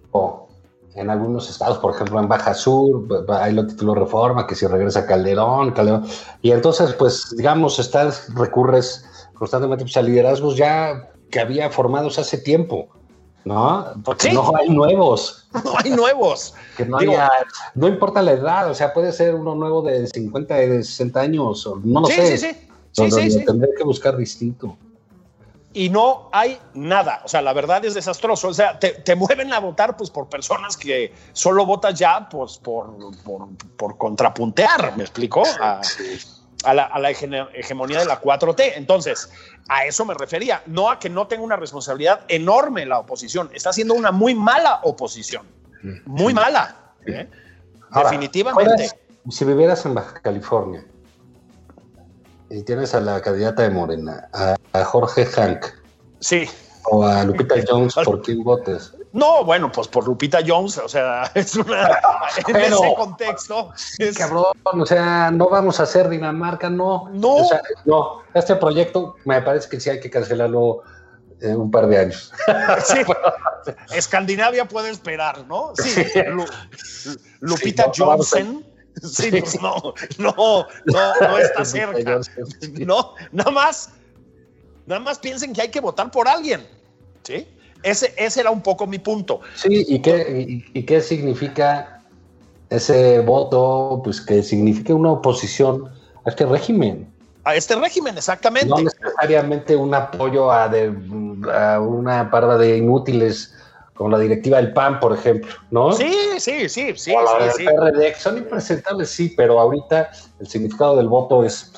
en 0.94 1.08
algunos 1.10 1.48
estados, 1.48 1.78
por 1.78 1.94
ejemplo 1.94 2.18
en 2.18 2.26
Baja 2.28 2.54
Sur, 2.54 3.06
ahí 3.28 3.52
lo 3.52 3.64
tituló 3.66 3.94
Reforma, 3.94 4.46
que 4.48 4.56
si 4.56 4.66
regresa 4.66 5.06
Calderón, 5.06 5.70
Calderón, 5.70 6.04
y 6.42 6.50
entonces 6.50 6.92
pues 6.94 7.34
digamos, 7.36 7.78
estás, 7.78 8.34
recurres 8.34 9.04
constantemente 9.34 9.84
pues, 9.84 9.96
a 9.96 10.02
liderazgos 10.02 10.56
ya 10.56 11.12
que 11.30 11.38
había 11.38 11.70
formados 11.70 12.18
hace 12.18 12.38
tiempo, 12.38 12.88
¿no? 13.44 13.86
Porque 14.04 14.28
Sí. 14.30 14.34
no 14.34 14.50
hay 14.56 14.68
nuevos, 14.70 15.48
No 15.64 15.74
hay 15.78 15.90
nuevos. 15.92 16.54
que 16.76 16.84
no 16.84 16.98
Digo- 16.98 17.12
haya, 17.12 17.30
no 17.76 17.86
importa 17.86 18.20
la 18.20 18.32
edad, 18.32 18.68
o 18.68 18.74
sea, 18.74 18.92
puede 18.92 19.12
ser 19.12 19.36
uno 19.36 19.54
nuevo 19.54 19.82
de 19.82 20.08
50, 20.08 20.54
de 20.56 20.82
60 20.82 21.20
años, 21.20 21.64
o 21.68 21.76
no 21.84 22.00
lo 22.00 22.06
Sí, 22.08 22.14
sé. 22.14 22.36
sí, 22.38 22.46
sí. 22.52 22.67
No, 22.96 23.04
Sí, 23.04 23.10
no, 23.10 23.16
sí, 23.16 23.24
lo 23.24 23.30
sí. 23.40 23.44
Tendré 23.44 23.70
que 23.76 23.84
buscar 23.84 24.16
distinto. 24.16 24.76
y 25.74 25.90
no 25.90 26.28
hay 26.32 26.58
nada. 26.74 27.20
O 27.24 27.28
sea, 27.28 27.42
la 27.42 27.52
verdad 27.52 27.84
es 27.84 27.94
desastroso. 27.94 28.48
O 28.48 28.54
sea, 28.54 28.78
te, 28.78 28.90
te 28.90 29.14
mueven 29.14 29.52
a 29.52 29.60
votar 29.60 29.96
pues 29.96 30.10
por 30.10 30.28
personas 30.28 30.76
que 30.76 31.12
solo 31.32 31.64
votas 31.66 31.96
ya 31.98 32.28
pues 32.28 32.58
por, 32.58 32.96
por, 33.22 33.48
por 33.76 33.96
contrapuntear, 33.98 34.96
¿me 34.96 35.04
explico? 35.04 35.42
A, 35.60 35.80
a 36.64 36.74
la, 36.74 36.84
a 36.86 36.98
la 36.98 37.10
hege- 37.12 37.48
hegemonía 37.54 38.00
de 38.00 38.06
la 38.06 38.20
4T. 38.20 38.72
Entonces, 38.76 39.30
a 39.68 39.84
eso 39.84 40.04
me 40.04 40.14
refería. 40.14 40.62
No 40.66 40.90
a 40.90 40.98
que 40.98 41.08
no 41.10 41.28
tenga 41.28 41.44
una 41.44 41.56
responsabilidad 41.56 42.22
enorme 42.28 42.84
la 42.86 42.98
oposición. 42.98 43.50
Está 43.54 43.70
haciendo 43.70 43.94
una 43.94 44.10
muy 44.10 44.34
mala 44.34 44.80
oposición. 44.82 45.46
Muy 46.06 46.34
mala. 46.34 46.92
¿eh? 47.06 47.28
Ahora, 47.90 48.10
Definitivamente. 48.10 48.64
¿cuál 48.72 48.80
es- 48.80 48.96
Si 49.30 49.44
vivieras 49.44 49.84
en 49.86 49.94
Baja 49.94 50.20
California 50.20 50.84
y 52.50 52.62
tienes 52.62 52.94
a 52.94 53.00
la 53.00 53.20
candidata 53.20 53.62
de 53.62 53.70
Morena, 53.70 54.28
a, 54.32 54.56
a 54.72 54.84
Jorge 54.84 55.26
Hank 55.26 55.66
Sí. 56.20 56.48
o 56.90 57.04
a 57.04 57.24
Lupita 57.24 57.54
Jones, 57.68 57.94
¿por 58.04 58.22
quién 58.22 58.42
votes? 58.42 58.94
No, 59.12 59.42
bueno, 59.42 59.72
pues 59.72 59.88
por 59.88 60.06
Lupita 60.06 60.40
Jones, 60.46 60.76
o 60.78 60.88
sea, 60.88 61.30
es 61.34 61.54
una. 61.56 61.98
en 62.46 62.56
ese 62.56 62.94
contexto. 62.96 63.70
es- 63.98 64.16
Cabrón, 64.18 64.44
o 64.64 64.86
sea, 64.86 65.30
no 65.30 65.48
vamos 65.48 65.80
a 65.80 65.84
hacer 65.84 66.08
Dinamarca, 66.08 66.68
no. 66.68 67.08
No. 67.12 67.36
O 67.36 67.44
sea, 67.44 67.62
no, 67.86 68.22
este 68.34 68.54
proyecto 68.56 69.16
me 69.24 69.40
parece 69.42 69.68
que 69.68 69.80
sí 69.80 69.88
hay 69.90 69.98
que 70.00 70.10
cancelarlo 70.10 70.82
eh, 71.40 71.54
un 71.54 71.70
par 71.70 71.86
de 71.86 71.98
años. 71.98 72.32
Sí. 72.84 72.98
Escandinavia 73.94 74.66
puede 74.66 74.90
esperar, 74.90 75.46
¿no? 75.46 75.72
Sí. 75.76 76.04
Lu- 76.26 76.44
Lupita 77.40 77.84
Sí, 77.92 78.00
no, 78.00 78.06
Johnson. 78.06 78.66
Sí, 79.08 79.30
no, 79.62 79.94
no, 80.18 80.66
no, 80.86 81.14
no 81.20 81.38
está 81.38 81.64
cerca. 81.64 82.20
No, 82.84 83.14
nada 83.32 83.50
más, 83.50 83.90
nada 84.86 85.00
más 85.00 85.18
piensen 85.18 85.52
que 85.52 85.62
hay 85.62 85.68
que 85.70 85.80
votar 85.80 86.10
por 86.10 86.28
alguien. 86.28 86.66
¿Sí? 87.22 87.46
Ese, 87.82 88.12
ese 88.16 88.40
era 88.40 88.50
un 88.50 88.60
poco 88.62 88.86
mi 88.86 88.98
punto. 88.98 89.40
Sí, 89.54 89.84
¿y 89.88 90.00
qué, 90.00 90.62
y, 90.72 90.78
y 90.78 90.82
qué 90.84 91.00
significa 91.00 92.02
ese 92.70 93.20
voto? 93.20 94.00
Pues 94.02 94.20
que 94.20 94.42
significa 94.42 94.94
una 94.94 95.12
oposición 95.12 95.88
a 96.24 96.30
este 96.30 96.44
régimen. 96.46 97.12
A 97.44 97.54
este 97.54 97.76
régimen, 97.76 98.16
exactamente. 98.16 98.68
No 98.68 98.78
necesariamente 98.80 99.76
un 99.76 99.94
apoyo 99.94 100.50
a, 100.50 100.68
de- 100.68 100.92
a 101.52 101.80
una 101.80 102.30
parva 102.30 102.58
de 102.58 102.76
inútiles 102.78 103.54
como 103.98 104.10
la 104.10 104.18
directiva 104.20 104.58
del 104.58 104.72
PAN, 104.72 105.00
por 105.00 105.12
ejemplo, 105.12 105.52
¿no? 105.72 105.92
Sí, 105.92 106.14
sí, 106.38 106.68
sí, 106.68 106.92
sí. 106.96 107.12
O 107.12 107.20
la 107.20 107.30
sí, 107.52 107.64
del 107.64 107.68
sí. 107.68 107.74
PRD, 107.74 108.14
son 108.14 108.38
impresentables, 108.38 109.10
sí, 109.10 109.34
pero 109.36 109.58
ahorita 109.58 110.10
el 110.38 110.46
significado 110.46 110.96
del 110.96 111.08
voto 111.08 111.42
es, 111.42 111.72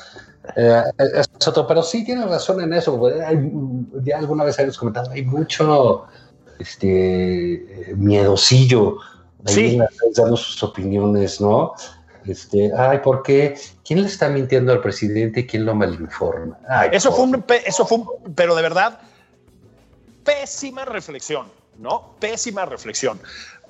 eh, 0.54 0.82
es 0.98 1.48
otro. 1.48 1.66
Pero 1.66 1.82
sí 1.82 2.04
tiene 2.04 2.26
razón 2.26 2.60
en 2.60 2.74
eso. 2.74 3.00
Hay- 3.26 3.50
ya 4.04 4.18
alguna 4.18 4.44
vez 4.44 4.58
habíamos 4.58 4.76
comentado, 4.76 5.10
hay 5.10 5.24
mucho 5.24 6.04
este, 6.58 7.54
eh, 7.54 7.94
miedosillo 7.96 8.98
Sí. 9.46 9.80
dando 10.14 10.36
sus 10.36 10.62
opiniones, 10.62 11.40
¿no? 11.40 11.72
Este, 12.26 12.70
ay, 12.76 12.98
¿por 12.98 13.22
qué? 13.22 13.58
¿Quién 13.82 14.02
le 14.02 14.08
está 14.08 14.28
mintiendo 14.28 14.70
al 14.72 14.82
presidente 14.82 15.40
y 15.40 15.46
quién 15.46 15.64
lo 15.64 15.74
malinforma? 15.74 16.58
Ay, 16.68 16.90
Eso 16.92 17.10
fue 17.12 17.24
un, 17.24 17.42
eso 17.64 17.86
fue 17.86 17.96
un- 17.96 18.34
pero 18.34 18.54
de 18.54 18.60
verdad, 18.60 18.98
pésima 20.22 20.84
reflexión, 20.84 21.46
¿no? 21.78 22.14
Pésima 22.18 22.64
reflexión. 22.66 23.20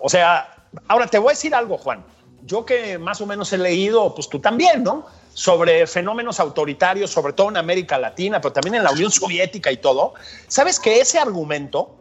O 0.01 0.09
sea, 0.09 0.67
ahora 0.89 1.07
te 1.07 1.19
voy 1.19 1.29
a 1.29 1.33
decir 1.33 1.55
algo, 1.55 1.79
Juan. 1.79 2.05
Yo 2.45 2.65
que 2.65 2.99
más 2.99 3.21
o 3.21 3.27
menos 3.27 3.53
he 3.53 3.59
leído, 3.59 4.15
pues 4.15 4.29
tú 4.29 4.41
también, 4.41 4.83
¿no? 4.83 5.07
Sobre 5.35 5.87
fenómenos 5.87 6.41
autoritarios, 6.41 7.11
sobre 7.11 7.33
todo 7.35 7.51
en 7.51 7.59
América 7.59 7.99
Latina, 7.99 8.41
pero 8.41 8.53
también 8.53 8.77
en 8.77 8.85
la 8.85 8.93
Unión 8.93 9.11
Soviética 9.11 9.71
y 9.71 9.77
todo. 9.77 10.15
¿Sabes 10.49 10.81
que 10.81 11.01
ese 11.01 11.19
argumento, 11.19 12.00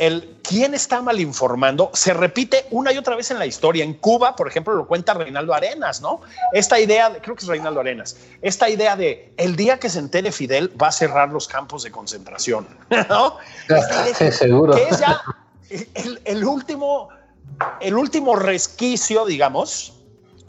el 0.00 0.38
quién 0.42 0.72
está 0.74 1.02
mal 1.02 1.20
informando, 1.20 1.90
se 1.92 2.14
repite 2.14 2.64
una 2.70 2.90
y 2.92 2.96
otra 2.98 3.14
vez 3.16 3.30
en 3.30 3.38
la 3.38 3.44
historia? 3.46 3.84
En 3.84 3.94
Cuba, 3.94 4.34
por 4.34 4.48
ejemplo, 4.48 4.74
lo 4.74 4.86
cuenta 4.86 5.12
Reinaldo 5.14 5.52
Arenas, 5.54 6.00
¿no? 6.00 6.22
Esta 6.52 6.80
idea, 6.80 7.10
de- 7.10 7.20
creo 7.20 7.36
que 7.36 7.42
es 7.42 7.48
Reinaldo 7.48 7.80
Arenas, 7.80 8.16
esta 8.40 8.68
idea 8.68 8.96
de 8.96 9.32
el 9.36 9.56
día 9.56 9.78
que 9.78 9.90
se 9.90 9.98
entere 9.98 10.32
Fidel 10.32 10.72
va 10.82 10.88
a 10.88 10.92
cerrar 10.92 11.28
los 11.28 11.46
campos 11.46 11.82
de 11.82 11.90
concentración, 11.90 12.66
¿no? 13.10 13.36
Sí, 14.16 14.32
seguro. 14.32 14.74
que 14.74 14.88
es 14.88 14.98
ya 15.00 15.20
el, 15.94 16.20
el 16.24 16.44
último, 16.44 17.10
el 17.80 17.94
último 17.94 18.36
resquicio, 18.36 19.26
digamos, 19.26 19.92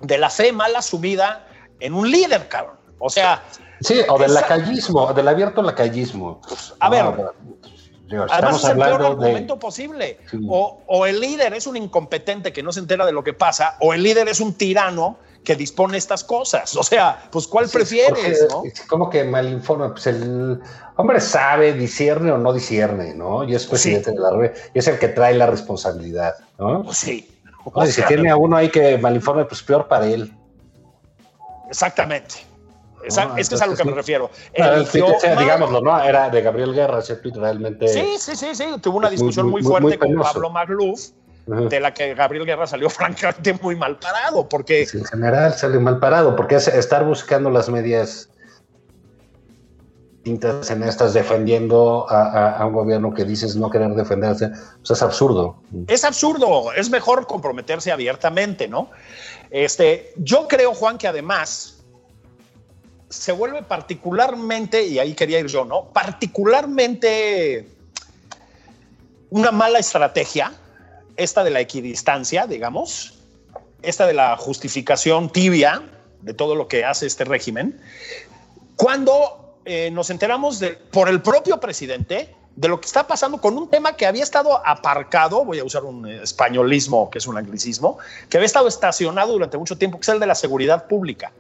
de 0.01 0.17
la 0.17 0.29
fe 0.29 0.51
mal 0.53 0.75
asumida 0.75 1.45
en 1.79 1.93
un 1.93 2.09
líder, 2.09 2.47
cabrón. 2.47 2.77
O 2.99 3.09
sea, 3.09 3.43
Sí, 3.83 3.99
o 4.07 4.17
del 4.19 4.33
lacayismo, 4.35 5.11
del 5.11 5.27
abierto 5.27 5.61
lacayismo. 5.63 6.39
A 6.79 6.87
ver, 6.89 7.03
digo, 8.11 8.25
Además 8.29 8.55
estamos 8.57 8.63
es 8.63 8.69
el 8.69 8.77
peor 8.77 8.93
hablando 8.93 9.15
de... 9.15 9.25
argumento 9.25 9.59
posible. 9.59 10.19
Sí. 10.29 10.37
O, 10.49 10.81
o 10.87 11.05
el 11.05 11.19
líder 11.19 11.53
es 11.53 11.65
un 11.67 11.77
incompetente 11.77 12.53
que 12.53 12.61
no 12.61 12.71
se 12.71 12.79
entera 12.79 13.05
de 13.05 13.11
lo 13.11 13.23
que 13.23 13.33
pasa, 13.33 13.77
o 13.79 13.93
el 13.93 14.03
líder 14.03 14.27
es 14.27 14.39
un 14.39 14.53
tirano 14.53 15.17
que 15.43 15.55
dispone 15.55 15.97
estas 15.97 16.23
cosas. 16.23 16.75
O 16.75 16.83
sea, 16.83 17.27
pues 17.31 17.47
¿cuál 17.47 17.67
Sí, 17.67 17.77
prefieres? 17.77 18.47
¿no? 18.49 18.63
¿Cómo 18.87 19.09
que 19.09 19.23
malinforma? 19.23 19.91
Pues 19.91 20.07
el 20.07 20.61
hombre 20.95 21.19
sabe, 21.19 21.73
discierne 21.73 22.31
o 22.31 22.37
no 22.37 22.53
discierne, 22.53 23.15
¿no? 23.15 23.43
Y 23.43 23.55
es 23.55 23.65
presidente 23.65 24.11
de 24.11 24.19
la 24.19 24.31
red, 24.31 24.51
y 24.73 24.79
es 24.79 24.87
el 24.87 24.99
que 24.99 25.07
trae 25.07 25.33
la 25.33 25.47
responsabilidad, 25.47 26.35
¿no? 26.59 26.83
Pues 26.83 26.97
sí. 26.97 27.27
O 27.63 27.85
si 27.85 28.01
tiene 28.03 28.29
a 28.29 28.35
uno 28.35 28.57
ahí 28.57 28.69
que 28.69 28.97
malinforme, 28.97 29.45
pues 29.45 29.61
peor 29.61 29.87
para 29.87 30.07
él. 30.07 30.33
Exactamente. 31.69 32.35
No, 33.03 33.37
es 33.37 33.49
que 33.49 33.55
es 33.55 33.61
a 33.61 33.67
lo 33.67 33.75
que 33.75 33.83
me 33.83 33.91
refiero. 33.93 34.29
El 34.53 34.85
sea, 34.85 35.35
digámoslo, 35.35 35.81
¿no? 35.81 36.03
Era 36.03 36.29
de 36.29 36.41
Gabriel 36.41 36.73
Guerra, 36.73 36.99
ese 36.99 37.15
tweet 37.15 37.33
realmente. 37.35 37.87
Sí, 37.87 38.05
sí, 38.19 38.35
sí, 38.35 38.53
sí. 38.53 38.65
Tuvo 38.81 38.97
una 38.97 39.07
Es 39.07 39.13
discusión 39.13 39.47
muy, 39.49 39.61
muy, 39.61 39.71
muy, 39.71 39.81
fuerte 39.81 40.05
muy 40.07 40.15
con. 40.15 40.23
Pablo 40.23 40.49
Magluf, 40.49 40.99
de 41.47 41.79
la 41.79 41.93
que 41.93 42.13
Gabriel 42.13 42.45
Guerra 42.45 42.67
salió 42.67 42.89
francamente 42.91 43.53
muy 43.61 43.75
mal 43.75 43.97
parado, 43.97 44.47
porque 44.47 44.87
en 44.93 45.05
general 45.05 45.53
sale 45.53 45.79
mal 45.79 45.99
parado, 45.99 46.35
porque 46.35 46.55
es 46.55 46.67
estar 46.67 47.03
buscando 47.05 47.49
las 47.49 47.69
medias 47.69 48.29
tintas 50.23 50.69
en 50.69 50.83
estas 50.83 51.13
defendiendo 51.15 52.05
a, 52.07 52.21
a- 52.21 52.57
a 52.59 52.65
un 52.67 52.73
gobierno 52.73 53.11
que 53.13 53.25
dices 53.25 53.55
no 53.55 53.71
querer 53.71 53.89
defenderse, 53.95 54.49
pues 54.77 54.91
es 54.91 55.01
absurdo. 55.01 55.55
es 55.87 56.03
absurdo. 56.03 56.71
Es 56.73 56.91
mejor 56.91 57.25
comprometerse 57.25 57.91
abiertamente, 57.91 58.67
¿no? 58.67 58.91
Este, 59.49 60.13
yo 60.17 60.47
creo, 60.47 60.75
Juan, 60.75 60.99
que 60.99 61.07
además 61.07 61.80
se 63.11 63.31
vuelve 63.33 63.61
particularmente, 63.61 64.83
y 64.85 64.97
ahí 64.97 65.13
quería 65.13 65.39
ir 65.39 65.47
yo, 65.47 65.65
¿no? 65.65 65.85
Particularmente 65.89 67.67
una 69.29 69.51
mala 69.51 69.79
estrategia, 69.79 70.53
esta 71.17 71.43
de 71.43 71.51
la 71.51 71.59
equidistancia, 71.59 72.47
digamos, 72.47 73.19
esta 73.81 74.07
de 74.07 74.13
la 74.13 74.37
justificación 74.37 75.29
tibia 75.29 75.83
de 76.21 76.33
todo 76.33 76.55
lo 76.55 76.67
que 76.67 76.85
hace 76.85 77.05
este 77.05 77.25
régimen, 77.25 77.79
cuando 78.75 79.57
eh, 79.65 79.91
nos 79.91 80.09
enteramos 80.09 80.59
de, 80.59 80.71
por 80.71 81.09
el 81.09 81.21
propio 81.21 81.59
presidente 81.59 82.33
de 82.55 82.67
lo 82.67 82.79
que 82.79 82.87
está 82.87 83.07
pasando 83.07 83.39
con 83.39 83.57
un 83.57 83.69
tema 83.69 83.95
que 83.95 84.05
había 84.05 84.23
estado 84.23 84.65
aparcado, 84.65 85.43
voy 85.45 85.59
a 85.59 85.63
usar 85.63 85.83
un 85.83 86.07
eh, 86.07 86.23
españolismo 86.23 87.09
que 87.09 87.17
es 87.17 87.27
un 87.27 87.37
anglicismo, 87.37 87.97
que 88.29 88.37
había 88.37 88.45
estado 88.45 88.67
estacionado 88.67 89.33
durante 89.33 89.57
mucho 89.57 89.77
tiempo, 89.77 89.97
que 89.97 90.03
es 90.03 90.09
el 90.09 90.19
de 90.19 90.27
la 90.27 90.35
seguridad 90.35 90.87
pública. 90.87 91.31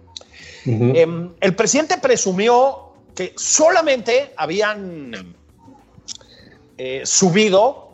Em, 0.65 1.31
el 1.39 1.55
presidente 1.55 1.97
presumió 1.97 2.93
que 3.15 3.33
solamente 3.35 4.33
habían 4.37 5.35
eh, 6.77 7.01
subido 7.03 7.89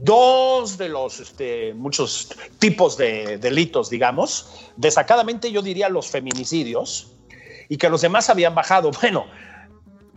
dos 0.00 0.78
de 0.78 0.88
los 0.88 1.20
este, 1.20 1.74
muchos 1.74 2.30
tipos 2.58 2.96
de 2.96 3.38
delitos, 3.38 3.90
digamos, 3.90 4.70
destacadamente 4.76 5.50
yo 5.52 5.60
diría 5.62 5.88
los 5.88 6.08
feminicidios, 6.08 7.12
y 7.68 7.76
que 7.78 7.88
los 7.88 8.02
demás 8.02 8.28
habían 8.28 8.54
bajado. 8.54 8.90
Bueno, 9.00 9.26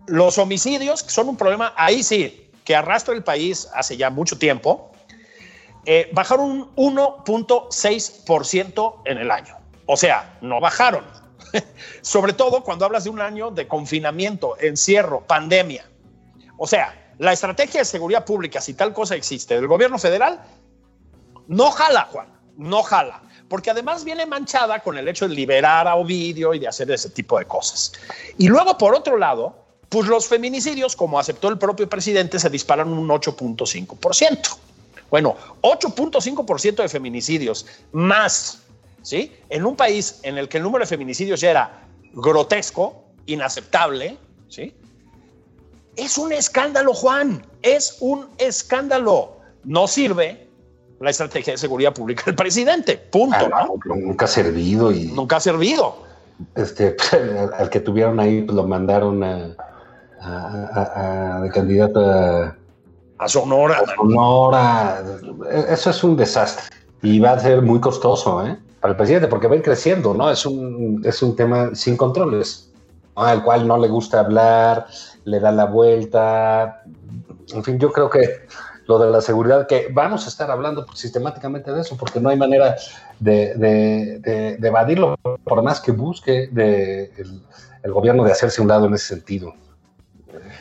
los 0.08 0.38
homicidios, 0.38 1.02
que 1.02 1.10
son 1.10 1.30
un 1.30 1.38
problema, 1.38 1.74
ahí 1.78 2.04
sí, 2.04 2.52
que 2.64 2.76
arrastra 2.76 3.16
el 3.16 3.24
país 3.24 3.68
hace 3.74 3.98
ya 3.98 4.10
mucho 4.10 4.38
tiempo, 4.38 4.92
eh, 5.86 6.10
bajaron 6.14 6.70
un 6.76 6.98
1.6% 6.98 8.96
en 9.06 9.18
el 9.18 9.32
año. 9.32 9.58
O 9.86 9.98
sea, 9.98 10.38
no 10.42 10.60
bajaron. 10.60 11.04
Sobre 12.02 12.34
todo 12.34 12.64
cuando 12.64 12.86
hablas 12.86 13.04
de 13.04 13.10
un 13.10 13.22
año 13.22 13.52
de 13.52 13.68
confinamiento, 13.68 14.56
encierro, 14.60 15.22
pandemia. 15.22 15.86
O 16.58 16.68
sea, 16.68 17.14
la 17.18 17.34
estrategia 17.34 17.82
de 17.82 17.86
seguridad 17.86 18.26
pública, 18.26 18.62
si 18.62 18.74
tal 18.74 18.94
cosa 18.94 19.16
existe, 19.16 19.56
del 19.56 19.68
gobierno 19.68 19.98
federal, 19.98 20.42
no 21.48 21.72
jala, 21.72 22.08
Juan, 22.12 22.28
no 22.58 22.84
jala. 22.84 23.22
Porque 23.48 23.70
además 23.70 24.04
viene 24.04 24.26
manchada 24.26 24.80
con 24.80 24.98
el 24.98 25.08
hecho 25.08 25.28
de 25.28 25.36
liberar 25.36 25.88
a 25.88 25.96
Ovidio 25.96 26.54
y 26.54 26.60
de 26.60 26.68
hacer 26.68 26.90
ese 26.90 27.10
tipo 27.10 27.38
de 27.38 27.46
cosas. 27.46 27.94
Y 28.38 28.48
luego, 28.48 28.78
por 28.78 28.96
otro 28.96 29.18
lado, 29.18 29.56
pues 29.90 30.08
los 30.08 30.28
feminicidios, 30.28 30.96
como 30.96 31.20
aceptó 31.20 31.50
el 31.50 31.58
propio 31.58 31.88
presidente, 31.88 32.40
se 32.40 32.50
disparan 32.50 32.92
un 32.92 33.08
8.5%. 33.08 34.58
Bueno, 35.12 35.38
8.5% 35.62 36.76
de 36.78 36.90
feminicidios 36.90 37.68
más, 37.92 38.64
¿sí? 39.06 39.32
En 39.50 39.66
un 39.66 39.76
país 39.76 40.20
en 40.24 40.38
el 40.40 40.50
que 40.50 40.58
el 40.58 40.64
número 40.64 40.84
de 40.84 40.88
feminicidios 40.90 41.40
ya 41.40 41.52
era 41.52 41.88
grotesco, 42.14 43.04
inaceptable, 43.28 44.18
¿sí? 44.50 44.76
Es 45.96 46.18
un 46.18 46.34
escándalo, 46.34 46.94
Juan, 46.94 47.46
es 47.62 47.98
un 48.02 48.28
escándalo. 48.40 49.38
No 49.64 49.88
sirve 49.88 50.48
la 51.00 51.10
estrategia 51.12 51.54
de 51.54 51.58
seguridad 51.58 51.94
pública 51.94 52.24
del 52.26 52.36
presidente, 52.36 52.98
punto, 52.98 53.38
Ah, 53.54 53.68
¿no? 53.68 53.76
no, 53.86 53.96
nunca 53.96 54.26
ha 54.26 54.28
servido 54.28 54.92
y 54.92 55.06
Nunca 55.08 55.38
ha 55.38 55.40
servido. 55.40 56.04
este, 56.56 56.96
al, 57.58 57.70
que 57.70 57.80
tuvieron 57.80 58.20
ahí 58.20 58.42
pues, 58.42 58.56
lo 58.56 58.64
mandaron 58.68 59.24
a, 59.24 59.56
a- 60.20 60.68
a- 60.74 61.38
a- 61.38 61.42
de 61.42 61.50
candidato 61.52 62.00
a, 62.00 62.56
A 63.20 63.28
Sonora. 63.28 63.80
a 63.88 63.96
Sonora. 63.96 65.04
Eso 65.70 65.90
es 65.92 66.04
un 66.04 66.18
desastre 66.18 66.76
y 67.04 67.20
va 67.20 67.34
a 67.34 67.40
ser 67.40 67.62
muy 67.62 67.80
costoso 67.80 68.46
¿eh? 68.46 68.58
Para 68.86 68.92
el 68.92 68.98
presidente 68.98 69.28
porque 69.28 69.48
va 69.48 69.60
creciendo, 69.64 70.14
¿no? 70.14 70.30
Es 70.30 70.46
un, 70.46 71.02
es 71.04 71.24
un 71.24 71.36
tema 71.36 71.74
sin 71.74 71.98
controles, 71.98 72.72
¿no? 73.16 73.24
al 73.24 73.44
cual 73.44 73.68
no 73.68 73.80
le 73.80 73.88
gusta 73.88 74.20
hablar, 74.20 74.86
le 75.24 75.40
da 75.40 75.52
la 75.52 75.66
vuelta. 75.66 76.84
En 77.52 77.64
fin, 77.64 77.80
yo 77.80 77.92
creo 77.92 78.12
que 78.12 78.46
lo 78.86 79.00
de 79.00 79.10
la 79.10 79.22
seguridad, 79.22 79.66
que 79.66 79.88
vamos 79.92 80.28
a 80.28 80.30
estar 80.30 80.52
hablando 80.52 80.86
sistemáticamente 80.94 81.72
de 81.74 81.82
eso, 81.82 81.98
porque 81.98 82.20
no 82.20 82.30
hay 82.30 82.38
manera 82.38 82.76
de, 83.20 83.56
de- 83.56 84.20
de- 84.60 84.68
evadirlo, 84.68 85.16
por 85.44 85.64
más 85.64 85.82
que 85.82 85.92
busque 85.92 86.44
el, 86.54 87.92
gobierno 87.92 88.24
de 88.24 88.34
hacerse 88.34 88.62
un 88.62 88.68
lado 88.68 88.86
en 88.86 88.94
ese 88.94 89.16
sentido. 89.16 89.56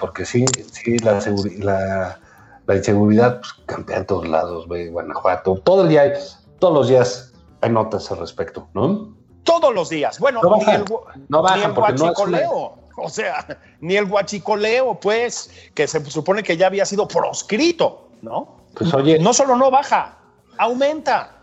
Porque 0.00 0.24
sí, 0.24 0.46
sí, 0.72 0.98
la, 1.00 1.20
la, 1.58 2.18
la 2.66 2.74
inseguridad 2.74 3.40
pues, 3.40 3.52
campea 3.66 3.98
en 3.98 4.06
todos 4.06 4.26
lados, 4.26 4.66
ve 4.66 4.88
Guanajuato, 4.88 5.56
todo 5.62 5.82
el 5.82 5.88
día, 5.90 6.14
todos 6.58 6.72
los 6.72 6.88
días 6.88 7.34
hay 7.64 7.70
notas 7.70 8.10
al 8.10 8.18
respecto, 8.18 8.68
¿no? 8.74 9.14
Todos 9.42 9.74
los 9.74 9.88
días. 9.88 10.18
Bueno, 10.18 10.40
No 10.42 10.56
ni 10.56 10.64
bajan, 10.64 10.74
el, 10.76 10.84
gu- 10.84 11.02
no 11.28 11.42
bajan 11.42 11.58
ni 11.60 11.64
el 11.66 11.74
no 11.74 11.84
es 11.86 11.88
una- 12.00 12.12
guachicoleo. 12.12 12.74
O 12.96 13.08
sea, 13.08 13.58
ni 13.80 13.96
el 13.96 14.06
guachicoleo, 14.06 15.00
pues, 15.00 15.50
que 15.74 15.88
se 15.88 16.04
supone 16.10 16.42
que 16.42 16.56
ya 16.56 16.68
había 16.68 16.86
sido 16.86 17.08
proscrito, 17.08 18.08
¿no? 18.22 18.58
Pues 18.74 18.92
oye, 18.94 19.18
No 19.18 19.34
solo 19.34 19.56
no 19.56 19.70
baja, 19.70 20.16
aumenta. 20.58 21.36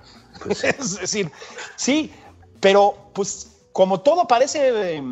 Pues 0.44 0.64
es 0.64 1.00
decir, 1.02 1.30
sí, 1.76 2.14
pero 2.60 2.96
pues 3.14 3.48
como 3.74 4.00
todo 4.02 4.28
parece, 4.28 4.96
eh, 4.98 5.04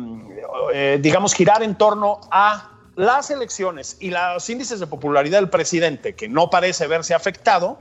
eh, 0.72 0.98
digamos, 1.02 1.34
girar 1.34 1.62
en 1.62 1.76
torno 1.76 2.20
a 2.30 2.70
las 2.96 3.30
elecciones 3.30 3.96
y 4.00 4.10
los 4.10 4.48
índices 4.50 4.80
de 4.80 4.86
popularidad 4.86 5.38
del 5.38 5.48
presidente, 5.50 6.14
que 6.14 6.28
no 6.28 6.50
parece 6.50 6.86
verse 6.86 7.14
afectado, 7.14 7.78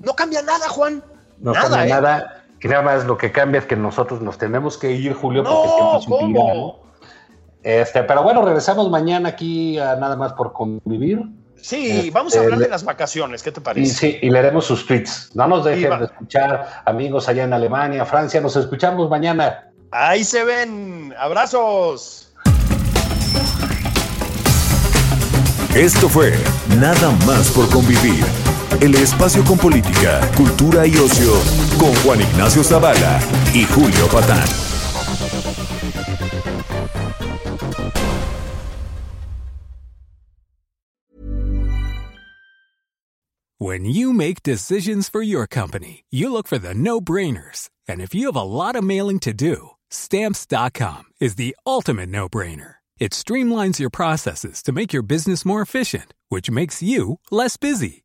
no 0.00 0.14
cambia 0.16 0.42
nada, 0.42 0.68
Juan. 0.68 1.02
No 1.38 1.52
nada, 1.52 1.68
cambia 1.70 1.84
¿eh? 1.84 2.00
nada. 2.00 2.39
Que 2.60 2.68
nada 2.68 2.82
más 2.82 3.06
lo 3.06 3.16
que 3.16 3.32
cambia 3.32 3.58
es 3.58 3.64
que 3.66 3.74
nosotros 3.74 4.20
nos 4.20 4.36
tenemos 4.38 4.76
que 4.76 4.92
ir, 4.92 5.14
Julio, 5.14 5.42
No, 5.42 5.50
porque 5.50 5.68
siempre 5.68 5.98
es 5.98 6.06
un 6.06 6.12
¿cómo? 6.12 6.44
tirano. 6.44 6.76
Este, 7.62 8.02
pero 8.04 8.22
bueno, 8.22 8.42
regresamos 8.44 8.90
mañana 8.90 9.30
aquí 9.30 9.78
a 9.78 9.96
nada 9.96 10.14
más 10.16 10.34
por 10.34 10.52
convivir. 10.52 11.22
Sí, 11.56 11.90
Este, 11.90 12.10
vamos 12.10 12.34
a 12.36 12.40
hablar 12.40 12.58
le- 12.58 12.64
de 12.66 12.70
las 12.70 12.84
vacaciones, 12.84 13.42
¿qué 13.42 13.52
te 13.52 13.60
Y 13.60 13.62
parece? 13.62 13.92
sí, 13.94 14.18
y 14.22 14.30
leeremos 14.30 14.64
sus 14.66 14.86
tweets. 14.86 15.30
No 15.34 15.46
nos 15.46 15.66
Y 15.66 15.70
dejen 15.70 15.98
de 15.98 16.04
escuchar, 16.06 16.82
amigos 16.86 17.28
allá 17.28 17.44
en 17.44 17.52
Alemania, 17.52 18.04
Francia. 18.06 18.40
Nos 18.40 18.56
escuchamos 18.56 19.10
mañana. 19.10 19.70
Ahí 19.90 20.24
se 20.24 20.44
ven. 20.44 21.14
Abrazos. 21.18 22.32
Esto 25.74 26.08
fue 26.08 26.32
Nada 26.78 27.10
más 27.26 27.50
por 27.50 27.68
convivir. 27.70 28.24
El 28.80 28.94
espacio 28.94 29.44
con 29.44 29.58
política, 29.58 30.20
cultura 30.36 30.86
y 30.86 30.96
ocio 30.96 31.32
con 31.78 31.94
Juan 31.96 32.20
Ignacio 32.20 32.64
Zavala 32.64 33.20
y 33.52 33.64
Julio 33.64 34.06
Patán. 34.08 34.48
When 43.58 43.84
you 43.84 44.14
make 44.14 44.42
decisions 44.42 45.10
for 45.10 45.20
your 45.20 45.46
company, 45.46 46.04
you 46.08 46.32
look 46.32 46.48
for 46.48 46.56
the 46.56 46.72
no 46.72 46.98
brainers. 46.98 47.68
And 47.86 48.00
if 48.00 48.14
you 48.14 48.26
have 48.26 48.36
a 48.36 48.42
lot 48.42 48.74
of 48.74 48.82
mailing 48.82 49.18
to 49.20 49.34
do, 49.34 49.72
stamps.com 49.90 51.04
is 51.20 51.34
the 51.34 51.54
ultimate 51.66 52.08
no 52.08 52.26
brainer. 52.26 52.76
It 52.98 53.12
streamlines 53.12 53.78
your 53.78 53.90
processes 53.90 54.62
to 54.62 54.72
make 54.72 54.94
your 54.94 55.02
business 55.02 55.44
more 55.44 55.60
efficient, 55.60 56.14
which 56.30 56.50
makes 56.50 56.82
you 56.82 57.18
less 57.30 57.58
busy. 57.58 58.04